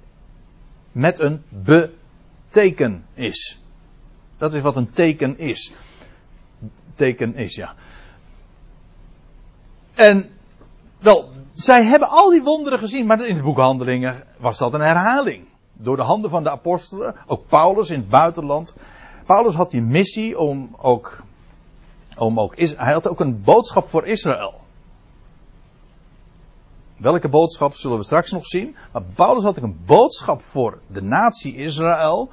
met 0.92 1.18
een 1.18 1.42
beteken 1.48 3.04
is. 3.14 3.60
Dat 4.40 4.54
is 4.54 4.60
wat 4.60 4.76
een 4.76 4.90
teken 4.90 5.38
is. 5.38 5.72
Teken 6.94 7.34
is, 7.34 7.54
ja. 7.54 7.74
En, 9.94 10.30
wel, 10.98 11.30
zij 11.52 11.84
hebben 11.84 12.08
al 12.08 12.30
die 12.30 12.42
wonderen 12.42 12.78
gezien, 12.78 13.06
maar 13.06 13.26
in 13.26 13.34
het 13.34 13.44
boek 13.44 13.56
Handelingen 13.56 14.24
was 14.36 14.58
dat 14.58 14.74
een 14.74 14.80
herhaling. 14.80 15.46
Door 15.72 15.96
de 15.96 16.02
handen 16.02 16.30
van 16.30 16.42
de 16.42 16.50
apostelen, 16.50 17.14
ook 17.26 17.46
Paulus 17.46 17.90
in 17.90 17.98
het 18.00 18.08
buitenland. 18.08 18.74
Paulus 19.26 19.54
had 19.54 19.70
die 19.70 19.82
missie 19.82 20.38
om 20.38 20.76
ook, 20.78 21.22
om 22.18 22.40
ook, 22.40 22.58
hij 22.58 22.92
had 22.92 23.08
ook 23.08 23.20
een 23.20 23.42
boodschap 23.42 23.88
voor 23.88 24.06
Israël. 24.06 24.54
Welke 26.96 27.28
boodschap 27.28 27.74
zullen 27.74 27.98
we 27.98 28.04
straks 28.04 28.32
nog 28.32 28.46
zien. 28.46 28.76
Maar 28.92 29.02
Paulus 29.14 29.42
had 29.42 29.58
ook 29.58 29.64
een 29.64 29.80
boodschap 29.86 30.42
voor 30.42 30.78
de 30.86 31.02
natie 31.02 31.56
Israël. 31.56 32.30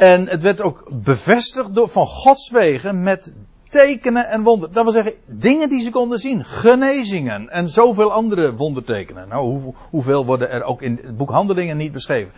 En 0.00 0.28
het 0.28 0.40
werd 0.40 0.60
ook 0.60 0.88
bevestigd 0.92 1.74
door, 1.74 1.88
van 1.88 2.06
Gods 2.06 2.50
wegen 2.50 3.02
met 3.02 3.34
tekenen 3.68 4.28
en 4.28 4.42
wonderen. 4.42 4.74
Dat 4.74 4.82
wil 4.82 4.92
zeggen, 4.92 5.14
dingen 5.26 5.68
die 5.68 5.80
ze 5.80 5.90
konden 5.90 6.18
zien. 6.18 6.44
Genezingen 6.44 7.48
en 7.48 7.68
zoveel 7.68 8.12
andere 8.12 8.54
wondertekenen. 8.54 9.28
Nou, 9.28 9.60
hoe, 9.60 9.74
hoeveel 9.90 10.26
worden 10.26 10.50
er 10.50 10.62
ook 10.62 10.82
in 10.82 11.00
het 11.02 11.16
boek 11.16 11.30
Handelingen 11.30 11.76
niet 11.76 11.92
beschreven. 11.92 12.32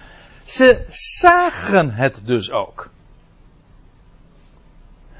Ze 0.45 0.87
zagen 0.91 1.91
het 1.91 2.23
dus 2.25 2.51
ook. 2.51 2.91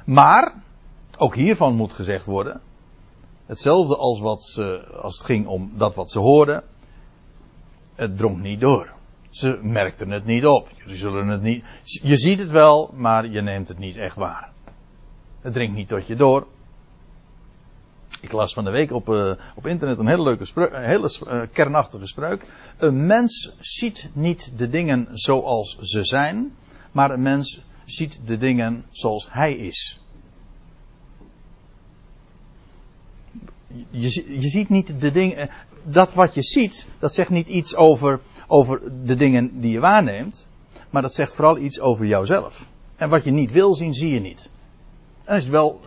Maar, 0.05 0.53
ook 1.17 1.35
hiervan 1.35 1.75
moet 1.75 1.93
gezegd 1.93 2.25
worden. 2.25 2.61
Hetzelfde 3.47 3.97
als, 3.97 4.21
wat 4.21 4.43
ze, 4.43 4.85
als 5.03 5.17
het 5.17 5.27
ging 5.27 5.47
om 5.47 5.73
dat 5.75 5.95
wat 5.95 6.11
ze 6.11 6.19
hoorden. 6.19 6.63
Het 7.95 8.19
drong 8.19 8.41
niet 8.41 8.61
door. 8.61 8.92
Ze 9.33 9.59
merkten 9.63 10.11
het 10.11 10.25
niet 10.25 10.47
op. 10.47 10.69
Jullie 10.77 10.97
zullen 10.97 11.29
het 11.29 11.43
niet. 11.43 11.65
Je 11.83 12.17
ziet 12.17 12.39
het 12.39 12.51
wel, 12.51 12.91
maar 12.95 13.27
je 13.27 13.41
neemt 13.41 13.69
het 13.69 13.79
niet 13.79 13.97
echt 13.97 14.17
waar. 14.17 14.51
Het 15.41 15.53
dringt 15.53 15.75
niet 15.75 15.89
tot 15.89 16.07
je 16.07 16.15
door. 16.15 16.47
Ik 18.21 18.33
las 18.33 18.55
van 18.55 18.65
de 18.65 18.71
week 18.71 18.93
op, 18.93 19.09
uh, 19.09 19.33
op 19.55 19.67
internet 19.67 19.99
een 19.99 20.07
hele 20.07 20.23
leuke 20.23 20.45
spreuk, 20.45 20.73
een 20.73 20.85
hele 20.85 21.11
uh, 21.27 21.41
kernachtige 21.53 22.07
spreuk. 22.07 22.45
Een 22.79 23.07
mens 23.07 23.57
ziet 23.61 24.09
niet 24.13 24.53
de 24.57 24.69
dingen 24.69 25.09
zoals 25.13 25.79
ze 25.81 26.05
zijn, 26.05 26.53
maar 26.93 27.11
een 27.11 27.23
mens 27.23 27.61
ziet 27.85 28.21
de 28.25 28.39
dingen 28.39 28.85
zoals 28.91 29.27
hij 29.31 29.55
is. 29.55 30.01
je, 33.91 34.41
je 34.41 34.49
ziet 34.49 34.69
niet 34.69 35.01
de 35.01 35.13
dingen. 35.13 35.37
Eh, 35.37 35.49
dat 35.85 36.15
wat 36.15 36.35
je 36.35 36.43
ziet, 36.43 36.87
dat 36.99 37.15
zegt 37.15 37.31
niet 37.31 37.49
iets 37.49 37.75
over, 37.75 38.21
over 38.53 38.81
de 39.05 39.15
dingen 39.15 39.61
die 39.61 39.73
je 39.73 39.81
waarneemt. 39.81 40.47
Maar 40.91 41.03
dat 41.03 41.15
zegt 41.15 41.35
vooral 41.35 41.59
iets 41.59 41.81
over 41.81 42.07
jouzelf. 42.07 42.67
En 42.97 43.09
wat 43.09 43.25
je 43.25 43.31
niet 43.31 43.53
wil 43.53 43.75
zien, 43.75 43.95
zie 43.95 44.15
je 44.15 44.21
niet. 44.21 44.49
En 45.25 45.35
als 45.35 45.39
je 45.39 45.43
het 45.43 45.53
wel 45.53 45.81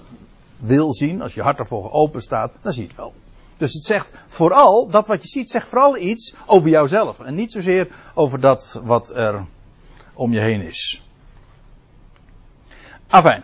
wil 0.57 0.93
zien, 0.93 1.22
als 1.22 1.34
je 1.34 1.41
hart 1.41 1.59
ervoor 1.59 1.91
open 1.91 2.22
staat, 2.22 2.51
dan 2.61 2.74
zie 2.74 2.82
je 2.82 2.88
het 2.88 2.97
wel. 2.97 3.13
Dus 3.57 3.74
het 3.74 3.86
zegt 3.86 4.13
vooral, 4.28 4.88
dat 4.88 5.07
wat 5.07 5.22
je 5.22 5.28
ziet, 5.28 5.49
zegt 5.49 5.68
vooral 5.68 5.97
iets 5.97 6.36
over 6.45 6.70
jouzelf. 6.70 7.20
En 7.20 7.36
niet 7.36 7.51
zozeer 7.51 7.88
over 8.13 8.39
dat 8.39 8.80
wat 8.84 9.09
er 9.16 9.45
om 10.13 10.34
je 10.34 10.39
heen 10.39 10.61
is. 10.61 11.03
Afijn. 13.07 13.43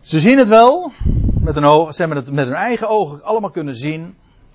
Ze 0.00 0.20
zien 0.20 0.38
het 0.38 0.48
wel, 0.48 0.92
met 1.40 1.54
hun 1.54 1.64
ogen, 1.64 1.94
ze 1.94 2.00
hebben 2.00 2.18
het 2.18 2.32
met 2.32 2.46
hun 2.46 2.54
eigen 2.54 2.88
ogen 2.88 3.22
allemaal 3.22 3.50
kunnen 3.50 3.76
zien. 3.76 4.14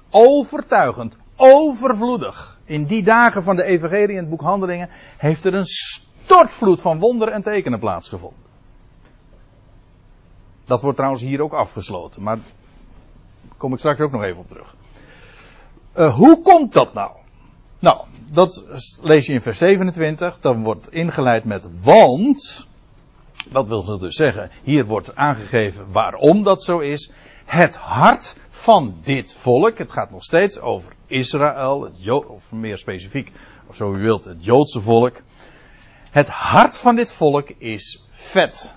Overtuigend, 0.10 1.16
overvloedig. 1.36 2.59
In 2.70 2.86
die 2.86 3.04
dagen 3.04 3.44
van 3.44 3.56
de 3.56 3.64
Evangelie 3.64 4.16
in 4.16 4.18
het 4.18 4.30
boek 4.30 4.42
Handelingen 4.42 4.90
heeft 5.18 5.46
er 5.46 5.54
een 5.54 5.66
stortvloed 5.66 6.82
van 6.82 7.00
wonderen 7.00 7.34
en 7.34 7.42
tekenen 7.42 7.80
plaatsgevonden. 7.80 8.40
Dat 10.66 10.82
wordt 10.82 10.98
trouwens 10.98 11.24
hier 11.24 11.42
ook 11.42 11.54
afgesloten, 11.54 12.24
maar 12.24 12.36
daar 12.36 13.58
kom 13.58 13.74
ik 13.74 13.80
straks 13.80 14.00
ook 14.00 14.12
nog 14.12 14.24
even 14.24 14.40
op 14.40 14.48
terug. 14.50 14.76
Uh, 15.98 16.16
hoe 16.16 16.42
komt 16.42 16.74
dat 16.74 16.94
nou? 16.94 17.12
Nou, 17.80 18.06
dat 18.32 18.64
lees 19.02 19.26
je 19.26 19.34
in 19.34 19.42
vers 19.42 19.58
27. 19.58 20.40
Dan 20.40 20.64
wordt 20.64 20.92
ingeleid 20.94 21.44
met 21.44 21.84
want. 21.84 22.68
Dat 23.52 23.68
wil 23.68 23.98
dus 23.98 24.16
zeggen, 24.16 24.52
hier 24.64 24.86
wordt 24.86 25.16
aangegeven 25.16 25.92
waarom 25.92 26.44
dat 26.44 26.64
zo 26.64 26.80
is. 26.80 27.12
Het 27.50 27.76
hart 27.76 28.36
van 28.50 28.96
dit 29.02 29.36
volk, 29.36 29.78
het 29.78 29.92
gaat 29.92 30.12
nog 30.12 30.24
steeds 30.24 30.60
over 30.60 30.94
Israël, 31.08 31.82
het 31.82 32.26
of 32.26 32.52
meer 32.52 32.78
specifiek, 32.78 33.32
of 33.68 33.76
zo 33.76 33.94
u 33.94 34.02
wilt, 34.02 34.24
het 34.24 34.46
Joodse 34.46 34.82
volk. 34.82 35.22
Het 36.12 36.28
hart 36.28 36.78
van 36.78 36.96
dit 36.96 37.14
volk 37.14 37.50
is 37.58 38.08
vet 38.10 38.76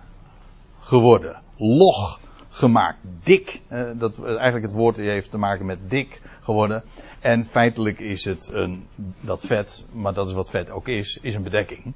geworden, 0.79 1.43
log 1.57 2.21
gemaakt, 2.49 2.99
dik. 3.23 3.61
Eh, 3.69 3.91
dat, 3.95 4.25
eigenlijk 4.25 4.65
het 4.65 4.75
woord 4.75 4.97
heeft 4.97 5.31
te 5.31 5.39
maken 5.39 5.67
met 5.67 5.91
dik 5.91 6.21
geworden. 6.41 6.83
En 7.21 7.47
feitelijk 7.47 7.99
is 7.99 8.25
het 8.25 8.51
een, 8.53 8.87
dat 9.21 9.47
vet, 9.47 9.85
maar 9.91 10.15
dat 10.15 10.29
is 10.29 10.35
wat 10.35 10.51
vet 10.51 10.71
ook 10.71 10.89
is, 10.89 11.19
is 11.23 11.35
een 11.35 11.43
bedekking. 11.43 11.93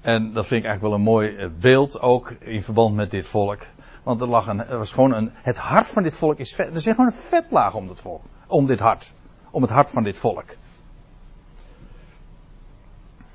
En 0.00 0.32
dat 0.32 0.46
vind 0.46 0.60
ik 0.64 0.66
eigenlijk 0.66 0.82
wel 0.82 0.92
een 0.92 1.12
mooi 1.12 1.36
eh, 1.36 1.48
beeld 1.60 2.00
ook 2.00 2.30
in 2.30 2.62
verband 2.62 2.94
met 2.94 3.10
dit 3.10 3.26
volk. 3.26 3.66
Want 4.02 4.20
er, 4.20 4.28
lag 4.28 4.46
een, 4.46 4.66
er 4.66 4.78
was 4.78 4.92
gewoon 4.92 5.12
een, 5.12 5.30
het 5.34 5.56
hart 5.56 5.88
van 5.88 6.02
dit 6.02 6.14
volk 6.14 6.38
is 6.38 6.54
vet. 6.54 6.68
Er 6.68 6.74
is 6.74 6.84
gewoon 6.84 7.06
een 7.06 7.12
vetlaag 7.12 7.74
om 7.74 7.86
dit 7.86 8.00
volk. 8.00 8.22
Om 8.46 8.66
dit 8.66 8.78
hart. 8.78 9.12
Om 9.50 9.62
het 9.62 9.70
hart 9.70 9.90
van 9.90 10.02
dit 10.02 10.18
volk. 10.18 10.56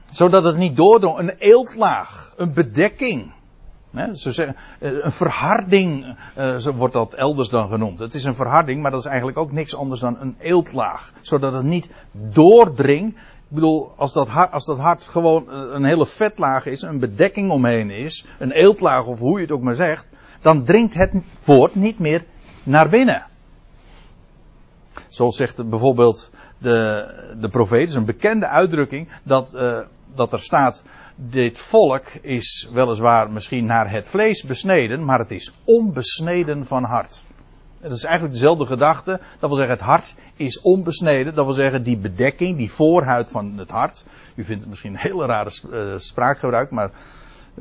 Zodat 0.10 0.44
het 0.44 0.58
niet 0.58 0.76
doordrong. 0.76 1.18
Een 1.18 1.36
eeltlaag. 1.38 2.34
Een 2.38 2.54
bedekking. 2.54 3.36
zeggen, 4.12 4.56
eh, 4.80 4.92
een 5.04 5.12
verharding, 5.12 6.18
eh, 6.34 6.56
zo 6.56 6.74
wordt 6.74 6.94
dat 6.94 7.14
elders 7.14 7.50
dan 7.50 7.70
genoemd. 7.70 8.00
Het 8.00 8.14
is 8.14 8.24
een 8.24 8.36
verharding, 8.36 8.82
maar 8.82 8.92
dat 8.92 9.00
is 9.00 9.06
eigenlijk 9.06 9.38
ook 9.38 9.52
niks 9.52 9.76
anders 9.76 10.02
dan 10.02 10.18
een 10.20 10.36
eeltlaag. 10.40 11.14
Zodat 11.22 11.54
het 11.54 11.64
niet 11.64 11.90
doordringt 12.12 13.18
ik 13.50 13.56
bedoel, 13.56 13.92
als 13.96 14.14
dat, 14.14 14.28
hart, 14.28 14.52
als 14.52 14.66
dat 14.66 14.80
hart 14.80 15.08
gewoon 15.08 15.50
een 15.50 15.84
hele 15.84 16.06
vetlaag 16.06 16.66
is, 16.66 16.82
een 16.82 17.00
bedekking 17.00 17.52
omheen 17.52 17.90
is, 17.90 18.26
een 18.40 18.52
eeltlaag 18.52 19.06
of 19.06 19.20
hoe 19.20 19.36
je 19.36 19.42
het 19.42 19.52
ook 19.52 19.62
maar 19.62 19.76
zegt, 19.76 20.08
dan 20.42 20.64
dringt 20.64 20.94
het 20.94 21.12
woord 21.44 21.76
niet 21.76 22.00
meer 22.00 22.24
naar 22.64 22.90
binnen. 22.90 23.26
Zoals 25.08 25.36
zegt 25.36 25.70
bijvoorbeeld 25.70 26.32
de, 26.58 27.06
de 27.40 27.50
profeet, 27.50 27.90
is 27.90 27.96
een 27.96 28.06
bekende 28.06 28.48
uitdrukking, 28.48 29.08
dat, 29.24 29.50
uh, 29.54 29.80
dat 30.16 30.34
er 30.34 30.40
staat, 30.40 30.84
dit 31.16 31.58
volk 31.58 32.06
is 32.22 32.70
weliswaar 32.74 33.32
misschien 33.32 33.66
naar 33.66 33.92
het 33.92 34.08
vlees 34.08 34.44
besneden, 34.44 35.06
maar 35.06 35.20
het 35.20 35.32
is 35.32 35.54
onbesneden 35.64 36.66
van 36.66 36.84
hart. 36.84 37.22
Dat 37.82 37.92
is 37.92 38.04
eigenlijk 38.04 38.34
dezelfde 38.34 38.66
gedachte. 38.66 39.20
Dat 39.40 39.50
wil 39.50 39.58
zeggen, 39.58 39.76
het 39.76 39.86
hart 39.86 40.16
is 40.36 40.62
onbesneden. 40.62 41.36
Dat 41.36 41.46
wil 41.46 41.54
zeggen, 41.54 41.84
die 41.84 41.98
bedekking, 41.98 42.58
die 42.58 42.72
voorhuid 42.72 43.30
van 43.30 43.58
het 43.58 43.70
hart. 43.70 44.06
U 44.36 44.44
vindt 44.44 44.62
het 44.62 44.70
misschien 44.70 44.94
een 44.94 45.00
hele 45.00 45.26
rare 45.26 45.52
uh, 45.72 45.94
spraakgebruik, 45.98 46.72
maar 46.72 46.92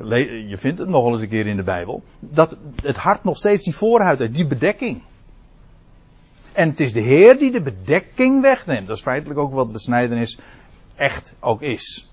je 0.03 0.55
vindt 0.57 0.79
het 0.79 0.89
nogal 0.89 1.11
eens 1.11 1.21
een 1.21 1.29
keer 1.29 1.47
in 1.47 1.55
de 1.55 1.63
Bijbel. 1.63 2.03
Dat 2.19 2.57
het 2.75 2.97
hart 2.97 3.23
nog 3.23 3.37
steeds 3.37 3.63
die 3.63 3.75
voorhuid 3.75 4.19
heeft, 4.19 4.33
die 4.33 4.47
bedekking. 4.47 5.01
En 6.53 6.69
het 6.69 6.79
is 6.79 6.93
de 6.93 7.01
Heer 7.01 7.37
die 7.37 7.51
de 7.51 7.61
bedekking 7.61 8.41
wegneemt. 8.41 8.87
Dat 8.87 8.95
is 8.95 9.01
feitelijk 9.01 9.39
ook 9.39 9.53
wat 9.53 9.71
besnijdenis 9.71 10.39
echt 10.95 11.35
ook 11.39 11.61
is. 11.61 12.11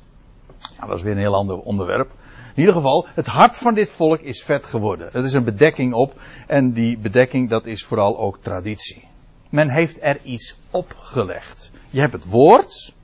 Nou, 0.76 0.88
dat 0.88 0.96
is 0.96 1.02
weer 1.02 1.12
een 1.12 1.18
heel 1.18 1.34
ander 1.34 1.58
onderwerp. 1.58 2.10
In 2.54 2.60
ieder 2.60 2.74
geval, 2.74 3.06
het 3.14 3.26
hart 3.26 3.56
van 3.56 3.74
dit 3.74 3.90
volk 3.90 4.20
is 4.20 4.42
vet 4.42 4.66
geworden. 4.66 5.12
Er 5.12 5.24
is 5.24 5.32
een 5.32 5.44
bedekking 5.44 5.92
op. 5.92 6.20
En 6.46 6.72
die 6.72 6.98
bedekking, 6.98 7.48
dat 7.50 7.66
is 7.66 7.84
vooral 7.84 8.18
ook 8.18 8.38
traditie. 8.42 9.08
Men 9.50 9.68
heeft 9.68 9.98
er 10.02 10.20
iets 10.22 10.56
opgelegd. 10.70 11.70
Je 11.90 12.00
hebt 12.00 12.12
het 12.12 12.28
woord. 12.28 12.94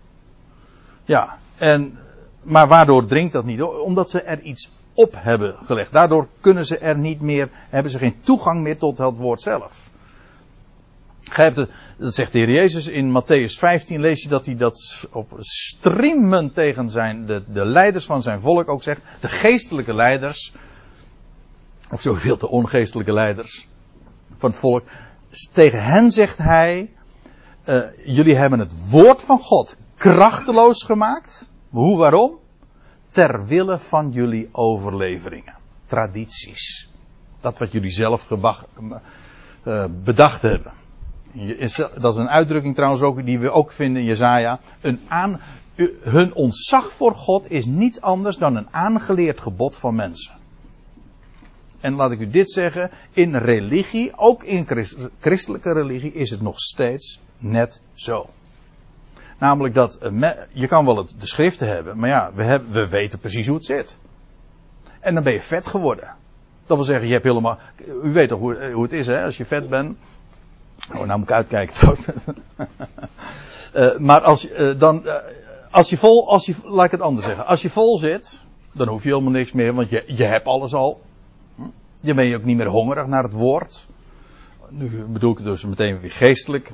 Ja, 1.05 1.39
en, 1.57 1.99
maar 2.43 2.69
waardoor 2.69 3.07
dringt 3.07 3.33
dat 3.33 3.45
niet? 3.45 3.63
Omdat 3.63 4.11
ze 4.11 4.23
er 4.23 4.41
iets 4.41 4.71
op 4.95 5.15
hebben 5.17 5.57
gelegd. 5.65 5.93
Daardoor 5.93 6.29
kunnen 6.41 6.67
ze 6.67 6.79
er 6.79 6.99
niet 6.99 7.21
meer, 7.21 7.49
hebben 7.69 7.93
ze 7.93 7.99
geen 7.99 8.21
toegang 8.21 8.63
meer 8.63 8.79
tot 8.79 8.99
het 8.99 9.17
woord 9.17 9.41
zelf. 9.41 9.89
Het, 11.31 11.69
dat 11.97 12.15
zegt 12.15 12.33
de 12.33 12.39
Heer 12.39 12.51
Jezus 12.51 12.87
in 12.87 13.23
Matthäus 13.23 13.59
15, 13.59 14.01
lees 14.01 14.23
je 14.23 14.29
dat 14.29 14.47
hij 14.47 14.57
dat 14.57 15.07
op 15.13 15.37
streamen 15.39 16.53
tegen 16.53 16.91
zijn, 16.91 17.27
de, 17.27 17.43
de 17.53 17.65
leiders 17.65 18.07
van 18.07 18.23
zijn 18.23 18.41
volk 18.41 18.69
ook 18.69 18.83
zegt. 18.83 19.01
De 19.21 19.29
geestelijke 19.29 19.95
leiders, 19.95 20.53
of 21.91 22.01
zo 22.01 22.15
veel 22.15 22.37
de 22.37 22.49
ongeestelijke 22.49 23.13
leiders 23.13 23.69
van 24.39 24.51
het 24.51 24.59
volk. 24.59 24.85
Tegen 25.53 25.85
hen 25.85 26.11
zegt 26.11 26.39
hij, 26.39 26.93
uh, 27.65 27.83
jullie 28.05 28.37
hebben 28.37 28.59
het 28.59 28.91
woord 28.91 29.23
van 29.23 29.39
God 29.39 29.77
krachteloos 29.97 30.83
gemaakt. 30.83 31.51
Hoe, 31.71 31.99
waarom? 31.99 32.39
Ter 33.09 33.47
wille 33.47 33.79
van 33.79 34.11
jullie 34.11 34.49
overleveringen, 34.53 35.55
tradities. 35.87 36.91
Dat 37.41 37.59
wat 37.59 37.73
jullie 37.73 37.91
zelf 37.91 38.31
uh, 38.31 39.85
bedacht 40.05 40.43
hebben. 40.43 40.73
Dat 42.01 42.13
is 42.13 42.19
een 42.19 42.29
uitdrukking 42.29 42.75
trouwens 42.75 43.03
ook 43.03 43.25
die 43.25 43.39
we 43.39 43.51
ook 43.51 43.73
vinden 43.73 44.03
in 44.03 44.09
Jezaja. 44.09 44.61
Een 44.81 45.01
hun 46.03 46.35
ontzag 46.35 46.93
voor 46.93 47.15
God 47.15 47.51
is 47.51 47.67
niet 47.67 48.01
anders 48.01 48.37
dan 48.37 48.57
een 48.57 48.69
aangeleerd 48.71 49.41
gebod 49.41 49.77
van 49.77 49.95
mensen. 49.95 50.35
En 51.81 51.95
laat 51.95 52.11
ik 52.11 52.21
u 52.21 52.31
dit 52.31 52.51
zeggen, 52.51 52.91
in 53.13 53.37
religie, 53.37 54.17
ook 54.17 54.45
in 54.45 54.67
christelijke 55.21 55.73
religie, 55.73 56.13
is 56.13 56.31
het 56.31 56.41
nog 56.41 56.59
steeds 56.59 57.21
net 57.39 57.81
zo. 57.95 58.29
Namelijk 59.41 59.75
dat, 59.75 59.99
je 60.53 60.67
kan 60.67 60.85
wel 60.85 60.97
het, 60.97 61.15
de 61.19 61.27
schriften 61.27 61.69
hebben, 61.69 61.99
maar 61.99 62.09
ja, 62.09 62.31
we, 62.35 62.45
hebben, 62.45 62.73
we 62.73 62.89
weten 62.89 63.19
precies 63.19 63.47
hoe 63.47 63.57
het 63.57 63.65
zit. 63.65 63.97
En 65.01 65.15
dan 65.15 65.23
ben 65.23 65.33
je 65.33 65.43
vet 65.43 65.67
geworden. 65.67 66.15
Dat 66.67 66.77
wil 66.77 66.87
zeggen, 66.87 67.07
je 67.07 67.13
hebt 67.13 67.25
helemaal, 67.25 67.59
u 68.03 68.13
weet 68.13 68.29
toch 68.29 68.39
hoe, 68.39 68.71
hoe 68.71 68.83
het 68.83 68.93
is 68.93 69.07
hè, 69.07 69.25
als 69.25 69.37
je 69.37 69.45
vet 69.45 69.69
bent, 69.69 69.97
Oh, 70.89 71.07
nou 71.07 71.19
moet 71.19 71.29
ik 71.29 71.35
uitkijken. 71.35 71.97
maar 74.07 74.21
als, 74.21 74.49
dan, 74.79 75.03
als 75.71 75.91
je 75.91 75.97
vol, 75.97 76.29
als 76.29 76.47
je, 76.47 76.55
laat 76.65 76.85
ik 76.85 76.91
het 76.91 77.01
anders 77.01 77.27
zeggen. 77.27 77.47
Als 77.47 77.63
je 77.63 77.71
vol 77.71 77.99
zit, 77.99 78.43
dan 78.73 78.89
hoef 78.89 79.03
je 79.03 79.09
helemaal 79.09 79.33
niks 79.33 79.53
meer, 79.53 79.75
want 79.75 79.91
je, 79.91 80.05
je 80.07 80.25
hebt 80.25 80.47
alles 80.47 80.75
al. 80.75 81.01
Je 82.03 82.15
bent 82.15 82.29
je 82.29 82.37
ook 82.37 82.45
niet 82.45 82.57
meer 82.57 82.67
hongerig 82.67 83.07
naar 83.07 83.23
het 83.23 83.33
woord. 83.33 83.87
Nu 84.69 85.05
bedoel 85.09 85.31
ik 85.31 85.37
het 85.37 85.47
dus 85.47 85.65
meteen 85.65 86.01
weer 86.01 86.11
geestelijk. 86.11 86.73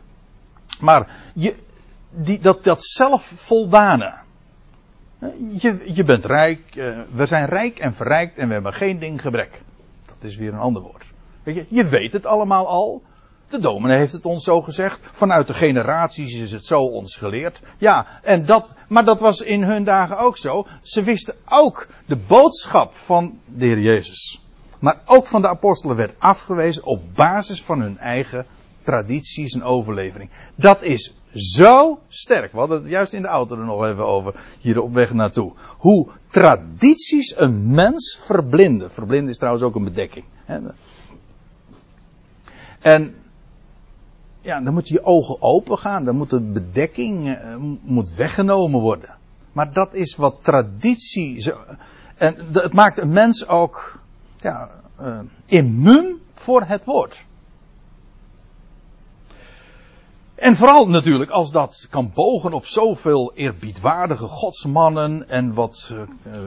Maar 0.81 1.11
je, 1.35 1.55
die, 2.11 2.39
dat, 2.39 2.65
dat 2.65 2.85
zelfvoldane. 2.85 4.15
Je, 5.59 5.83
je 5.95 6.05
bent 6.05 6.25
rijk, 6.25 6.61
we 7.13 7.27
zijn 7.27 7.47
rijk 7.47 7.79
en 7.79 7.95
verrijkt 7.95 8.39
en 8.39 8.47
we 8.47 8.53
hebben 8.53 8.73
geen 8.73 8.99
ding 8.99 9.21
gebrek. 9.21 9.63
Dat 10.07 10.23
is 10.23 10.37
weer 10.37 10.53
een 10.53 10.59
ander 10.59 10.83
woord. 10.83 11.05
Weet 11.43 11.55
je, 11.55 11.67
je 11.69 11.85
weet 11.85 12.13
het 12.13 12.27
allemaal 12.27 12.69
al. 12.69 13.03
De 13.49 13.59
dominee 13.59 13.99
heeft 13.99 14.13
het 14.13 14.25
ons 14.25 14.45
zo 14.45 14.63
gezegd. 14.63 15.01
Vanuit 15.03 15.47
de 15.47 15.55
generaties 15.55 16.35
is 16.35 16.53
het 16.53 16.65
zo 16.65 16.83
ons 16.83 17.17
geleerd. 17.17 17.63
Ja, 17.79 18.07
en 18.23 18.45
dat, 18.45 18.75
maar 18.89 19.05
dat 19.05 19.21
was 19.21 19.41
in 19.41 19.63
hun 19.63 19.85
dagen 19.85 20.19
ook 20.19 20.39
zo. 20.39 20.67
Ze 20.83 21.03
wisten 21.03 21.35
ook 21.49 21.89
de 22.07 22.17
boodschap 22.17 22.95
van 22.95 23.39
de 23.45 23.65
Heer 23.65 23.81
Jezus. 23.81 24.41
Maar 24.79 25.01
ook 25.05 25.27
van 25.27 25.43
de 25.43 25.49
apostelen 25.49 25.97
werd 25.97 26.15
afgewezen 26.19 26.85
op 26.85 27.03
basis 27.15 27.63
van 27.63 27.81
hun 27.81 27.99
eigen 27.99 28.47
tradities 28.83 29.55
en 29.55 29.63
overlevering. 29.63 30.31
Dat 30.55 30.83
is 30.83 31.15
zo 31.37 31.99
sterk. 32.09 32.53
We 32.53 32.59
hadden 32.59 32.83
het 32.83 32.91
juist 32.91 33.13
in 33.13 33.23
de 33.23 33.29
auto 33.29 33.59
er 33.59 33.65
nog 33.65 33.85
even 33.85 34.07
over, 34.07 34.35
hier 34.61 34.83
op 34.83 34.95
weg 34.95 35.13
naartoe. 35.13 35.53
Hoe 35.77 36.09
tradities 36.31 37.35
een 37.37 37.71
mens 37.71 38.21
verblinden. 38.23 38.91
Verblinden 38.91 39.31
is 39.31 39.37
trouwens 39.37 39.65
ook 39.65 39.75
een 39.75 39.85
bedekking. 39.85 40.25
En 42.81 43.15
ja, 44.41 44.61
dan 44.61 44.73
moeten 44.73 44.95
je 44.95 45.05
ogen 45.05 45.43
open 45.43 45.79
gaan. 45.79 46.05
Dan 46.05 46.17
moet 46.17 46.31
de 46.31 46.41
bedekking 46.41 47.27
uh, 47.27 47.57
moet 47.83 48.15
weggenomen 48.15 48.81
worden. 48.81 49.15
Maar 49.53 49.73
dat 49.73 49.95
is 49.95 50.17
wat 50.17 50.37
traditie. 50.43 51.53
En 52.17 52.37
het 52.53 52.73
maakt 52.73 52.99
een 52.99 53.13
mens 53.13 53.49
ook 53.49 54.01
ja, 54.37 54.71
uh, 55.01 55.19
immuun 55.47 56.21
voor 56.35 56.63
het 56.63 56.85
woord. 56.85 57.25
En 60.37 60.57
vooral 60.57 60.89
natuurlijk 60.89 61.31
als 61.31 61.51
dat 61.51 61.87
kan 61.91 62.11
bogen 62.15 62.53
op 62.53 62.67
zoveel 62.67 63.33
eerbiedwaardige 63.35 64.27
godsmannen 64.27 65.29
en 65.29 65.55
wat 65.55 65.93
uh, 65.93 66.03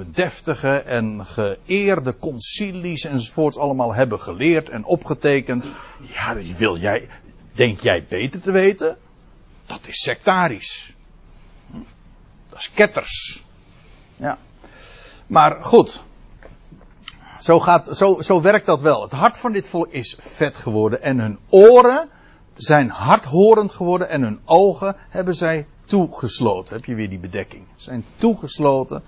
deftige 0.05 0.77
en 0.77 1.25
geëerde 1.25 2.17
concilies 2.17 3.03
enzovoorts 3.03 3.57
allemaal 3.57 3.93
hebben 3.93 4.19
geleerd 4.19 4.69
en 4.69 4.85
opgetekend. 4.85 5.69
Ja, 6.13 6.35
wil 6.57 6.77
jij, 6.77 7.09
Denk 7.59 7.79
jij 7.79 8.05
beter 8.09 8.41
te 8.41 8.51
weten? 8.51 8.97
Dat 9.65 9.79
is 9.87 10.01
sectarisch. 10.01 10.93
Dat 12.49 12.59
is 12.59 12.71
ketters. 12.73 13.43
Ja. 14.15 14.37
Maar 15.27 15.63
goed. 15.63 16.03
Zo, 17.39 17.59
gaat, 17.59 17.97
zo, 17.97 18.21
zo 18.21 18.41
werkt 18.41 18.65
dat 18.65 18.81
wel. 18.81 19.01
Het 19.01 19.11
hart 19.11 19.37
van 19.37 19.51
dit 19.51 19.67
volk 19.67 19.91
is 19.91 20.15
vet 20.19 20.57
geworden. 20.57 21.01
En 21.01 21.19
hun 21.19 21.39
oren 21.49 22.09
zijn 22.61 22.89
hardhorend 22.89 23.71
geworden. 23.71 24.09
En 24.09 24.21
hun 24.21 24.39
ogen 24.45 24.95
hebben 25.09 25.35
zij 25.35 25.67
toegesloten. 25.85 26.75
Heb 26.75 26.85
je 26.85 26.95
weer 26.95 27.09
die 27.09 27.19
bedekking. 27.19 27.63
Zijn 27.75 28.05
toegesloten. 28.15 29.03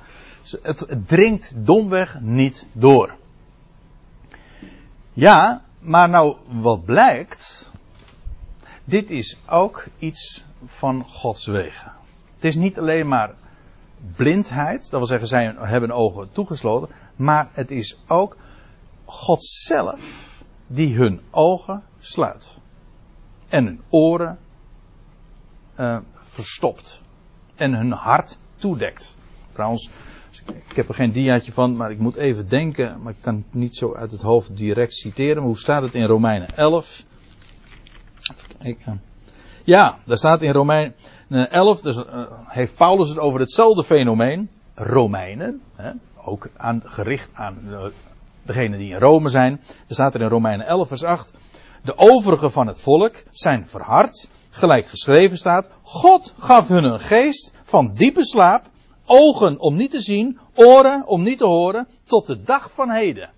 Het, 0.61 0.97
dringt 1.07 1.53
domweg 1.55 2.19
niet 2.21 2.67
door. 2.71 3.15
Ja, 5.13 5.63
maar 5.79 6.09
nou 6.09 6.35
wat 6.47 6.85
blijkt 6.85 7.71
dit 8.83 9.09
is 9.09 9.37
ook 9.47 9.83
iets 9.99 10.43
van 10.65 11.05
Gods 11.07 11.45
wegen. 11.45 11.91
Het 12.35 12.45
is 12.45 12.55
niet 12.55 12.79
alleen 12.79 13.07
maar 13.07 13.33
blindheid, 14.15 14.81
dat 14.81 14.99
wil 14.99 15.07
zeggen 15.07 15.27
zij 15.27 15.55
hebben 15.57 15.91
ogen 15.91 16.31
toegesloten, 16.31 16.89
maar 17.15 17.49
het 17.51 17.71
is 17.71 17.99
ook 18.07 18.37
God 19.05 19.43
zelf 19.43 19.99
die 20.67 20.95
hun 20.95 21.21
ogen 21.31 21.83
sluit 21.99 22.60
en 23.51 23.65
hun 23.65 23.81
oren 23.89 24.37
uh, 25.79 25.97
verstopt 26.13 27.01
en 27.55 27.73
hun 27.73 27.91
hart 27.91 28.37
toedekt. 28.55 29.15
Trouwens, 29.53 29.89
ik 30.45 30.75
heb 30.75 30.87
er 30.87 30.93
geen 30.93 31.11
diaatje 31.11 31.51
van, 31.51 31.75
maar 31.75 31.91
ik 31.91 31.99
moet 31.99 32.15
even 32.15 32.47
denken, 32.47 33.01
maar 33.01 33.13
ik 33.13 33.21
kan 33.21 33.35
het 33.35 33.53
niet 33.53 33.75
zo 33.75 33.93
uit 33.93 34.11
het 34.11 34.21
hoofd 34.21 34.57
direct 34.57 34.93
citeren. 34.93 35.35
Maar 35.35 35.45
hoe 35.45 35.57
staat 35.57 35.81
het 35.81 35.93
in 35.93 36.05
Romeinen 36.05 36.57
11? 36.57 37.03
Ik, 38.59 38.85
uh, 38.87 38.93
ja, 39.63 39.97
daar 40.05 40.17
staat 40.17 40.41
in 40.41 40.51
Romein 40.51 40.93
11, 41.29 41.81
dus, 41.81 41.97
uh, 41.97 42.23
heeft 42.45 42.75
Paulus 42.75 43.09
het 43.09 43.19
over 43.19 43.39
hetzelfde 43.39 43.83
fenomeen. 43.83 44.49
Romeinen, 44.75 45.61
hè, 45.75 45.91
ook 46.23 46.49
aan, 46.57 46.81
gericht 46.85 47.29
aan 47.33 47.57
de, 47.63 47.91
degenen 48.43 48.79
die 48.79 48.93
in 48.93 48.99
Rome 48.99 49.29
zijn. 49.29 49.61
Er 49.87 49.93
staat 49.93 50.13
er 50.13 50.21
in 50.21 50.27
Romeinen 50.27 50.65
11 50.65 50.87
vers 50.87 51.03
8. 51.03 51.31
De 51.81 51.97
overigen 51.97 52.51
van 52.51 52.67
het 52.67 52.79
volk 52.79 53.23
zijn 53.31 53.67
verhard, 53.67 54.27
gelijk 54.49 54.87
geschreven 54.87 55.37
staat. 55.37 55.69
God 55.81 56.33
gaf 56.37 56.67
hun 56.67 56.83
een 56.83 56.99
geest 56.99 57.53
van 57.63 57.93
diepe 57.93 58.25
slaap, 58.25 58.65
ogen 59.05 59.59
om 59.59 59.75
niet 59.75 59.91
te 59.91 60.01
zien, 60.01 60.39
oren 60.53 61.07
om 61.07 61.23
niet 61.23 61.37
te 61.37 61.45
horen, 61.45 61.87
tot 62.03 62.27
de 62.27 62.43
dag 62.43 62.71
van 62.71 62.89
heden. 62.89 63.29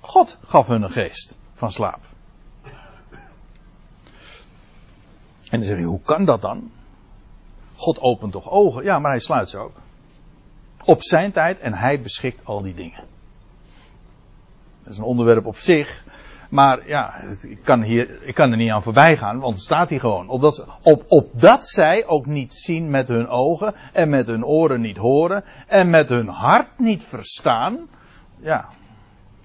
God 0.00 0.36
gaf 0.44 0.66
hun 0.66 0.82
een 0.82 0.90
geest 0.90 1.36
van 1.54 1.72
slaap. 1.72 2.00
En 5.50 5.58
dan 5.58 5.64
zeg 5.64 5.78
je, 5.78 5.84
hoe 5.84 6.00
kan 6.02 6.24
dat 6.24 6.40
dan? 6.40 6.70
God 7.74 8.00
opent 8.00 8.32
toch 8.32 8.50
ogen? 8.50 8.84
Ja, 8.84 8.98
maar 8.98 9.10
hij 9.10 9.20
sluit 9.20 9.48
ze 9.48 9.58
ook. 9.58 9.76
Op 10.84 11.02
zijn 11.02 11.32
tijd 11.32 11.58
en 11.58 11.74
hij 11.74 12.00
beschikt 12.00 12.44
al 12.44 12.62
die 12.62 12.74
dingen. 12.74 13.04
Dat 14.82 14.92
is 14.92 14.98
een 14.98 15.04
onderwerp 15.04 15.46
op 15.46 15.56
zich. 15.56 16.04
Maar 16.50 16.88
ja, 16.88 17.14
ik 17.40 17.58
kan, 17.62 17.82
hier, 17.82 18.22
ik 18.22 18.34
kan 18.34 18.50
er 18.50 18.56
niet 18.56 18.70
aan 18.70 18.82
voorbij 18.82 19.16
gaan, 19.16 19.38
want 19.38 19.54
het 19.54 19.64
staat 19.64 19.88
hier 19.88 20.00
gewoon. 20.00 20.28
Opdat, 20.28 20.66
op, 20.82 21.04
opdat 21.08 21.66
zij 21.66 22.06
ook 22.06 22.26
niet 22.26 22.54
zien 22.54 22.90
met 22.90 23.08
hun 23.08 23.28
ogen 23.28 23.74
en 23.92 24.08
met 24.08 24.26
hun 24.26 24.44
oren 24.44 24.80
niet 24.80 24.96
horen 24.96 25.44
en 25.66 25.90
met 25.90 26.08
hun 26.08 26.28
hart 26.28 26.78
niet 26.78 27.02
verstaan. 27.02 27.88
Ja, 28.40 28.68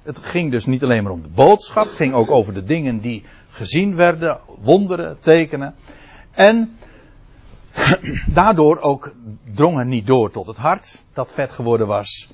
het 0.03 0.19
ging 0.19 0.51
dus 0.51 0.65
niet 0.65 0.83
alleen 0.83 1.03
maar 1.03 1.11
om 1.11 1.21
de 1.21 1.27
boodschap, 1.27 1.85
het 1.85 1.95
ging 1.95 2.13
ook 2.13 2.31
over 2.31 2.53
de 2.53 2.63
dingen 2.63 2.99
die 2.99 3.23
gezien 3.49 3.95
werden, 3.95 4.39
wonderen, 4.61 5.17
tekenen. 5.19 5.75
En 6.31 6.75
daardoor 8.33 8.79
ook 8.79 9.13
drongen 9.53 9.87
niet 9.87 10.07
door 10.07 10.31
tot 10.31 10.47
het 10.47 10.57
hart, 10.57 11.01
dat 11.13 11.31
vet 11.31 11.51
geworden 11.51 11.87
was. 11.87 12.29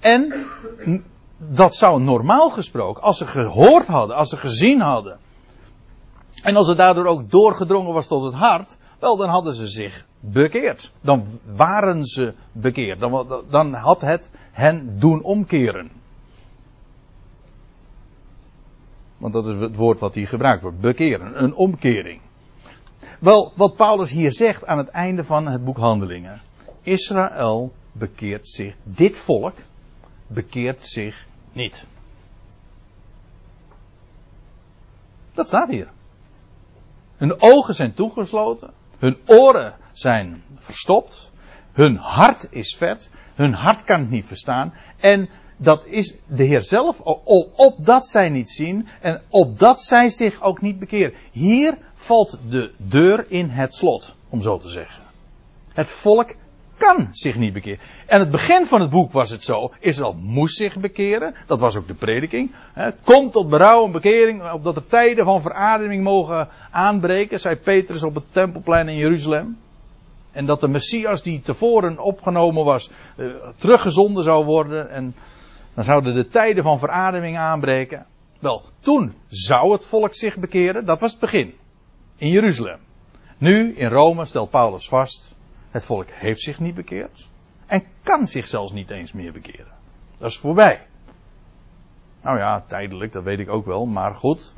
En 0.00 0.34
dat 1.50 1.74
zou 1.74 2.02
normaal 2.02 2.50
gesproken, 2.50 3.02
als 3.02 3.18
ze 3.18 3.26
gehoord 3.26 3.86
hadden, 3.86 4.16
als 4.16 4.28
ze 4.28 4.36
gezien 4.36 4.80
hadden. 4.80 5.18
En 6.42 6.56
als 6.56 6.68
het 6.68 6.76
daardoor 6.76 7.06
ook 7.06 7.30
doorgedrongen 7.30 7.92
was 7.92 8.06
tot 8.06 8.24
het 8.24 8.34
hart, 8.34 8.76
wel 8.98 9.16
dan 9.16 9.28
hadden 9.28 9.54
ze 9.54 9.66
zich 9.66 10.06
bekeerd. 10.20 10.92
Dan 11.00 11.26
waren 11.54 12.04
ze 12.04 12.34
bekeerd. 12.52 13.00
Dan, 13.00 13.44
dan 13.50 13.74
had 13.74 14.00
het 14.00 14.30
hen 14.52 14.98
doen 14.98 15.22
omkeren. 15.22 15.90
Want 19.16 19.32
dat 19.32 19.46
is 19.46 19.60
het 19.60 19.76
woord 19.76 19.98
wat 19.98 20.14
hier 20.14 20.28
gebruikt 20.28 20.62
wordt. 20.62 20.80
Bekeren. 20.80 21.42
Een 21.42 21.54
omkering. 21.54 22.20
Wel, 23.18 23.52
wat 23.56 23.76
Paulus 23.76 24.10
hier 24.10 24.32
zegt 24.32 24.66
aan 24.66 24.78
het 24.78 24.88
einde 24.88 25.24
van 25.24 25.46
het 25.46 25.64
boek 25.64 25.76
Handelingen. 25.76 26.40
Israël 26.82 27.72
bekeert 27.92 28.48
zich. 28.48 28.74
Dit 28.82 29.18
volk 29.18 29.54
bekeert 30.26 30.84
zich 30.84 31.26
niet. 31.54 31.84
Dat 35.34 35.46
staat 35.46 35.68
hier. 35.68 35.90
Hun 37.16 37.40
ogen 37.40 37.74
zijn 37.74 37.94
toegesloten. 37.94 38.70
Hun 38.98 39.16
oren 39.26 39.74
zijn 39.92 40.42
verstopt. 40.58 41.30
Hun 41.72 41.96
hart 41.96 42.46
is 42.50 42.76
vet. 42.76 43.10
Hun 43.34 43.52
hart 43.52 43.84
kan 43.84 44.00
het 44.00 44.10
niet 44.10 44.26
verstaan. 44.26 44.74
En 45.00 45.28
dat 45.56 45.86
is 45.86 46.14
de 46.26 46.44
Heer 46.44 46.62
zelf, 46.62 47.00
opdat 47.56 48.06
zij 48.06 48.28
niet 48.28 48.50
zien 48.50 48.88
en 49.00 49.22
opdat 49.28 49.80
zij 49.80 50.10
zich 50.10 50.42
ook 50.42 50.60
niet 50.60 50.78
bekeren. 50.78 51.14
Hier 51.32 51.78
valt 51.94 52.38
de 52.48 52.72
deur 52.76 53.30
in 53.30 53.48
het 53.48 53.74
slot, 53.74 54.14
om 54.28 54.42
zo 54.42 54.58
te 54.58 54.68
zeggen. 54.68 55.02
Het 55.72 55.90
volk 55.90 56.34
kan 56.82 57.08
zich 57.10 57.36
niet 57.36 57.52
bekeren. 57.52 57.78
En 58.06 58.20
het 58.20 58.30
begin 58.30 58.66
van 58.66 58.80
het 58.80 58.90
boek 58.90 59.12
was 59.12 59.30
het 59.30 59.44
zo. 59.44 59.72
Israël 59.80 60.14
moest 60.18 60.56
zich 60.56 60.76
bekeren. 60.76 61.34
Dat 61.46 61.60
was 61.60 61.76
ook 61.76 61.86
de 61.86 61.94
prediking. 61.94 62.54
Komt 63.04 63.32
tot 63.32 63.48
berouw 63.48 63.84
en 63.84 63.92
bekering. 63.92 64.52
Opdat 64.52 64.74
de 64.74 64.86
tijden 64.86 65.24
van 65.24 65.42
verademing 65.42 66.04
mogen 66.04 66.48
aanbreken. 66.70 67.40
Zei 67.40 67.56
Petrus 67.56 68.02
op 68.02 68.14
het 68.14 68.24
tempelplein 68.30 68.88
in 68.88 68.96
Jeruzalem. 68.96 69.58
En 70.32 70.46
dat 70.46 70.60
de 70.60 70.68
Messias 70.68 71.22
die 71.22 71.40
tevoren 71.40 71.98
opgenomen 71.98 72.64
was. 72.64 72.90
Uh, 73.16 73.34
teruggezonden 73.56 74.24
zou 74.24 74.44
worden. 74.44 74.90
En 74.90 75.14
dan 75.74 75.84
zouden 75.84 76.14
de 76.14 76.28
tijden 76.28 76.62
van 76.62 76.78
verademing 76.78 77.36
aanbreken. 77.36 78.06
Wel, 78.40 78.62
toen 78.80 79.14
zou 79.28 79.72
het 79.72 79.86
volk 79.86 80.14
zich 80.14 80.36
bekeren. 80.36 80.84
Dat 80.84 81.00
was 81.00 81.10
het 81.10 81.20
begin. 81.20 81.54
In 82.16 82.28
Jeruzalem. 82.28 82.78
Nu, 83.38 83.74
in 83.76 83.88
Rome, 83.88 84.24
stelt 84.24 84.50
Paulus 84.50 84.88
vast. 84.88 85.34
Het 85.72 85.84
volk 85.84 86.10
heeft 86.10 86.40
zich 86.40 86.60
niet 86.60 86.74
bekeerd. 86.74 87.28
En 87.66 87.82
kan 88.02 88.26
zich 88.26 88.48
zelfs 88.48 88.72
niet 88.72 88.90
eens 88.90 89.12
meer 89.12 89.32
bekeren. 89.32 89.72
Dat 90.18 90.30
is 90.30 90.38
voorbij. 90.38 90.86
Nou 92.22 92.38
ja, 92.38 92.64
tijdelijk, 92.68 93.12
dat 93.12 93.22
weet 93.22 93.38
ik 93.38 93.50
ook 93.50 93.66
wel. 93.66 93.86
Maar 93.86 94.14
goed. 94.14 94.54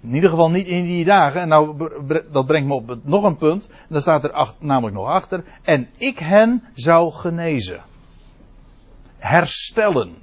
In 0.00 0.14
ieder 0.14 0.30
geval 0.30 0.50
niet 0.50 0.66
in 0.66 0.84
die 0.84 1.04
dagen. 1.04 1.40
En 1.40 1.48
nou, 1.48 1.88
dat 2.30 2.46
brengt 2.46 2.68
me 2.68 2.74
op 2.74 2.98
nog 3.02 3.24
een 3.24 3.36
punt. 3.36 3.68
Daar 3.88 4.00
staat 4.00 4.24
er 4.24 4.52
namelijk 4.58 4.96
nog 4.96 5.06
achter. 5.06 5.44
En 5.62 5.88
ik 5.96 6.18
hen 6.18 6.62
zou 6.74 7.12
genezen. 7.12 7.82
Herstellen. 9.18 10.16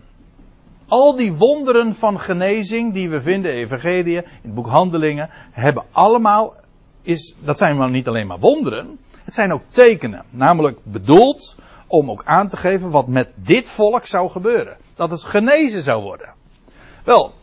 Al 0.87 1.15
die 1.15 1.33
wonderen 1.33 1.95
van 1.95 2.19
genezing 2.19 2.93
die 2.93 3.09
we 3.09 3.21
vinden 3.21 3.53
in 3.53 3.57
Evangelie, 3.57 4.15
in 4.15 4.23
het 4.41 4.53
boek 4.53 4.67
Handelingen, 4.67 5.29
hebben 5.51 5.83
allemaal, 5.91 6.55
is, 7.01 7.35
dat 7.39 7.57
zijn 7.57 7.77
wel 7.77 7.87
niet 7.87 8.07
alleen 8.07 8.27
maar 8.27 8.39
wonderen, 8.39 8.99
het 9.31 9.39
zijn 9.39 9.53
ook 9.53 9.63
tekenen. 9.67 10.25
Namelijk 10.29 10.77
bedoeld 10.83 11.55
om 11.87 12.11
ook 12.11 12.21
aan 12.25 12.47
te 12.47 12.57
geven 12.57 12.89
wat 12.89 13.07
met 13.07 13.29
dit 13.35 13.69
volk 13.69 14.05
zou 14.05 14.29
gebeuren. 14.29 14.77
Dat 14.95 15.09
het 15.09 15.23
genezen 15.23 15.81
zou 15.81 16.01
worden. 16.01 16.33
Wel, 17.03 17.33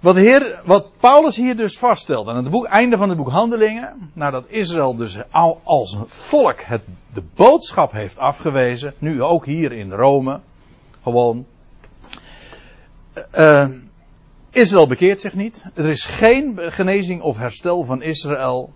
wat, 0.00 0.14
Heer, 0.14 0.62
wat 0.64 0.98
Paulus 1.00 1.36
hier 1.36 1.56
dus 1.56 1.78
vaststelt 1.78 2.28
aan 2.28 2.36
het 2.36 2.50
boek, 2.50 2.66
einde 2.66 2.96
van 2.96 3.08
het 3.08 3.18
boek 3.18 3.28
Handelingen, 3.28 4.10
nadat 4.12 4.46
Israël 4.48 4.96
dus 4.96 5.18
al 5.30 5.60
als 5.64 5.96
volk 6.06 6.60
het, 6.60 6.82
de 7.14 7.22
boodschap 7.34 7.92
heeft 7.92 8.18
afgewezen, 8.18 8.94
nu 8.98 9.22
ook 9.22 9.46
hier 9.46 9.72
in 9.72 9.92
Rome, 9.92 10.40
gewoon 11.02 11.46
uh, 13.34 13.68
Israël 14.50 14.86
bekeert 14.86 15.20
zich 15.20 15.34
niet. 15.34 15.66
Er 15.74 15.88
is 15.88 16.04
geen 16.04 16.58
genezing 16.58 17.20
of 17.20 17.38
herstel 17.38 17.84
van 17.84 18.02
Israël. 18.02 18.72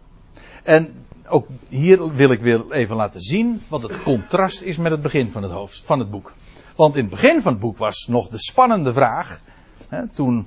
En 0.62 1.04
ook 1.28 1.46
hier 1.68 2.14
wil 2.14 2.30
ik 2.30 2.40
weer 2.40 2.70
even 2.70 2.96
laten 2.96 3.20
zien 3.20 3.62
wat 3.68 3.82
het 3.82 4.02
contrast 4.02 4.62
is 4.62 4.76
met 4.76 4.92
het 4.92 5.02
begin 5.02 5.30
van 5.30 5.42
het, 5.42 5.52
hoofd, 5.52 5.82
van 5.84 5.98
het 5.98 6.10
boek. 6.10 6.32
Want 6.76 6.96
in 6.96 7.00
het 7.00 7.10
begin 7.10 7.42
van 7.42 7.52
het 7.52 7.60
boek 7.60 7.78
was 7.78 8.06
nog 8.06 8.28
de 8.28 8.38
spannende 8.38 8.92
vraag. 8.92 9.40
Hè, 9.88 10.08
toen, 10.08 10.46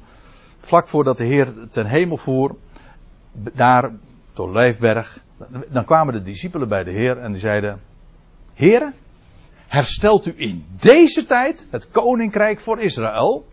vlak 0.60 0.88
voordat 0.88 1.18
de 1.18 1.24
Heer 1.24 1.54
ten 1.70 1.86
hemel 1.86 2.18
voer, 2.18 2.56
daar, 3.32 3.92
door 4.34 4.52
Leefberg, 4.52 5.24
dan 5.70 5.86
kwamen 5.86 6.14
de 6.14 6.22
discipelen 6.22 6.68
bij 6.68 6.84
de 6.84 6.92
Heer 6.92 7.18
en 7.18 7.32
die 7.32 7.42
zeiden: 7.42 7.82
Heer, 8.54 8.94
herstelt 9.68 10.26
u 10.26 10.34
in 10.36 10.66
deze 10.70 11.26
tijd 11.26 11.68
het 11.70 11.90
koninkrijk 11.92 12.60
voor 12.60 12.82
Israël? 12.82 13.46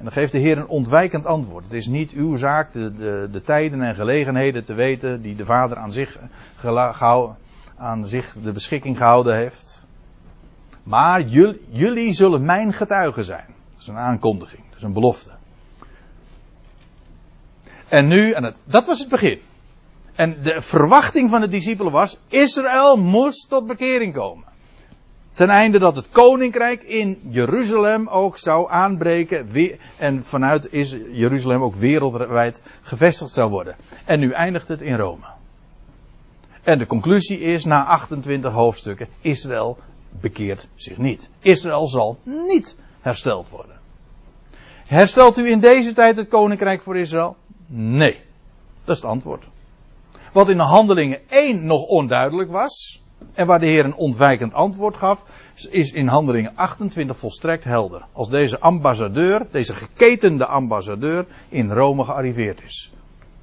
En 0.00 0.06
dan 0.06 0.14
geeft 0.14 0.32
de 0.32 0.38
Heer 0.38 0.58
een 0.58 0.68
ontwijkend 0.68 1.26
antwoord. 1.26 1.64
Het 1.64 1.72
is 1.72 1.86
niet 1.86 2.12
uw 2.12 2.36
zaak 2.36 2.72
de, 2.72 2.92
de, 2.92 3.28
de 3.32 3.42
tijden 3.42 3.82
en 3.82 3.94
gelegenheden 3.94 4.64
te 4.64 4.74
weten 4.74 5.22
die 5.22 5.36
de 5.36 5.44
Vader 5.44 5.76
aan 5.76 5.92
zich, 5.92 6.18
aan 7.76 8.06
zich 8.06 8.36
de 8.42 8.52
beschikking 8.52 8.96
gehouden 8.96 9.36
heeft. 9.36 9.86
Maar 10.82 11.22
jullie, 11.22 11.60
jullie 11.70 12.12
zullen 12.12 12.44
mijn 12.44 12.72
getuigen 12.72 13.24
zijn. 13.24 13.46
Dat 13.70 13.80
is 13.80 13.86
een 13.86 13.96
aankondiging, 13.96 14.62
dat 14.68 14.76
is 14.76 14.82
een 14.82 14.92
belofte. 14.92 15.30
En 17.88 18.08
nu, 18.08 18.30
en 18.30 18.44
het, 18.44 18.60
dat 18.64 18.86
was 18.86 18.98
het 18.98 19.08
begin. 19.08 19.40
En 20.14 20.42
de 20.42 20.62
verwachting 20.62 21.30
van 21.30 21.40
de 21.40 21.48
discipelen 21.48 21.92
was, 21.92 22.20
Israël 22.28 22.96
moest 22.96 23.48
tot 23.48 23.66
bekering 23.66 24.14
komen. 24.14 24.44
Ten 25.40 25.50
einde 25.50 25.78
dat 25.78 25.96
het 25.96 26.06
koninkrijk 26.10 26.82
in 26.82 27.18
Jeruzalem 27.30 28.08
ook 28.08 28.38
zou 28.38 28.70
aanbreken. 28.70 29.48
En 29.96 30.24
vanuit 30.24 30.72
is 30.72 30.96
Jeruzalem 31.12 31.62
ook 31.62 31.74
wereldwijd 31.74 32.62
gevestigd 32.80 33.32
zou 33.32 33.50
worden. 33.50 33.76
En 34.04 34.20
nu 34.20 34.30
eindigt 34.30 34.68
het 34.68 34.82
in 34.82 34.96
Rome. 34.96 35.24
En 36.62 36.78
de 36.78 36.86
conclusie 36.86 37.40
is 37.40 37.64
na 37.64 37.84
28 37.84 38.52
hoofdstukken: 38.52 39.08
Israël 39.20 39.78
bekeert 40.20 40.68
zich 40.74 40.96
niet. 40.96 41.30
Israël 41.38 41.88
zal 41.88 42.18
niet 42.24 42.76
hersteld 43.00 43.48
worden. 43.48 43.80
Herstelt 44.86 45.38
u 45.38 45.50
in 45.50 45.60
deze 45.60 45.92
tijd 45.92 46.16
het 46.16 46.28
koninkrijk 46.28 46.82
voor 46.82 46.96
Israël? 46.96 47.36
Nee. 47.66 48.20
Dat 48.84 48.96
is 48.96 49.02
het 49.02 49.10
antwoord. 49.10 49.44
Wat 50.32 50.48
in 50.48 50.56
de 50.56 50.62
handelingen 50.62 51.18
1 51.28 51.66
nog 51.66 51.82
onduidelijk 51.84 52.50
was. 52.50 53.02
En 53.34 53.46
waar 53.46 53.58
de 53.58 53.66
Heer 53.66 53.84
een 53.84 53.94
ontwijkend 53.94 54.54
antwoord 54.54 54.96
gaf, 54.96 55.24
is 55.70 55.92
in 55.92 56.06
handelingen 56.06 56.56
28 56.56 57.16
volstrekt 57.16 57.64
helder. 57.64 58.04
Als 58.12 58.28
deze 58.28 58.58
ambassadeur, 58.58 59.46
deze 59.50 59.74
geketende 59.74 60.46
ambassadeur, 60.46 61.26
in 61.48 61.70
Rome 61.70 62.04
gearriveerd 62.04 62.62
is. 62.62 62.92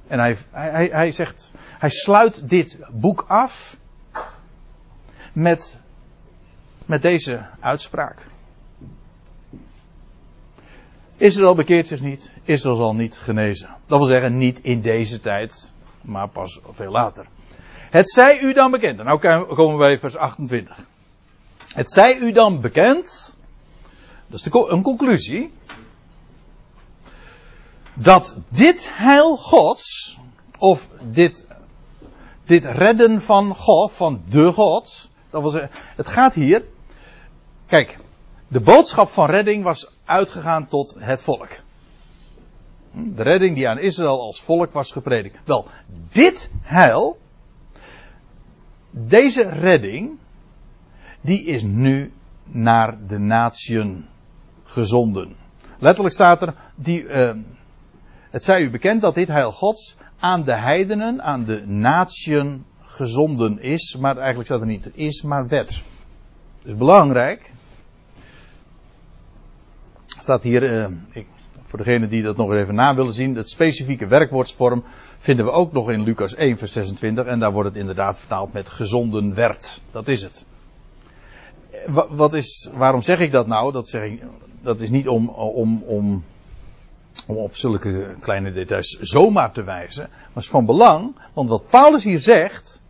En 0.06 0.18
hij, 0.18 0.36
hij, 0.50 0.88
hij 0.92 1.12
zegt, 1.12 1.52
hij 1.78 1.90
sluit 1.90 2.48
dit 2.48 2.78
boek 2.90 3.24
af 3.28 3.76
met, 5.32 5.80
met 6.86 7.02
deze 7.02 7.46
uitspraak. 7.60 8.26
Israël 11.16 11.54
bekeert 11.54 11.86
zich 11.86 12.00
niet, 12.00 12.36
Israël 12.42 12.76
zal 12.76 12.94
niet 12.94 13.16
genezen. 13.16 13.68
Dat 13.86 13.98
wil 13.98 14.06
zeggen, 14.06 14.38
niet 14.38 14.60
in 14.60 14.80
deze 14.80 15.20
tijd, 15.20 15.72
maar 16.00 16.28
pas 16.28 16.60
veel 16.70 16.90
later. 16.90 17.26
Het 17.90 18.10
zij 18.10 18.40
u 18.40 18.52
dan 18.52 18.70
bekend. 18.70 18.98
En 18.98 19.04
nou 19.04 19.18
komen 19.54 19.72
we 19.72 19.82
bij 19.82 19.98
vers 19.98 20.16
28. 20.16 20.78
Het 21.74 21.92
zij 21.92 22.16
u 22.16 22.32
dan 22.32 22.60
bekend. 22.60 23.34
Dat 24.26 24.40
is 24.40 24.48
een 24.52 24.82
conclusie. 24.82 25.52
Dat 27.94 28.36
dit 28.48 28.88
heil 28.90 29.36
Gods. 29.36 30.18
Of 30.58 30.88
dit, 31.00 31.46
dit 32.44 32.64
redden 32.64 33.22
van 33.22 33.54
God, 33.54 33.92
van 33.92 34.22
de 34.28 34.52
God. 34.52 35.08
Dat 35.30 35.42
was, 35.42 35.54
het 35.96 36.08
gaat 36.08 36.34
hier. 36.34 36.64
Kijk, 37.66 37.98
de 38.48 38.60
boodschap 38.60 39.08
van 39.08 39.30
redding 39.30 39.64
was 39.64 39.92
uitgegaan 40.04 40.66
tot 40.66 40.94
het 40.98 41.22
volk. 41.22 41.48
Hm, 42.90 43.10
de 43.10 43.22
redding 43.22 43.54
die 43.54 43.68
aan 43.68 43.78
Israël 43.78 44.20
als 44.20 44.40
volk 44.40 44.72
was 44.72 44.92
gepredikt. 44.92 45.38
Wel, 45.44 45.66
dit 46.12 46.50
heil, 46.62 47.18
deze 49.06 49.42
redding, 49.48 50.18
die 51.20 51.44
is 51.44 51.62
nu 51.62 52.12
naar 52.44 53.06
de 53.06 53.18
natieën 53.18 54.06
gezonden. 54.64 55.36
Letterlijk 55.78 56.14
staat 56.14 56.42
er, 56.42 56.54
die, 56.74 57.02
uh, 57.02 57.34
het 58.30 58.44
zij 58.44 58.62
u 58.62 58.70
bekend 58.70 59.00
dat 59.00 59.14
dit 59.14 59.28
heil 59.28 59.52
Gods 59.52 59.96
aan 60.18 60.44
de 60.44 60.54
heidenen, 60.54 61.22
aan 61.22 61.44
de 61.44 61.66
natieën 61.66 62.64
gezonden 62.80 63.60
is. 63.60 63.96
Maar 64.00 64.16
eigenlijk 64.16 64.48
staat 64.48 64.60
er 64.60 64.66
niet 64.66 64.90
is, 64.94 65.22
maar. 65.22 65.48
Dat 65.48 65.80
is 66.62 66.76
belangrijk. 66.76 67.52
Staat 70.18 70.42
hier, 70.42 70.62
uh, 70.62 70.96
ik, 71.10 71.26
voor 71.68 71.78
degenen 71.78 72.08
die 72.08 72.22
dat 72.22 72.36
nog 72.36 72.52
even 72.52 72.74
na 72.74 72.94
willen 72.94 73.12
zien, 73.12 73.34
het 73.34 73.50
specifieke 73.50 74.06
werkwoordsvorm 74.06 74.84
vinden 75.18 75.44
we 75.44 75.50
ook 75.50 75.72
nog 75.72 75.90
in 75.90 76.02
Lucas 76.02 76.34
1, 76.34 76.58
vers 76.58 76.72
26. 76.72 77.24
En 77.24 77.38
daar 77.38 77.52
wordt 77.52 77.68
het 77.68 77.78
inderdaad 77.78 78.18
vertaald 78.18 78.52
met 78.52 78.68
gezonden 78.68 79.34
werd. 79.34 79.80
Dat 79.90 80.08
is 80.08 80.22
het. 80.22 80.44
Wat 82.10 82.34
is, 82.34 82.70
waarom 82.74 83.02
zeg 83.02 83.18
ik 83.18 83.30
dat 83.30 83.46
nou? 83.46 83.72
Dat, 83.72 83.98
dat 84.62 84.80
is 84.80 84.90
niet 84.90 85.08
om, 85.08 85.28
om, 85.28 85.82
om, 85.82 86.24
om 87.26 87.36
op 87.36 87.56
zulke 87.56 88.14
kleine 88.20 88.52
details 88.52 88.98
zomaar 89.00 89.52
te 89.52 89.62
wijzen. 89.62 90.08
Maar 90.10 90.42
is 90.42 90.48
van 90.48 90.66
belang, 90.66 91.14
want 91.32 91.48
wat 91.48 91.68
Paulus 91.68 92.04
hier 92.04 92.18
zegt. 92.20 92.80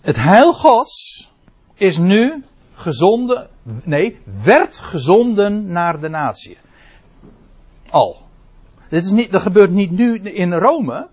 Het 0.00 0.16
heil 0.16 0.52
Gods 0.52 1.30
is 1.74 1.98
nu 1.98 2.44
gezonden, 2.74 3.48
nee, 3.84 4.20
werd 4.42 4.78
gezonden 4.78 5.66
naar 5.66 6.00
de 6.00 6.08
natie. 6.08 6.58
Al. 7.90 8.16
Dit 8.88 9.04
is 9.04 9.10
niet, 9.10 9.30
dat 9.30 9.42
gebeurt 9.42 9.70
niet 9.70 9.90
nu 9.90 10.18
in 10.18 10.52
Rome. 10.52 11.08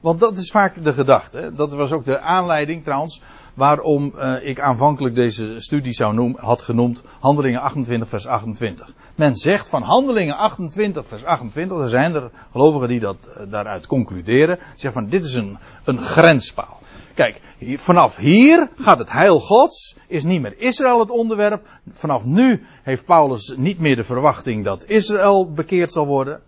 Want 0.00 0.20
dat 0.20 0.36
is 0.36 0.50
vaak 0.50 0.84
de 0.84 0.92
gedachte. 0.92 1.52
Dat 1.54 1.72
was 1.72 1.92
ook 1.92 2.04
de 2.04 2.18
aanleiding 2.18 2.84
trouwens 2.84 3.20
waarom 3.54 4.12
uh, 4.16 4.46
ik 4.46 4.60
aanvankelijk 4.60 5.14
deze 5.14 5.60
studie 5.60 5.92
zou 5.92 6.14
noemen, 6.14 6.40
had 6.40 6.62
genoemd 6.62 7.02
Handelingen 7.20 7.60
28 7.60 8.08
vers 8.08 8.26
28. 8.26 8.92
Men 9.14 9.36
zegt 9.36 9.68
van 9.68 9.82
Handelingen 9.82 10.36
28 10.36 11.06
vers 11.06 11.24
28, 11.24 11.78
er 11.78 11.88
zijn 11.88 12.14
er 12.14 12.30
gelovigen 12.52 12.88
die 12.88 13.00
dat 13.00 13.28
uh, 13.28 13.50
daaruit 13.50 13.86
concluderen, 13.86 14.58
zeggen 14.76 14.92
van 14.92 15.10
dit 15.10 15.24
is 15.24 15.34
een, 15.34 15.58
een 15.84 16.00
grenspaal. 16.00 16.80
Kijk, 17.14 17.40
vanaf 17.60 18.16
hier 18.16 18.68
gaat 18.76 18.98
het 18.98 19.10
heil 19.10 19.40
Gods, 19.40 19.96
is 20.06 20.24
niet 20.24 20.40
meer 20.40 20.58
Israël 20.58 20.98
het 20.98 21.10
onderwerp. 21.10 21.68
Vanaf 21.90 22.24
nu 22.24 22.66
heeft 22.82 23.04
Paulus 23.04 23.54
niet 23.56 23.78
meer 23.78 23.96
de 23.96 24.04
verwachting 24.04 24.64
dat 24.64 24.84
Israël 24.84 25.52
bekeerd 25.52 25.92
zal 25.92 26.06
worden. 26.06 26.40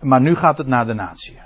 Maar 0.00 0.20
nu 0.20 0.34
gaat 0.34 0.58
het 0.58 0.66
naar 0.66 0.86
de 0.86 0.94
natie. 0.94 1.38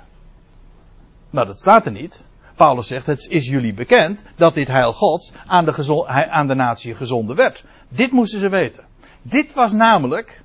Nou, 1.29 1.47
dat 1.47 1.59
staat 1.59 1.85
er 1.85 1.91
niet. 1.91 2.25
Paulus 2.55 2.87
zegt, 2.87 3.05
het 3.05 3.27
is 3.29 3.47
jullie 3.47 3.73
bekend 3.73 4.23
dat 4.35 4.53
dit 4.53 4.67
heil 4.67 4.93
Gods 4.93 5.33
aan 5.45 5.65
de, 5.65 6.07
aan 6.29 6.47
de 6.47 6.55
natie 6.55 6.95
gezonden 6.95 7.35
werd. 7.35 7.63
Dit 7.89 8.11
moesten 8.11 8.39
ze 8.39 8.49
weten. 8.49 8.83
Dit 9.21 9.53
was 9.53 9.71
namelijk 9.73 10.43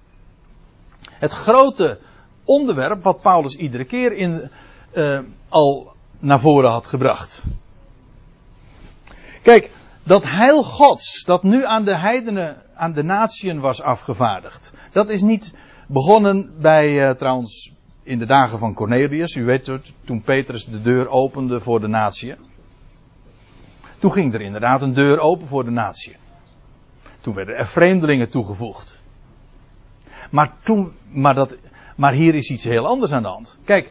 het 1.11 1.33
grote 1.33 1.99
onderwerp 2.45 3.03
wat 3.03 3.21
Paulus 3.21 3.55
iedere 3.55 3.85
keer 3.85 4.13
in, 4.13 4.51
uh, 4.95 5.19
al 5.49 5.92
naar 6.23 6.41
voren 6.41 6.71
had 6.71 6.87
gebracht. 6.87 7.43
Kijk, 9.43 9.71
dat 10.03 10.25
heil 10.25 10.65
Gods, 10.65 11.25
dat 11.25 11.43
nu 11.43 11.65
aan 11.65 11.85
de 11.85 11.97
heidenen, 11.97 12.63
aan 12.75 12.93
de 12.93 13.03
natieën 13.03 13.61
was 13.61 13.83
afgevaardigd. 13.83 14.73
Dat 14.93 15.09
is 15.09 15.23
niet 15.23 15.55
begonnen 15.87 16.61
bij, 16.61 17.09
uh, 17.09 17.11
trouwens, 17.11 17.73
in 18.03 18.19
de 18.19 18.27
dagen 18.27 18.59
van 18.59 18.75
Cornelius. 18.75 19.35
U 19.35 19.45
weet 19.45 19.67
het, 19.67 19.93
toen 20.05 20.23
Petrus 20.23 20.65
de 20.65 20.83
deur 20.83 21.09
opende 21.09 21.61
voor 21.61 21.81
de 21.81 21.87
natie. 21.87 22.35
Toen 23.99 24.13
ging 24.13 24.35
er 24.35 24.41
inderdaad 24.41 24.83
een 24.83 24.95
deur 24.95 25.19
open 25.19 25.49
voor 25.49 25.65
de 25.65 25.71
natie. 25.71 26.17
Toen 27.21 27.35
werden 27.35 27.57
er 27.57 27.67
vreemdelingen 27.67 28.29
toegevoegd. 28.29 29.01
Maar, 30.31 30.53
toen, 30.63 30.93
maar, 31.11 31.35
dat, 31.35 31.57
maar 31.97 32.13
hier 32.13 32.35
is 32.35 32.51
iets 32.51 32.65
heel 32.65 32.87
anders 32.87 33.13
aan 33.13 33.23
de 33.23 33.29
hand. 33.29 33.59
Kijk, 33.65 33.91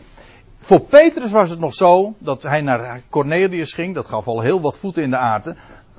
voor 0.64 0.80
Petrus 0.80 1.32
was 1.32 1.50
het 1.50 1.60
nog 1.60 1.74
zo 1.74 2.14
dat 2.18 2.44
hij 2.44 2.62
naar 2.62 3.02
Cornelius 3.10 3.74
ging. 3.74 3.96
Dat 3.96 4.08
gaf 4.08 4.28
al 4.28 4.42
heel 4.42 4.62
wat 4.62 4.78
voeten 4.78 5.04
in 5.04 5.10
de 5.10 5.18
aarde. 5.18 5.56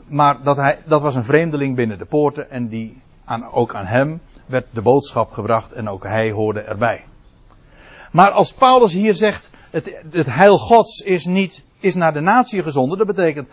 Maar 0.07 0.43
dat, 0.43 0.57
hij, 0.57 0.79
dat 0.85 1.03
was 1.03 1.15
een 1.15 1.25
vreemdeling 1.25 1.77
binnen 1.77 1.99
de 1.99 2.05
poorten. 2.05 2.51
En 2.51 2.69
die, 2.69 3.03
aan, 3.25 3.51
ook 3.51 3.75
aan 3.75 3.87
hem 3.87 4.21
werd 4.47 4.67
de 4.71 4.83
boodschap 4.83 5.33
gebracht. 5.33 5.73
En 5.73 5.89
ook 5.89 6.05
hij 6.05 6.31
hoorde 6.31 6.61
erbij. 6.61 7.05
Maar 8.13 8.31
als 8.31 8.53
Paulus 8.53 8.93
hier 8.93 9.15
zegt, 9.15 9.51
het, 9.71 10.05
het 10.11 10.27
heil 10.27 10.59
Gods 10.59 11.01
is 11.01 11.25
niet, 11.25 11.63
is 11.81 11.95
naar 11.95 12.13
de 12.13 12.21
natie 12.21 12.63
gezonden, 12.63 12.99
dat 12.99 13.07
betekent, 13.07 13.49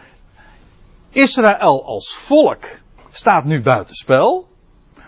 Israël 1.09 1.85
als 1.85 2.15
volk 2.15 2.65
staat 3.11 3.43
nu 3.43 3.61
buitenspel, 3.61 4.47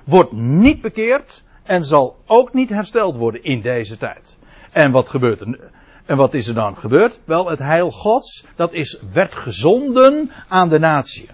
wordt 0.03 0.31
niet 0.31 0.81
bekeerd 0.81 1.43
en 1.63 1.85
zal 1.85 2.15
ook 2.25 2.53
niet 2.53 2.69
hersteld 2.69 3.15
worden 3.15 3.43
in 3.43 3.61
deze 3.61 3.97
tijd. 3.97 4.37
En 4.71 4.91
wat 4.91 5.09
gebeurt 5.09 5.41
er? 5.41 5.71
En 6.05 6.17
wat 6.17 6.33
is 6.33 6.47
er 6.47 6.53
dan 6.53 6.77
gebeurd? 6.77 7.19
Wel, 7.23 7.49
het 7.49 7.59
heil 7.59 7.91
Gods, 7.91 8.45
dat 8.55 8.73
is, 8.73 8.99
werd 9.13 9.35
gezonden 9.35 10.31
aan 10.47 10.69
de 10.69 10.79
natie. 10.79 11.29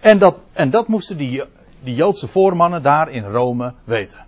En 0.00 0.18
dat, 0.18 0.36
en 0.52 0.70
dat 0.70 0.88
moesten 0.88 1.16
die, 1.16 1.42
Joodse 1.82 2.28
voormannen 2.28 2.82
daar 2.82 3.10
in 3.10 3.24
Rome 3.24 3.74
weten. 3.84 4.26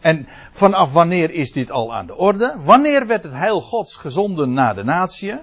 En 0.00 0.28
vanaf 0.52 0.92
wanneer 0.92 1.30
is 1.30 1.52
dit 1.52 1.70
al 1.70 1.94
aan 1.94 2.06
de 2.06 2.16
orde? 2.16 2.54
Wanneer 2.64 3.06
werd 3.06 3.22
het 3.22 3.32
heil 3.32 3.60
Gods 3.60 3.96
gezonden 3.96 4.52
naar 4.52 4.74
de 4.74 4.84
natie? 4.84 5.32
Nou, 5.32 5.42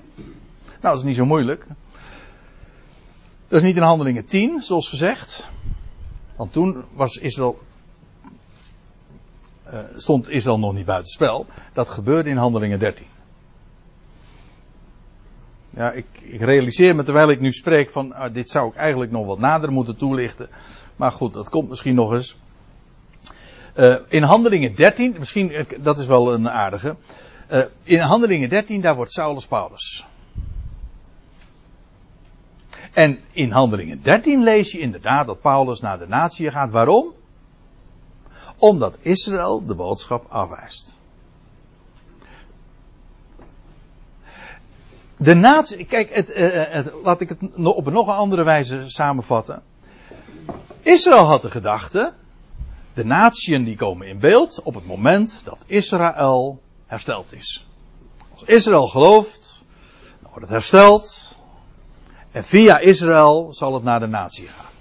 dat 0.81 0.97
is 0.97 1.03
niet 1.03 1.15
zo 1.15 1.25
moeilijk. 1.25 1.67
Dat 3.47 3.61
is 3.61 3.67
niet 3.67 3.75
in 3.75 3.81
Handelingen 3.81 4.25
10, 4.25 4.63
zoals 4.63 4.89
gezegd. 4.89 5.47
Want 6.35 6.53
toen 6.53 6.83
was 6.93 7.17
Israël, 7.17 7.59
uh, 9.75 9.81
stond 9.95 10.29
Israël 10.29 10.59
nog 10.59 10.73
niet 10.73 10.85
buiten 10.85 11.11
spel. 11.11 11.45
Dat 11.73 11.89
gebeurde 11.89 12.29
in 12.29 12.37
Handelingen 12.37 12.79
13. 12.79 13.05
Ja, 15.69 15.91
ik, 15.91 16.05
ik 16.21 16.41
realiseer 16.41 16.95
me 16.95 17.03
terwijl 17.03 17.29
ik 17.29 17.39
nu 17.39 17.51
spreek 17.51 17.89
van, 17.89 18.11
uh, 18.11 18.25
dit 18.33 18.49
zou 18.49 18.69
ik 18.69 18.75
eigenlijk 18.75 19.11
nog 19.11 19.25
wat 19.25 19.39
nader 19.39 19.71
moeten 19.71 19.97
toelichten. 19.97 20.49
Maar 20.95 21.11
goed, 21.11 21.33
dat 21.33 21.49
komt 21.49 21.69
misschien 21.69 21.95
nog 21.95 22.11
eens. 22.11 22.37
Uh, 23.75 23.95
in 24.07 24.23
Handelingen 24.23 24.75
13, 24.75 25.15
misschien, 25.19 25.51
uh, 25.51 25.63
dat 25.79 25.99
is 25.99 26.05
wel 26.05 26.33
een 26.33 26.49
aardige. 26.49 26.95
In 27.83 27.99
Handelingen 27.99 28.49
13, 28.49 28.81
daar 28.81 28.95
wordt 28.95 29.11
Saulus 29.11 29.47
Paulus. 29.47 30.05
En 32.93 33.19
in 33.31 33.51
Handelingen 33.51 34.01
13 34.01 34.43
lees 34.43 34.71
je 34.71 34.79
inderdaad 34.79 35.27
dat 35.27 35.41
Paulus 35.41 35.79
naar 35.79 35.99
de 35.99 36.07
natie 36.07 36.51
gaat. 36.51 36.71
Waarom? 36.71 37.13
Omdat 38.57 38.97
Israël 39.01 39.65
de 39.65 39.75
boodschap 39.75 40.25
afwijst. 40.29 40.93
De 45.17 45.33
natie, 45.33 45.85
kijk, 45.85 46.15
het, 46.15 46.31
het, 46.33 46.93
laat 47.03 47.21
ik 47.21 47.29
het 47.29 47.39
op 47.63 47.85
een 47.85 47.93
nog 47.93 48.09
andere 48.09 48.43
wijze 48.43 48.89
samenvatten. 48.89 49.63
Israël 50.81 51.25
had 51.25 51.41
de 51.41 51.51
gedachte, 51.51 52.13
de 52.93 53.05
natieën 53.05 53.63
die 53.63 53.75
komen 53.75 54.07
in 54.07 54.19
beeld 54.19 54.61
op 54.63 54.73
het 54.73 54.87
moment 54.87 55.41
dat 55.45 55.63
Israël 55.65 56.61
hersteld 56.85 57.33
is. 57.33 57.67
Als 58.31 58.43
Israël 58.43 58.87
gelooft, 58.87 59.63
dan 60.21 60.29
wordt 60.29 60.45
het 60.45 60.49
hersteld. 60.49 61.35
En 62.31 62.45
via 62.45 62.79
Israël 62.79 63.53
zal 63.53 63.73
het 63.73 63.83
naar 63.83 63.99
de 63.99 64.07
natie 64.07 64.47
gaan. 64.47 64.71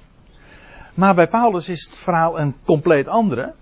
Maar 0.94 1.14
bij 1.14 1.28
Paulus 1.28 1.68
is 1.68 1.84
het 1.84 1.96
verhaal 1.96 2.38
een 2.38 2.56
compleet 2.64 3.08
andere. 3.08 3.54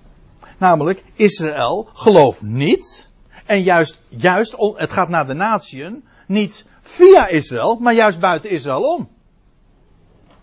Namelijk, 0.59 1.05
Israël 1.15 1.89
gelooft 1.93 2.43
niet. 2.43 3.09
En 3.47 3.63
juist, 3.63 4.01
juist, 4.09 4.57
het 4.77 4.93
gaat 4.93 5.09
naar 5.09 5.27
de 5.27 5.35
natieën. 5.35 6.05
Niet 6.27 6.65
via 6.81 7.27
Israël, 7.27 7.79
maar 7.81 7.95
juist 7.95 8.21
buiten 8.21 8.51
Israël 8.51 8.83
om. 8.83 9.09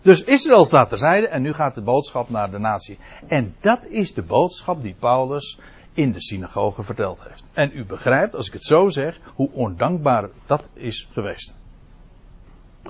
Dus 0.02 0.24
Israël 0.24 0.64
staat 0.64 0.88
terzijde 0.88 1.28
en 1.28 1.42
nu 1.42 1.52
gaat 1.52 1.74
de 1.74 1.82
boodschap 1.82 2.30
naar 2.30 2.50
de 2.50 2.58
natie. 2.58 2.98
En 3.26 3.54
dat 3.60 3.86
is 3.86 4.14
de 4.14 4.22
boodschap 4.22 4.82
die 4.82 4.94
Paulus 4.98 5.58
in 5.92 6.12
de 6.12 6.20
synagoge 6.20 6.82
verteld 6.82 7.22
heeft. 7.22 7.44
En 7.52 7.70
u 7.74 7.84
begrijpt, 7.84 8.34
als 8.34 8.46
ik 8.46 8.52
het 8.52 8.64
zo 8.64 8.88
zeg, 8.88 9.20
hoe 9.34 9.50
ondankbaar 9.52 10.28
dat 10.46 10.68
is 10.74 11.08
geweest. 11.12 11.56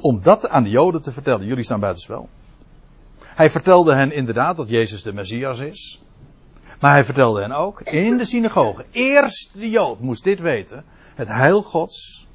Om 0.00 0.22
dat 0.22 0.48
aan 0.48 0.62
de 0.62 0.70
Joden 0.70 1.02
te 1.02 1.12
vertellen. 1.12 1.46
Jullie 1.46 1.64
staan 1.64 1.80
buitenspel. 1.80 2.28
Hij 3.18 3.50
vertelde 3.50 3.94
hen 3.94 4.12
inderdaad 4.12 4.56
dat 4.56 4.68
Jezus 4.68 5.02
de 5.02 5.12
Messias 5.12 5.58
is. 5.58 6.00
Maar 6.80 6.92
hij 6.92 7.04
vertelde 7.04 7.40
hen 7.40 7.52
ook 7.52 7.80
in 7.80 8.16
de 8.16 8.24
synagoge. 8.24 8.84
Eerst 8.90 9.50
de 9.54 9.70
Jood 9.70 10.00
moest 10.00 10.24
dit 10.24 10.40
weten. 10.40 10.84
Het 11.14 11.28
heil 11.28 11.62
Gods 11.62 12.26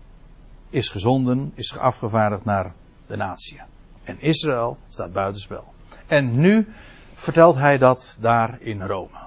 is 0.70 0.90
gezonden, 0.90 1.52
is 1.56 1.78
afgevaardigd 1.78 2.46
naar 2.46 2.74
de 3.08 3.16
natie. 3.16 3.62
En 4.04 4.22
Israël 4.22 4.78
staat 4.90 5.14
buitenspel. 5.14 5.74
En 6.08 6.40
nu 6.40 6.68
vertelt 7.16 7.56
hij 7.56 7.78
dat 7.78 8.18
daar 8.20 8.58
in 8.62 8.82
Rome. 8.82 9.18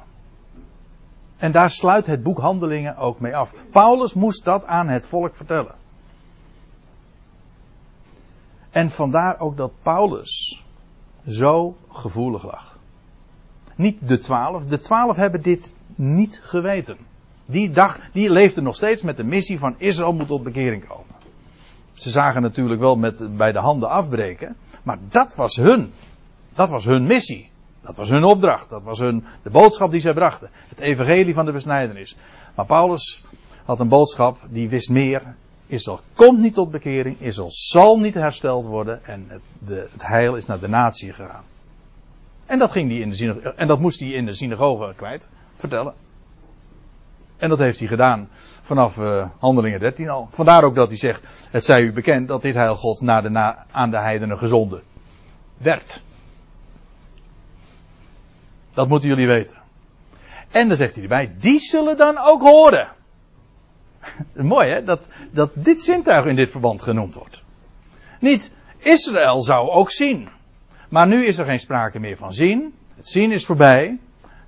En 1.37 1.53
daar 1.53 1.71
sluit 1.71 2.07
het 2.07 2.23
boek 2.23 2.39
Handelingen 2.39 2.97
ook 2.97 3.21
mee 3.21 3.37
af. 3.37 3.55
Paulus 3.71 4.15
moest 4.15 4.45
dat 4.45 4.65
aan 4.65 4.89
het 4.89 5.07
volk 5.07 5.35
vertellen. 5.35 5.75
En 8.71 8.91
vandaar 8.91 9.41
ook 9.41 9.57
dat 9.57 9.73
Paulus 9.83 10.65
zo 11.27 11.77
gevoelig 11.89 12.45
lag. 12.45 12.78
Niet 13.79 14.09
de 14.09 14.19
twaalf. 14.19 14.65
De 14.65 14.79
twaalf 14.79 15.17
hebben 15.17 15.43
dit 15.43 15.75
niet 15.95 16.41
geweten. 16.43 16.97
Die 17.47 17.71
dag, 17.71 17.99
die 18.13 18.31
leefden 18.31 18.63
nog 18.63 18.75
steeds 18.75 19.03
met 19.03 19.17
de 19.17 19.25
missie 19.25 19.59
van 19.59 19.75
Israël 19.77 20.13
moet 20.13 20.27
tot 20.27 20.43
bekering 20.43 20.89
komen. 20.89 21.15
Ze 21.93 22.11
zagen 22.11 22.43
natuurlijk 22.43 22.81
wel 22.81 22.97
met, 22.97 23.37
bij 23.37 23.53
de 23.53 23.59
handen 23.59 23.89
afbreken. 23.89 24.57
Maar 24.83 24.99
dat 25.09 25.35
was 25.35 25.57
hun. 25.57 25.93
Dat 26.55 26.71
was 26.71 26.85
hun 26.85 27.07
missie. 27.07 27.51
Dat 27.81 27.97
was 27.97 28.09
hun 28.09 28.25
opdracht. 28.25 28.71
Dat 28.71 28.83
was 28.83 28.99
hun, 28.99 29.25
de 29.43 29.51
boodschap 29.51 29.91
die 29.91 30.01
zij 30.01 30.13
brachten. 30.13 30.51
Het 30.69 30.81
evangelie 30.81 31.35
van 31.35 31.45
de 31.45 31.53
besnijdenis. 31.53 32.17
Maar 32.55 32.67
Paulus 32.67 33.25
had 33.65 33.81
een 33.81 33.89
boodschap 33.89 34.39
die 34.49 34.69
wist 34.69 34.89
meer. 34.89 35.35
Israël 35.67 36.01
komt 36.15 36.39
niet 36.39 36.55
tot 36.55 36.71
bekering. 36.71 37.21
Israël 37.21 37.51
zal 37.51 37.99
niet 37.99 38.15
hersteld 38.15 38.65
worden. 38.65 39.05
En 39.05 39.25
het, 39.29 39.43
de, 39.59 39.89
het 39.93 40.07
heil 40.07 40.37
is 40.37 40.47
naar 40.47 40.61
de 40.61 40.69
natie 40.69 41.13
gegaan. 41.13 41.45
En 42.49 42.59
dat, 42.59 42.71
ging 42.71 42.89
die 42.89 43.01
in 43.01 43.11
de 43.11 43.17
synagoge, 43.17 43.55
en 43.55 43.67
dat 43.67 43.81
moest 43.81 44.01
hij 44.01 44.09
in 44.09 44.27
de 44.27 44.35
synagoge 44.35 44.93
kwijt 44.97 45.31
vertellen. 45.55 45.95
En 47.37 47.49
dat 47.49 47.59
heeft 47.59 47.79
hij 47.79 47.89
gedaan 47.89 48.29
vanaf 48.63 48.97
uh, 48.97 49.29
Handelingen 49.39 49.81
13 49.81 50.09
al. 50.09 50.29
Vandaar 50.31 50.65
ook 50.65 50.75
dat 50.75 50.89
hij 50.89 50.97
zegt: 50.97 51.23
Het 51.51 51.65
zij 51.65 51.83
u 51.83 51.93
bekend 51.93 52.29
dat 52.29 52.43
dit 52.43 52.55
heil 52.55 52.75
God 52.75 53.01
naar 53.01 53.23
de 53.23 53.29
na, 53.29 53.67
aan 53.71 53.91
de 53.91 53.99
heidenen 53.99 54.39
gezonden 54.39 54.83
werd. 55.57 56.03
Dat 58.75 58.89
moeten 58.89 59.09
jullie 59.09 59.27
weten. 59.27 59.57
En 60.51 60.69
dan 60.69 60.77
zegt 60.77 60.95
hij 60.95 61.03
erbij: 61.03 61.35
Die 61.39 61.61
zullen 61.61 61.97
dan 61.97 62.19
ook 62.19 62.41
horen. 62.41 62.89
Mooi 64.33 64.71
hè, 64.71 64.85
dat, 64.85 65.09
dat 65.31 65.51
dit 65.55 65.83
zintuig 65.83 66.25
in 66.25 66.37
dit 66.37 66.51
verband 66.51 66.83
genoemd 66.83 67.15
wordt. 67.15 67.43
Niet 68.21 68.53
Israël 68.79 69.43
zou 69.43 69.71
ook 69.71 69.91
zien. 69.91 70.29
Maar 70.89 71.07
nu 71.07 71.25
is 71.25 71.39
er 71.39 71.45
geen 71.45 71.61
sprake 71.61 71.99
meer 71.99 72.17
van 72.17 72.35
zien. 72.35 72.75
Het 72.97 73.09
zien 73.09 73.33
is 73.33 73.47
voorbij. 73.47 73.99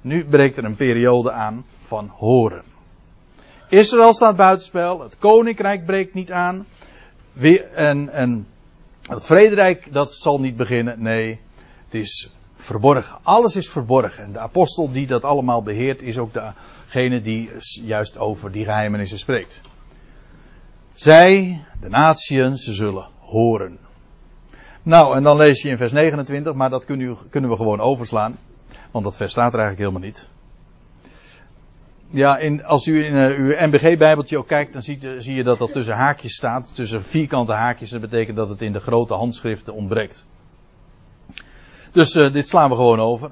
Nu 0.00 0.24
breekt 0.24 0.56
er 0.56 0.64
een 0.64 0.76
periode 0.76 1.32
aan 1.32 1.64
van 1.82 2.12
horen. 2.16 2.62
Israël 3.68 4.14
staat 4.14 4.36
buitenspel. 4.36 5.00
Het 5.00 5.18
koninkrijk 5.18 5.86
breekt 5.86 6.14
niet 6.14 6.32
aan. 6.32 6.66
En, 7.74 8.08
en 8.08 8.46
het 9.02 9.26
vrederijk 9.26 9.92
dat 9.92 10.12
zal 10.12 10.40
niet 10.40 10.56
beginnen. 10.56 11.02
Nee, 11.02 11.40
het 11.84 11.94
is 11.94 12.32
verborgen. 12.54 13.18
Alles 13.22 13.56
is 13.56 13.68
verborgen. 13.68 14.24
En 14.24 14.32
de 14.32 14.38
apostel 14.38 14.92
die 14.92 15.06
dat 15.06 15.24
allemaal 15.24 15.62
beheert 15.62 16.02
is 16.02 16.18
ook 16.18 16.32
degene 16.32 17.20
die 17.20 17.50
juist 17.84 18.18
over 18.18 18.52
die 18.52 18.64
geheimenissen 18.64 19.18
spreekt. 19.18 19.60
Zij, 20.94 21.60
de 21.80 21.88
natieën, 21.88 22.56
ze 22.56 22.72
zullen 22.72 23.08
horen. 23.18 23.78
Nou, 24.82 25.16
en 25.16 25.22
dan 25.22 25.36
lees 25.36 25.62
je 25.62 25.68
in 25.68 25.76
vers 25.76 25.92
29, 25.92 26.54
maar 26.54 26.70
dat 26.70 26.84
kunnen, 26.84 27.16
kunnen 27.30 27.50
we 27.50 27.56
gewoon 27.56 27.80
overslaan. 27.80 28.38
Want 28.90 29.04
dat 29.04 29.16
vers 29.16 29.30
staat 29.30 29.52
er 29.52 29.58
eigenlijk 29.58 29.88
helemaal 29.90 30.08
niet. 30.08 30.28
Ja, 32.10 32.38
in, 32.38 32.64
als 32.64 32.86
u 32.86 33.04
in 33.04 33.14
uh, 33.14 33.38
uw 33.38 33.66
MBG-bijbeltje 33.66 34.38
ook 34.38 34.46
kijkt, 34.46 34.72
dan 34.72 34.82
ziet, 34.82 35.08
zie 35.18 35.34
je 35.34 35.42
dat 35.42 35.58
dat 35.58 35.72
tussen 35.72 35.94
haakjes 35.94 36.34
staat. 36.34 36.74
Tussen 36.74 37.02
vierkante 37.04 37.52
haakjes. 37.52 37.90
Dat 37.90 38.00
betekent 38.00 38.36
dat 38.36 38.48
het 38.48 38.62
in 38.62 38.72
de 38.72 38.80
grote 38.80 39.14
handschriften 39.14 39.74
ontbreekt. 39.74 40.26
Dus 41.92 42.14
uh, 42.14 42.32
dit 42.32 42.48
slaan 42.48 42.70
we 42.70 42.76
gewoon 42.76 43.00
over. 43.00 43.30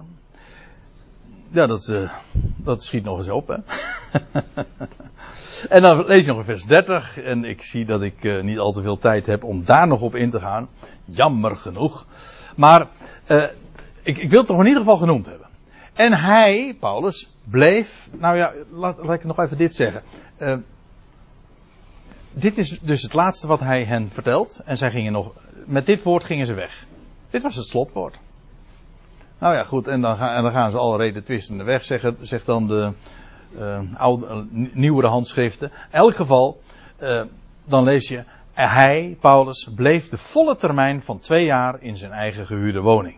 Ja, 1.50 1.66
dat, 1.66 1.88
uh, 1.90 2.10
dat 2.56 2.84
schiet 2.84 3.04
nog 3.04 3.18
eens 3.18 3.28
op, 3.28 3.48
hè. 3.48 3.56
en 5.68 5.82
dan 5.82 6.06
lees 6.06 6.24
je 6.24 6.30
nog 6.30 6.40
in 6.40 6.44
vers 6.44 6.64
30. 6.64 7.20
En 7.20 7.44
ik 7.44 7.62
zie 7.62 7.84
dat 7.84 8.02
ik 8.02 8.24
uh, 8.24 8.42
niet 8.42 8.58
al 8.58 8.72
te 8.72 8.82
veel 8.82 8.98
tijd 8.98 9.26
heb 9.26 9.44
om 9.44 9.64
daar 9.64 9.86
nog 9.86 10.00
op 10.00 10.14
in 10.14 10.30
te 10.30 10.40
gaan. 10.40 10.68
Jammer 11.04 11.56
genoeg. 11.56 12.06
Maar 12.56 12.86
ik, 14.02 14.18
ik 14.18 14.30
wil 14.30 14.38
het 14.38 14.48
toch 14.48 14.60
in 14.60 14.66
ieder 14.66 14.80
geval 14.80 14.96
genoemd 14.96 15.26
hebben. 15.26 15.46
En 15.94 16.12
hij, 16.12 16.76
Paulus, 16.80 17.30
bleef. 17.44 18.08
Nou 18.12 18.36
ja, 18.36 18.52
laat, 18.70 18.98
laat 18.98 19.14
ik 19.14 19.24
nog 19.24 19.38
even 19.38 19.56
dit 19.56 19.74
zeggen. 19.74 20.02
dit 22.32 22.58
is 22.58 22.80
dus 22.80 23.02
het 23.02 23.12
laatste 23.12 23.46
wat 23.46 23.60
hij 23.60 23.84
hen 23.84 24.10
vertelt. 24.10 24.60
En 24.64 24.76
zij 24.76 24.90
gingen 24.90 25.12
nog. 25.12 25.32
Met 25.64 25.86
dit 25.86 26.02
woord 26.02 26.24
gingen 26.24 26.46
ze 26.46 26.54
weg. 26.54 26.86
Dit 27.30 27.42
was 27.42 27.56
het 27.56 27.66
slotwoord. 27.66 28.18
Nou 29.38 29.54
ja, 29.54 29.64
goed, 29.64 29.88
en 29.88 30.00
dan, 30.00 30.16
gaan, 30.16 30.36
en 30.36 30.42
dan 30.42 30.52
gaan 30.52 30.70
ze 30.70 30.78
alle 30.78 30.96
reden 30.96 31.24
twistende 31.24 31.64
weg, 31.64 31.84
zegt 32.20 32.46
dan 32.46 32.66
de 32.66 32.92
uh, 33.58 33.78
oude, 33.96 34.26
uh, 34.26 34.68
nieuwere 34.72 35.06
handschriften. 35.06 35.70
In 35.70 35.98
elk 35.98 36.16
geval, 36.16 36.60
uh, 36.98 37.22
dan 37.64 37.84
lees 37.84 38.08
je, 38.08 38.24
hij, 38.52 39.16
Paulus, 39.20 39.68
bleef 39.74 40.08
de 40.08 40.18
volle 40.18 40.56
termijn 40.56 41.02
van 41.02 41.18
twee 41.18 41.44
jaar 41.44 41.82
in 41.82 41.96
zijn 41.96 42.12
eigen 42.12 42.46
gehuurde 42.46 42.80
woning. 42.80 43.16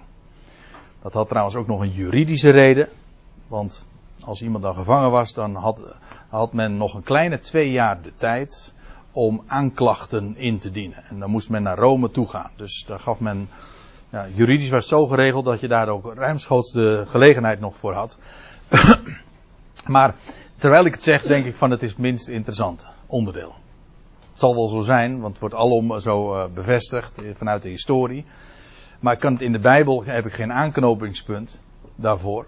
Dat 1.03 1.12
had 1.12 1.28
trouwens 1.28 1.57
ook 1.57 1.66
nog 1.66 1.81
een 1.81 1.91
juridische 1.91 2.51
reden, 2.51 2.89
want 3.49 3.87
als 4.24 4.43
iemand 4.43 4.62
dan 4.62 4.74
gevangen 4.74 5.11
was, 5.11 5.33
dan 5.33 5.55
had, 5.55 5.81
had 6.28 6.53
men 6.53 6.76
nog 6.76 6.95
een 6.95 7.03
kleine 7.03 7.39
twee 7.39 7.70
jaar 7.70 8.03
de 8.03 8.12
tijd 8.14 8.74
om 9.12 9.43
aanklachten 9.47 10.37
in 10.37 10.59
te 10.59 10.70
dienen. 10.70 11.05
En 11.05 11.18
dan 11.18 11.31
moest 11.31 11.51
men 11.51 11.62
naar 11.62 11.78
Rome 11.78 12.11
toe 12.11 12.28
gaan. 12.28 12.51
Dus 12.57 12.85
daar 12.87 12.99
gaf 12.99 13.20
men 13.20 13.49
ja, 14.11 14.26
juridisch 14.35 14.70
was 14.70 14.81
het 14.81 14.99
zo 14.99 15.07
geregeld 15.07 15.45
dat 15.45 15.61
je 15.61 15.68
daar 15.68 15.89
ook 15.89 16.14
ruimschoots 16.14 16.72
de 16.72 17.05
gelegenheid 17.07 17.61
nog 17.61 17.76
voor 17.76 17.93
had. 17.93 18.18
Maar 19.91 20.14
terwijl 20.57 20.84
ik 20.84 20.93
het 20.93 21.03
zeg, 21.03 21.22
denk 21.22 21.47
ik 21.47 21.55
van 21.55 21.70
het 21.70 21.82
is 21.82 21.91
het 21.91 21.99
minst 21.99 22.28
interessante 22.28 22.84
onderdeel. 23.07 23.55
Het 24.30 24.41
zal 24.41 24.55
wel 24.55 24.68
zo 24.68 24.80
zijn, 24.80 25.20
want 25.20 25.30
het 25.30 25.41
wordt 25.41 25.55
alom 25.55 26.01
zo 26.01 26.34
uh, 26.34 26.45
bevestigd 26.55 27.20
vanuit 27.32 27.62
de 27.62 27.68
historie. 27.68 28.24
Maar 29.01 29.12
ik 29.12 29.18
kan 29.18 29.32
het 29.32 29.43
in 29.43 29.53
de 29.53 29.59
Bijbel 29.59 30.05
heb 30.05 30.26
ik 30.26 30.32
geen 30.32 30.53
aanknopingspunt 30.53 31.61
daarvoor. 31.95 32.47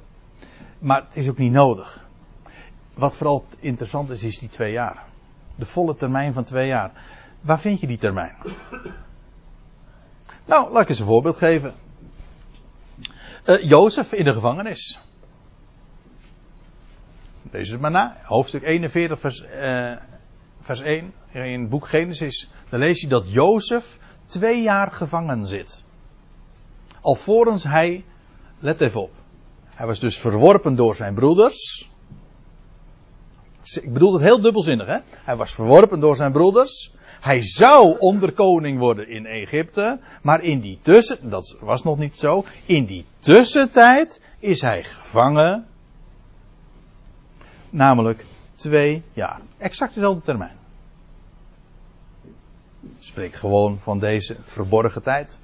Maar 0.78 1.04
het 1.04 1.16
is 1.16 1.28
ook 1.28 1.38
niet 1.38 1.52
nodig. 1.52 2.08
Wat 2.94 3.16
vooral 3.16 3.44
interessant 3.60 4.10
is, 4.10 4.24
is 4.24 4.38
die 4.38 4.48
twee 4.48 4.72
jaar. 4.72 5.04
De 5.54 5.66
volle 5.66 5.94
termijn 5.94 6.32
van 6.32 6.44
twee 6.44 6.66
jaar. 6.66 6.90
Waar 7.40 7.60
vind 7.60 7.80
je 7.80 7.86
die 7.86 7.98
termijn? 7.98 8.34
Nou, 10.44 10.72
laat 10.72 10.82
ik 10.82 10.88
eens 10.88 10.98
een 10.98 11.06
voorbeeld 11.06 11.36
geven. 11.36 11.74
Uh, 13.46 13.62
Jozef 13.62 14.12
in 14.12 14.24
de 14.24 14.32
gevangenis. 14.32 15.00
Lees 17.50 17.70
het 17.70 17.80
maar 17.80 17.90
na. 17.90 18.16
Hoofdstuk 18.22 18.62
41, 18.62 19.20
vers, 19.20 19.44
uh, 19.56 19.92
vers 20.60 20.80
1 20.80 21.12
in 21.32 21.60
het 21.60 21.68
boek 21.68 21.88
Genesis. 21.88 22.50
Dan 22.68 22.80
lees 22.80 23.00
je 23.00 23.06
dat 23.06 23.32
Jozef 23.32 23.98
twee 24.26 24.62
jaar 24.62 24.92
gevangen 24.92 25.46
zit. 25.46 25.84
Alvorens 27.00 27.64
hij, 27.64 28.04
let 28.58 28.80
even 28.80 29.02
op. 29.02 29.12
Hij 29.74 29.86
was 29.86 30.00
dus 30.00 30.18
verworpen 30.18 30.74
door 30.74 30.94
zijn 30.94 31.14
broeders. 31.14 31.90
Ik 33.62 33.92
bedoel 33.92 34.12
het 34.12 34.22
heel 34.22 34.40
dubbelzinnig, 34.40 34.86
hè? 34.86 34.98
Hij 35.24 35.36
was 35.36 35.54
verworpen 35.54 36.00
door 36.00 36.16
zijn 36.16 36.32
broeders. 36.32 36.92
Hij 37.20 37.42
zou 37.42 37.98
onderkoning 37.98 38.78
worden 38.78 39.08
in 39.08 39.26
Egypte, 39.26 40.00
maar 40.22 40.42
in 40.42 40.60
die 40.60 40.78
tussen, 40.82 41.30
dat 41.30 41.56
was 41.60 41.82
nog 41.82 41.98
niet 41.98 42.16
zo, 42.16 42.44
in 42.66 42.84
die 42.84 43.04
tussentijd 43.18 44.20
is 44.38 44.60
hij 44.60 44.82
gevangen, 44.82 45.66
namelijk 47.72 48.24
twee 48.54 49.02
jaar. 49.12 49.40
Exact 49.58 49.94
dezelfde 49.94 50.22
termijn. 50.22 50.56
Spreekt 52.98 53.36
gewoon 53.36 53.78
van 53.78 53.98
deze 53.98 54.36
verborgen 54.40 55.02
tijd. 55.02 55.38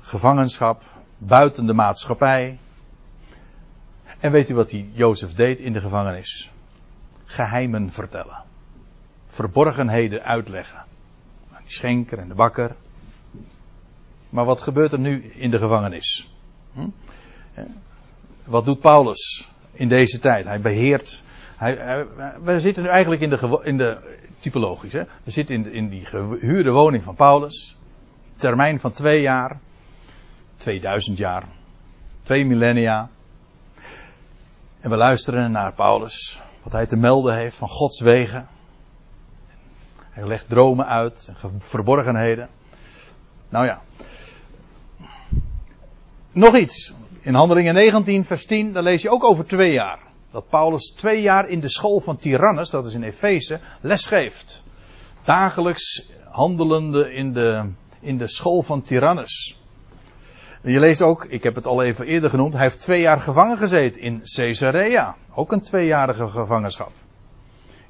Gevangenschap, 0.00 0.82
buiten 1.18 1.66
de 1.66 1.72
maatschappij. 1.72 2.58
En 4.20 4.32
weet 4.32 4.48
u 4.48 4.54
wat 4.54 4.70
die 4.70 4.90
Jozef 4.92 5.34
deed 5.34 5.60
in 5.60 5.72
de 5.72 5.80
gevangenis? 5.80 6.50
Geheimen 7.24 7.92
vertellen 7.92 8.44
verborgenheden 9.34 10.22
uitleggen. 10.22 10.84
Die 11.48 11.72
schenker 11.72 12.18
en 12.18 12.28
de 12.28 12.34
bakker. 12.34 12.76
Maar 14.28 14.44
wat 14.44 14.60
gebeurt 14.60 14.92
er 14.92 14.98
nu 14.98 15.24
in 15.24 15.50
de 15.50 15.58
gevangenis? 15.58 16.34
Hm? 16.72 16.88
Wat 18.44 18.64
doet 18.64 18.80
Paulus 18.80 19.50
in 19.72 19.88
deze 19.88 20.18
tijd? 20.18 20.44
Hij 20.44 20.60
beheert. 20.60 21.22
Hij, 21.64 22.06
we 22.42 22.60
zitten 22.60 22.82
nu 22.82 22.88
eigenlijk 22.88 23.22
in 23.22 23.30
de, 23.30 23.60
in 23.62 23.76
de 23.76 23.98
typologisch. 24.40 24.92
Hè? 24.92 25.02
We 25.24 25.30
zitten 25.30 25.54
in, 25.54 25.72
in 25.72 25.88
die 25.88 26.04
gehuurde 26.04 26.70
woning 26.70 27.02
van 27.02 27.14
Paulus. 27.14 27.76
Termijn 28.36 28.80
van 28.80 28.92
twee 28.92 29.20
jaar. 29.20 29.58
2000 30.56 31.18
jaar. 31.18 31.44
Twee 32.22 32.46
millennia. 32.46 33.08
En 34.80 34.90
we 34.90 34.96
luisteren 34.96 35.50
naar 35.50 35.72
Paulus. 35.72 36.40
Wat 36.62 36.72
hij 36.72 36.86
te 36.86 36.96
melden 36.96 37.34
heeft 37.34 37.56
van 37.56 37.68
Gods 37.68 38.00
wegen. 38.00 38.48
Hij 40.10 40.26
legt 40.26 40.48
dromen 40.48 40.86
uit, 40.86 41.32
verborgenheden. 41.58 42.48
Nou 43.48 43.64
ja. 43.64 43.80
Nog 46.32 46.56
iets. 46.56 46.94
In 47.20 47.34
Handelingen 47.34 47.74
19, 47.74 48.24
vers 48.24 48.46
10, 48.46 48.72
daar 48.72 48.82
lees 48.82 49.02
je 49.02 49.10
ook 49.10 49.24
over 49.24 49.46
twee 49.46 49.72
jaar. 49.72 49.98
Dat 50.34 50.48
Paulus 50.48 50.90
twee 50.90 51.22
jaar 51.22 51.48
in 51.48 51.60
de 51.60 51.68
school 51.68 52.00
van 52.00 52.16
Tyrannus, 52.16 52.70
dat 52.70 52.86
is 52.86 52.94
in 52.94 53.02
Efeze, 53.02 53.60
lesgeeft. 53.80 54.62
Dagelijks 55.24 56.12
handelende 56.28 57.14
in 57.14 57.32
de, 57.32 57.70
in 58.00 58.18
de 58.18 58.28
school 58.28 58.62
van 58.62 58.82
Tyrannus. 58.82 59.60
Je 60.62 60.80
leest 60.80 61.02
ook, 61.02 61.24
ik 61.24 61.42
heb 61.42 61.54
het 61.54 61.66
al 61.66 61.82
even 61.82 62.06
eerder 62.06 62.30
genoemd, 62.30 62.52
hij 62.52 62.62
heeft 62.62 62.80
twee 62.80 63.00
jaar 63.00 63.20
gevangen 63.20 63.58
gezeten 63.58 64.00
in 64.00 64.22
Caesarea. 64.34 65.16
Ook 65.34 65.52
een 65.52 65.62
tweejarige 65.62 66.28
gevangenschap. 66.28 66.92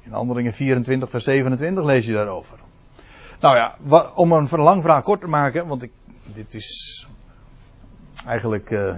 In 0.03 0.11
Handelingen 0.11 0.53
24, 0.53 1.09
vers 1.09 1.23
27 1.23 1.83
lees 1.83 2.05
je 2.05 2.13
daarover. 2.13 2.57
Nou 3.39 3.55
ja, 3.55 3.75
om 4.15 4.31
een 4.31 4.49
lang 4.49 4.81
verhaal 4.81 5.01
kort 5.01 5.21
te 5.21 5.27
maken, 5.27 5.67
want 5.67 5.83
ik, 5.83 5.91
dit 6.23 6.53
is 6.53 7.07
eigenlijk 8.25 8.69
uh, 8.69 8.95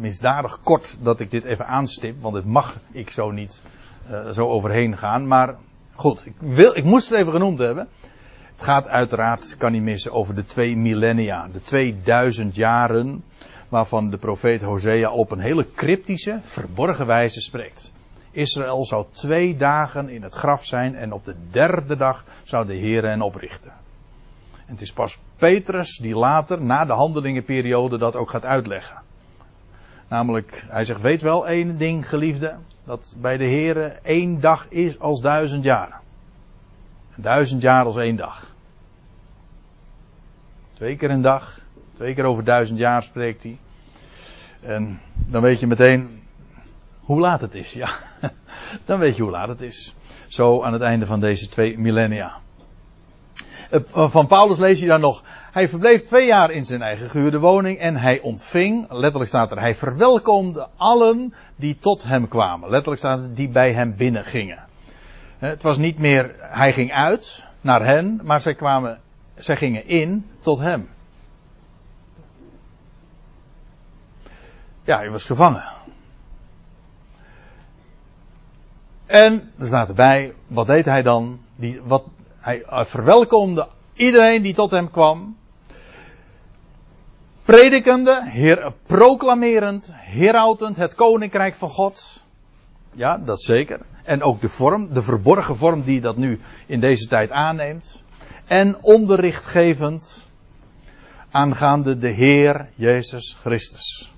misdadig 0.00 0.60
kort 0.62 0.98
dat 1.02 1.20
ik 1.20 1.30
dit 1.30 1.44
even 1.44 1.66
aanstip, 1.66 2.20
want 2.22 2.34
het 2.34 2.44
mag 2.44 2.78
ik 2.92 3.10
zo 3.10 3.30
niet 3.30 3.62
uh, 4.10 4.28
zo 4.28 4.48
overheen 4.48 4.96
gaan. 4.96 5.26
Maar 5.26 5.56
goed, 5.94 6.26
ik, 6.26 6.34
wil, 6.38 6.76
ik 6.76 6.84
moest 6.84 7.08
het 7.08 7.18
even 7.18 7.32
genoemd 7.32 7.58
hebben. 7.58 7.88
Het 8.52 8.62
gaat 8.62 8.88
uiteraard, 8.88 9.56
kan 9.56 9.72
niet 9.72 9.82
missen, 9.82 10.12
over 10.12 10.34
de 10.34 10.44
twee 10.44 10.76
millennia, 10.76 11.48
de 11.52 11.62
2000 11.62 12.54
jaren, 12.54 13.24
waarvan 13.68 14.10
de 14.10 14.16
profeet 14.16 14.62
Hosea 14.62 15.10
op 15.10 15.30
een 15.30 15.38
hele 15.38 15.66
cryptische, 15.74 16.38
verborgen 16.42 17.06
wijze 17.06 17.40
spreekt. 17.40 17.92
Israël 18.30 18.86
zou 18.86 19.04
twee 19.10 19.56
dagen 19.56 20.08
in 20.08 20.22
het 20.22 20.34
graf 20.34 20.64
zijn 20.64 20.94
en 20.94 21.12
op 21.12 21.24
de 21.24 21.34
derde 21.50 21.96
dag 21.96 22.24
zou 22.42 22.66
de 22.66 22.74
Heer 22.74 23.04
hen 23.04 23.22
oprichten. 23.22 23.72
En 24.66 24.72
het 24.72 24.80
is 24.80 24.92
pas 24.92 25.18
Petrus 25.36 25.98
die 25.98 26.14
later, 26.14 26.62
na 26.62 26.84
de 26.84 26.92
handelingenperiode, 26.92 27.98
dat 27.98 28.16
ook 28.16 28.30
gaat 28.30 28.44
uitleggen. 28.44 28.96
Namelijk, 30.10 30.64
hij 30.68 30.84
zegt, 30.84 31.00
weet 31.00 31.22
wel 31.22 31.48
één 31.48 31.76
ding, 31.76 32.08
geliefde, 32.08 32.56
dat 32.84 33.16
bij 33.20 33.36
de 33.36 33.44
Heer 33.44 33.98
één 34.02 34.40
dag 34.40 34.68
is 34.68 34.98
als 34.98 35.20
duizend 35.20 35.64
jaren. 35.64 36.00
Duizend 37.14 37.62
jaar 37.62 37.84
als 37.84 37.96
één 37.96 38.16
dag. 38.16 38.54
Twee 40.72 40.96
keer 40.96 41.10
een 41.10 41.22
dag, 41.22 41.60
twee 41.92 42.14
keer 42.14 42.24
over 42.24 42.44
duizend 42.44 42.78
jaar 42.78 43.02
spreekt 43.02 43.42
hij. 43.42 43.58
En 44.60 45.00
dan 45.14 45.42
weet 45.42 45.60
je 45.60 45.66
meteen 45.66 46.22
hoe 47.00 47.20
laat 47.20 47.40
het 47.40 47.54
is, 47.54 47.72
ja. 47.72 47.90
Dan 48.84 48.98
weet 48.98 49.16
je 49.16 49.22
hoe 49.22 49.30
laat 49.30 49.48
het 49.48 49.60
is. 49.60 49.94
Zo 50.26 50.62
aan 50.62 50.72
het 50.72 50.82
einde 50.82 51.06
van 51.06 51.20
deze 51.20 51.48
twee 51.48 51.78
millennia. 51.78 52.40
Eh, 53.70 53.80
van 54.10 54.26
Paulus 54.26 54.58
lees 54.58 54.80
je 54.80 54.86
dan 54.86 55.00
nog. 55.00 55.24
Hij 55.52 55.68
verbleef 55.68 56.02
twee 56.02 56.26
jaar 56.26 56.50
in 56.50 56.66
zijn 56.66 56.82
eigen 56.82 57.10
gehuurde 57.10 57.38
woning 57.38 57.78
en 57.78 57.96
hij 57.96 58.20
ontving, 58.20 58.86
letterlijk 58.88 59.28
staat 59.28 59.50
er, 59.50 59.60
hij 59.60 59.74
verwelkomde 59.74 60.68
allen 60.76 61.34
die 61.56 61.78
tot 61.78 62.02
hem 62.02 62.28
kwamen. 62.28 62.70
Letterlijk 62.70 62.98
staat 62.98 63.18
er, 63.18 63.34
die 63.34 63.48
bij 63.48 63.72
hem 63.72 63.96
binnengingen. 63.96 64.58
Het 65.38 65.62
was 65.62 65.78
niet 65.78 65.98
meer, 65.98 66.34
hij 66.38 66.72
ging 66.72 66.92
uit 66.92 67.44
naar 67.60 67.84
hen, 67.84 68.20
maar 68.22 68.40
zij 68.40 68.54
kwamen, 68.54 69.00
zij 69.34 69.56
gingen 69.56 69.86
in 69.86 70.26
tot 70.40 70.58
hem. 70.58 70.88
Ja, 74.82 74.96
hij 74.96 75.10
was 75.10 75.24
gevangen. 75.24 75.64
En 79.06 79.52
er 79.58 79.66
staat 79.66 79.88
erbij, 79.88 80.34
wat 80.46 80.66
deed 80.66 80.84
hij 80.84 81.02
dan? 81.02 81.40
Die, 81.56 81.80
wat, 81.84 82.04
hij 82.40 82.64
verwelkomde 82.68 83.68
iedereen 83.92 84.42
die 84.42 84.54
tot 84.54 84.70
hem 84.70 84.90
kwam. 84.90 85.36
Predikende, 87.42 88.20
her, 88.22 88.72
proclamerend, 88.86 89.90
herautend 89.92 90.76
het 90.76 90.94
koninkrijk 90.94 91.54
van 91.54 91.68
God. 91.68 92.24
Ja, 92.92 93.18
dat 93.18 93.40
zeker. 93.40 93.80
En 94.04 94.22
ook 94.22 94.40
de 94.40 94.48
vorm, 94.48 94.92
de 94.92 95.02
verborgen 95.02 95.56
vorm 95.56 95.82
die 95.82 96.00
dat 96.00 96.16
nu 96.16 96.40
in 96.66 96.80
deze 96.80 97.06
tijd 97.06 97.30
aanneemt. 97.30 98.02
En 98.46 98.76
onderrichtgevend 98.80 100.28
aangaande 101.30 101.98
de 101.98 102.08
Heer 102.08 102.68
Jezus 102.74 103.36
Christus. 103.40 104.12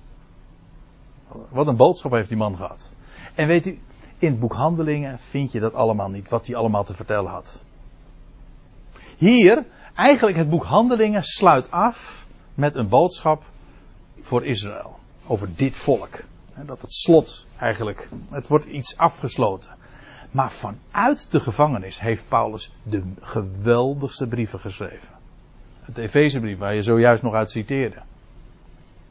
Wat 1.49 1.67
een 1.67 1.75
boodschap 1.75 2.11
heeft 2.11 2.29
die 2.29 2.37
man 2.37 2.55
gehad. 2.55 2.93
En 3.35 3.47
weet 3.47 3.65
u, 3.65 3.79
in 4.17 4.29
het 4.29 4.39
boek 4.39 4.53
Handelingen 4.53 5.19
vind 5.19 5.51
je 5.51 5.59
dat 5.59 5.73
allemaal 5.73 6.09
niet, 6.09 6.29
wat 6.29 6.47
hij 6.47 6.55
allemaal 6.55 6.83
te 6.83 6.93
vertellen 6.93 7.31
had. 7.31 7.61
Hier, 9.17 9.65
eigenlijk 9.95 10.37
het 10.37 10.49
boek 10.49 10.63
Handelingen 10.63 11.23
sluit 11.23 11.71
af 11.71 12.25
met 12.53 12.75
een 12.75 12.87
boodschap 12.89 13.43
voor 14.21 14.45
Israël. 14.45 14.99
Over 15.27 15.49
dit 15.55 15.77
volk. 15.77 16.23
Dat 16.65 16.81
het 16.81 16.93
slot 16.93 17.45
eigenlijk, 17.57 18.09
het 18.29 18.47
wordt 18.47 18.65
iets 18.65 18.97
afgesloten. 18.97 19.71
Maar 20.31 20.51
vanuit 20.51 21.31
de 21.31 21.39
gevangenis 21.39 21.99
heeft 21.99 22.27
Paulus 22.27 22.71
de 22.83 23.03
geweldigste 23.21 24.27
brieven 24.27 24.59
geschreven. 24.59 25.09
Het 25.81 25.97
Efezebrief, 25.97 26.57
waar 26.57 26.75
je 26.75 26.81
zojuist 26.81 27.23
nog 27.23 27.33
uit 27.33 27.51
citeerde. 27.51 28.01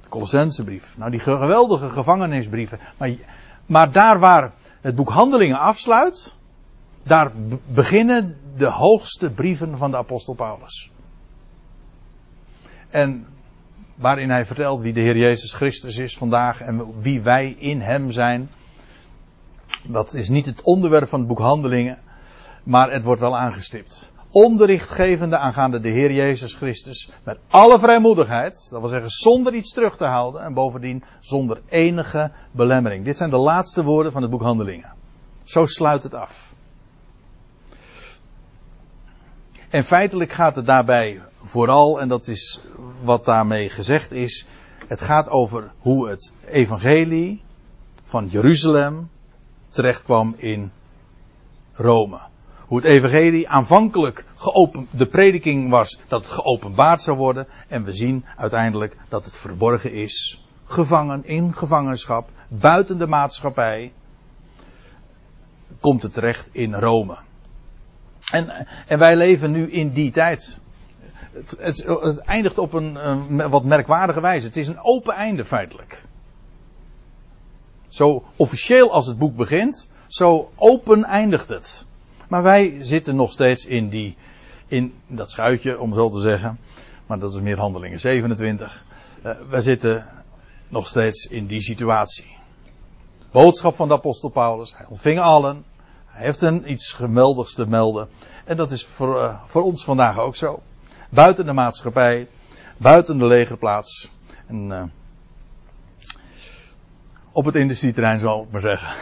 De 0.03 0.09
Colossensebrief. 0.09 0.95
Nou, 0.97 1.11
die 1.11 1.21
geweldige 1.21 1.89
gevangenisbrieven. 1.89 2.79
Maar, 2.97 3.11
maar 3.67 3.93
daar 3.93 4.19
waar 4.19 4.53
het 4.81 4.95
boek 4.95 5.09
Handelingen 5.09 5.59
afsluit, 5.59 6.35
daar 7.03 7.33
beginnen 7.67 8.37
de 8.57 8.67
hoogste 8.67 9.31
brieven 9.31 9.77
van 9.77 9.91
de 9.91 9.97
apostel 9.97 10.35
Paulus. 10.35 10.91
En 12.91 13.27
waarin 13.95 14.31
hij 14.31 14.47
vertelt 14.47 14.81
wie 14.81 14.93
de 14.93 15.01
Heer 15.01 15.17
Jezus 15.17 15.53
Christus 15.53 15.97
is 15.97 16.17
vandaag 16.17 16.61
en 16.61 17.01
wie 17.01 17.21
wij 17.21 17.55
in 17.59 17.81
Hem 17.81 18.11
zijn. 18.11 18.51
Dat 19.85 20.15
is 20.15 20.29
niet 20.29 20.47
het 20.47 20.63
onderwerp 20.63 21.09
van 21.09 21.19
het 21.19 21.29
boek 21.29 21.39
Handelingen, 21.39 21.99
maar 22.63 22.93
het 22.93 23.05
wordt 23.05 23.21
wel 23.21 23.39
aangestipt. 23.39 24.11
Onderrichtgevende 24.31 25.37
aangaande 25.37 25.81
de 25.81 25.89
Heer 25.89 26.13
Jezus 26.13 26.55
Christus 26.55 27.11
met 27.25 27.39
alle 27.49 27.79
vrijmoedigheid, 27.79 28.69
dat 28.71 28.81
wil 28.81 28.89
zeggen 28.89 29.11
zonder 29.11 29.55
iets 29.55 29.73
terug 29.73 29.97
te 29.97 30.05
houden 30.05 30.43
en 30.43 30.55
bovendien 30.55 31.05
zonder 31.21 31.61
enige 31.69 32.33
belemmering. 32.51 33.05
Dit 33.05 33.17
zijn 33.17 33.31
de 33.31 33.37
laatste 33.37 33.85
woorden 33.85 34.13
van 34.13 34.23
het 34.23 34.31
boek 34.31 34.43
Handelingen. 34.43 34.93
Zo 35.45 35.67
sluit 35.67 36.03
het 36.03 36.15
af. 36.15 36.52
En 39.73 39.85
feitelijk 39.85 40.33
gaat 40.33 40.57
het 40.57 40.67
daarbij 40.67 41.23
vooral, 41.43 42.01
en 42.01 42.09
dat 42.09 42.27
is 42.29 42.61
wat 43.03 43.25
daarmee 43.25 43.69
gezegd 43.69 44.11
is, 44.11 44.47
het 44.87 45.01
gaat 45.01 45.29
over 45.29 45.71
hoe 45.79 46.09
het 46.09 46.33
evangelie 46.47 47.43
van 48.03 48.27
Jeruzalem 48.27 49.11
terechtkwam 49.69 50.35
in 50.37 50.73
Rome. 51.73 52.19
Hoe 52.67 52.77
het 52.77 52.87
evangelie 52.87 53.49
aanvankelijk 53.49 54.25
geopen, 54.35 54.89
de 54.91 55.07
prediking 55.07 55.71
was 55.71 56.01
dat 56.09 56.25
het 56.25 56.33
geopenbaard 56.33 57.03
zou 57.03 57.17
worden. 57.17 57.47
En 57.69 57.85
we 57.85 57.93
zien 57.93 58.25
uiteindelijk 58.37 58.97
dat 59.09 59.25
het 59.25 59.37
verborgen 59.37 59.93
is. 59.93 60.45
Gevangen 60.65 61.25
in 61.25 61.55
gevangenschap, 61.55 62.29
buiten 62.49 62.99
de 62.99 63.07
maatschappij. 63.07 63.93
Komt 65.81 66.03
het 66.03 66.13
terecht 66.13 66.49
in 66.53 66.75
Rome. 66.75 67.17
En, 68.33 68.67
en 68.87 68.99
wij 68.99 69.17
leven 69.17 69.51
nu 69.51 69.71
in 69.71 69.91
die 69.91 70.11
tijd. 70.11 70.59
Het, 71.33 71.55
het, 71.59 72.19
eindigt 72.19 72.59
op 72.59 72.73
een, 72.73 73.51
wat 73.51 73.65
merkwaardige 73.65 74.21
wijze. 74.21 74.47
Het 74.47 74.57
is 74.57 74.69
een 74.69 74.83
open 74.83 75.15
einde 75.15 75.45
feitelijk. 75.45 76.03
Zo 77.89 78.25
officieel 78.37 78.93
als 78.93 79.07
het 79.07 79.19
boek 79.19 79.37
begint, 79.37 79.89
zo 80.07 80.51
open 80.55 81.05
eindigt 81.05 81.49
het. 81.49 81.85
Maar 82.29 82.43
wij 82.43 82.77
zitten 82.81 83.17
nog 83.17 83.33
steeds 83.33 83.67
in 83.67 83.89
die, 83.89 84.17
in 84.67 84.95
dat 85.07 85.31
schuitje, 85.31 85.81
om 85.81 85.95
zo 85.95 86.11
te 86.11 86.21
zeggen. 86.21 86.59
Maar 87.07 87.19
dat 87.19 87.35
is 87.35 87.41
meer 87.41 87.59
handelingen 87.59 88.01
27. 88.01 88.85
Uh, 89.25 89.33
wij 89.51 89.61
zitten 89.61 90.07
nog 90.69 90.89
steeds 90.89 91.27
in 91.27 91.47
die 91.47 91.61
situatie. 91.61 92.37
Boodschap 93.31 93.75
van 93.75 93.89
de 93.89 93.95
apostel 93.95 94.29
Paulus. 94.29 94.77
Hij 94.77 94.87
ontving 94.87 95.21
allen. 95.21 95.65
Hij 96.13 96.25
heeft 96.25 96.41
een 96.43 96.71
iets 96.71 96.93
geweldigs 96.93 97.55
te 97.55 97.69
melden. 97.69 98.09
En 98.45 98.57
dat 98.57 98.73
is 98.73 98.87
voor, 98.87 99.23
uh, 99.23 99.35
voor 99.45 99.63
ons 99.63 99.85
vandaag 99.85 100.19
ook 100.19 100.37
zo. 100.37 100.63
Buiten 101.09 101.47
de 101.47 101.53
maatschappij. 101.53 102.29
Buiten 102.77 103.19
de 103.19 103.27
legerplaats. 103.27 104.11
En, 104.47 104.71
uh, 104.71 104.83
op 107.33 107.45
het 107.45 107.55
industrieterrein 107.55 108.21
zal 108.21 108.43
ik 108.43 108.51
maar 108.51 108.61
zeggen. 108.61 108.95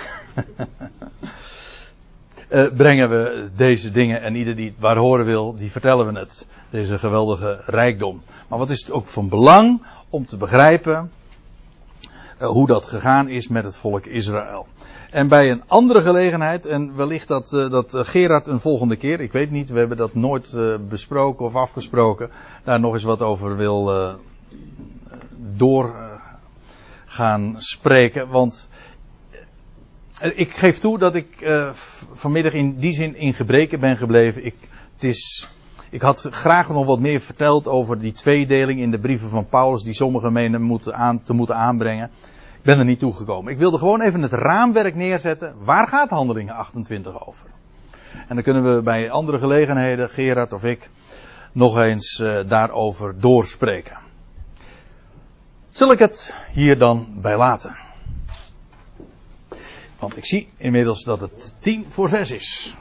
uh, 2.51 2.73
brengen 2.83 3.11
we 3.11 3.51
deze 3.57 3.91
dingen 3.91 4.23
en 4.23 4.35
ieder 4.35 4.57
die 4.57 4.71
het 4.71 4.79
waar 4.79 4.97
horen 4.97 5.25
wil, 5.27 5.57
die 5.57 5.71
vertellen 5.71 6.13
we 6.13 6.19
het. 6.19 6.47
Deze 6.71 6.99
geweldige 6.99 7.63
rijkdom. 7.67 8.23
Maar 8.49 8.59
wat 8.59 8.71
is 8.71 8.81
het 8.81 8.93
ook 8.93 9.07
van 9.07 9.29
belang 9.29 9.83
om 10.09 10.27
te 10.27 10.37
begrijpen 10.37 11.11
hoe 12.39 12.67
dat 12.67 12.87
gegaan 12.87 13.29
is 13.29 13.49
met 13.49 13.65
het 13.65 13.77
volk 13.77 14.07
Israël. 14.07 14.67
En 15.11 15.29
bij 15.29 15.51
een 15.51 15.63
andere 15.67 16.03
gelegenheid, 16.03 16.67
en 16.67 16.97
wellicht 16.97 17.29
dat, 17.29 17.53
uh, 17.53 17.71
dat 17.71 17.97
Gerard 17.97 18.47
een 18.47 18.61
volgende 18.61 18.97
keer, 18.97 19.21
ik 19.21 19.33
weet 19.33 19.51
niet, 19.51 19.71
we 19.71 19.79
hebben 19.79 19.97
dat 19.97 20.15
nooit 20.15 20.53
uh, 20.53 20.77
besproken 20.89 21.45
of 21.45 21.55
afgesproken, 21.55 22.31
daar 22.65 22.81
nog 22.81 22.95
eens 22.95 23.03
wat 23.03 23.23
over 23.23 23.57
wil 23.57 23.95
uh, 23.95 24.15
door 25.57 25.95
gaan 27.05 27.55
spreken. 27.59 28.29
Want 28.29 28.69
ik 30.35 30.51
geef 30.51 30.79
toe 30.79 30.99
dat 30.99 31.15
ik 31.15 31.51
vanmiddag 32.13 32.53
in 32.53 32.77
die 32.77 32.95
zin 32.95 33.17
in 33.17 33.35
gebreken 33.35 33.81
ben 33.81 33.97
gebleven. 33.97 34.45
Ik, 34.45 34.55
het 34.95 35.05
is, 35.05 35.51
ik 35.91 36.01
had 36.01 36.29
graag 36.31 36.69
nog 36.69 36.87
wat 36.87 36.99
meer 36.99 37.21
verteld 37.21 37.69
over 37.69 38.01
die 38.01 38.13
tweedeling 38.13 38.81
in 38.81 38.91
de 38.91 38.99
brieven 38.99 39.29
van 39.29 39.47
Paulus, 39.49 39.83
die 39.83 39.95
sommigen 39.95 40.33
menen 40.33 40.63
moeten 40.63 40.95
aan, 40.95 41.23
te 41.23 41.33
moeten 41.33 41.57
aanbrengen. 41.57 42.11
Ben 42.63 42.79
er 42.79 42.85
niet 42.85 42.99
toegekomen. 42.99 43.53
Ik 43.53 43.59
wilde 43.59 43.79
gewoon 43.79 44.01
even 44.01 44.23
het 44.23 44.33
raamwerk 44.33 44.95
neerzetten. 44.95 45.55
Waar 45.65 45.89
gaat 45.89 46.09
handelingen 46.09 46.55
28 46.55 47.27
over? 47.27 47.47
En 48.29 48.35
dan 48.35 48.43
kunnen 48.43 48.75
we 48.75 48.83
bij 48.83 49.11
andere 49.11 49.39
gelegenheden, 49.39 50.09
Gerard 50.09 50.53
of 50.53 50.65
ik, 50.65 50.91
nog 51.53 51.79
eens 51.79 52.19
uh, 52.19 52.49
daarover 52.49 53.21
doorspreken. 53.21 53.99
Zal 55.71 55.93
ik 55.93 55.99
het 55.99 56.35
hier 56.53 56.79
dan 56.79 57.07
bij 57.21 57.37
laten? 57.37 57.77
Want 59.99 60.17
ik 60.17 60.27
zie 60.27 60.49
inmiddels 60.57 61.05
dat 61.05 61.21
het 61.21 61.55
tien 61.59 61.87
voor 61.89 62.09
zes 62.09 62.31
is. 62.31 62.77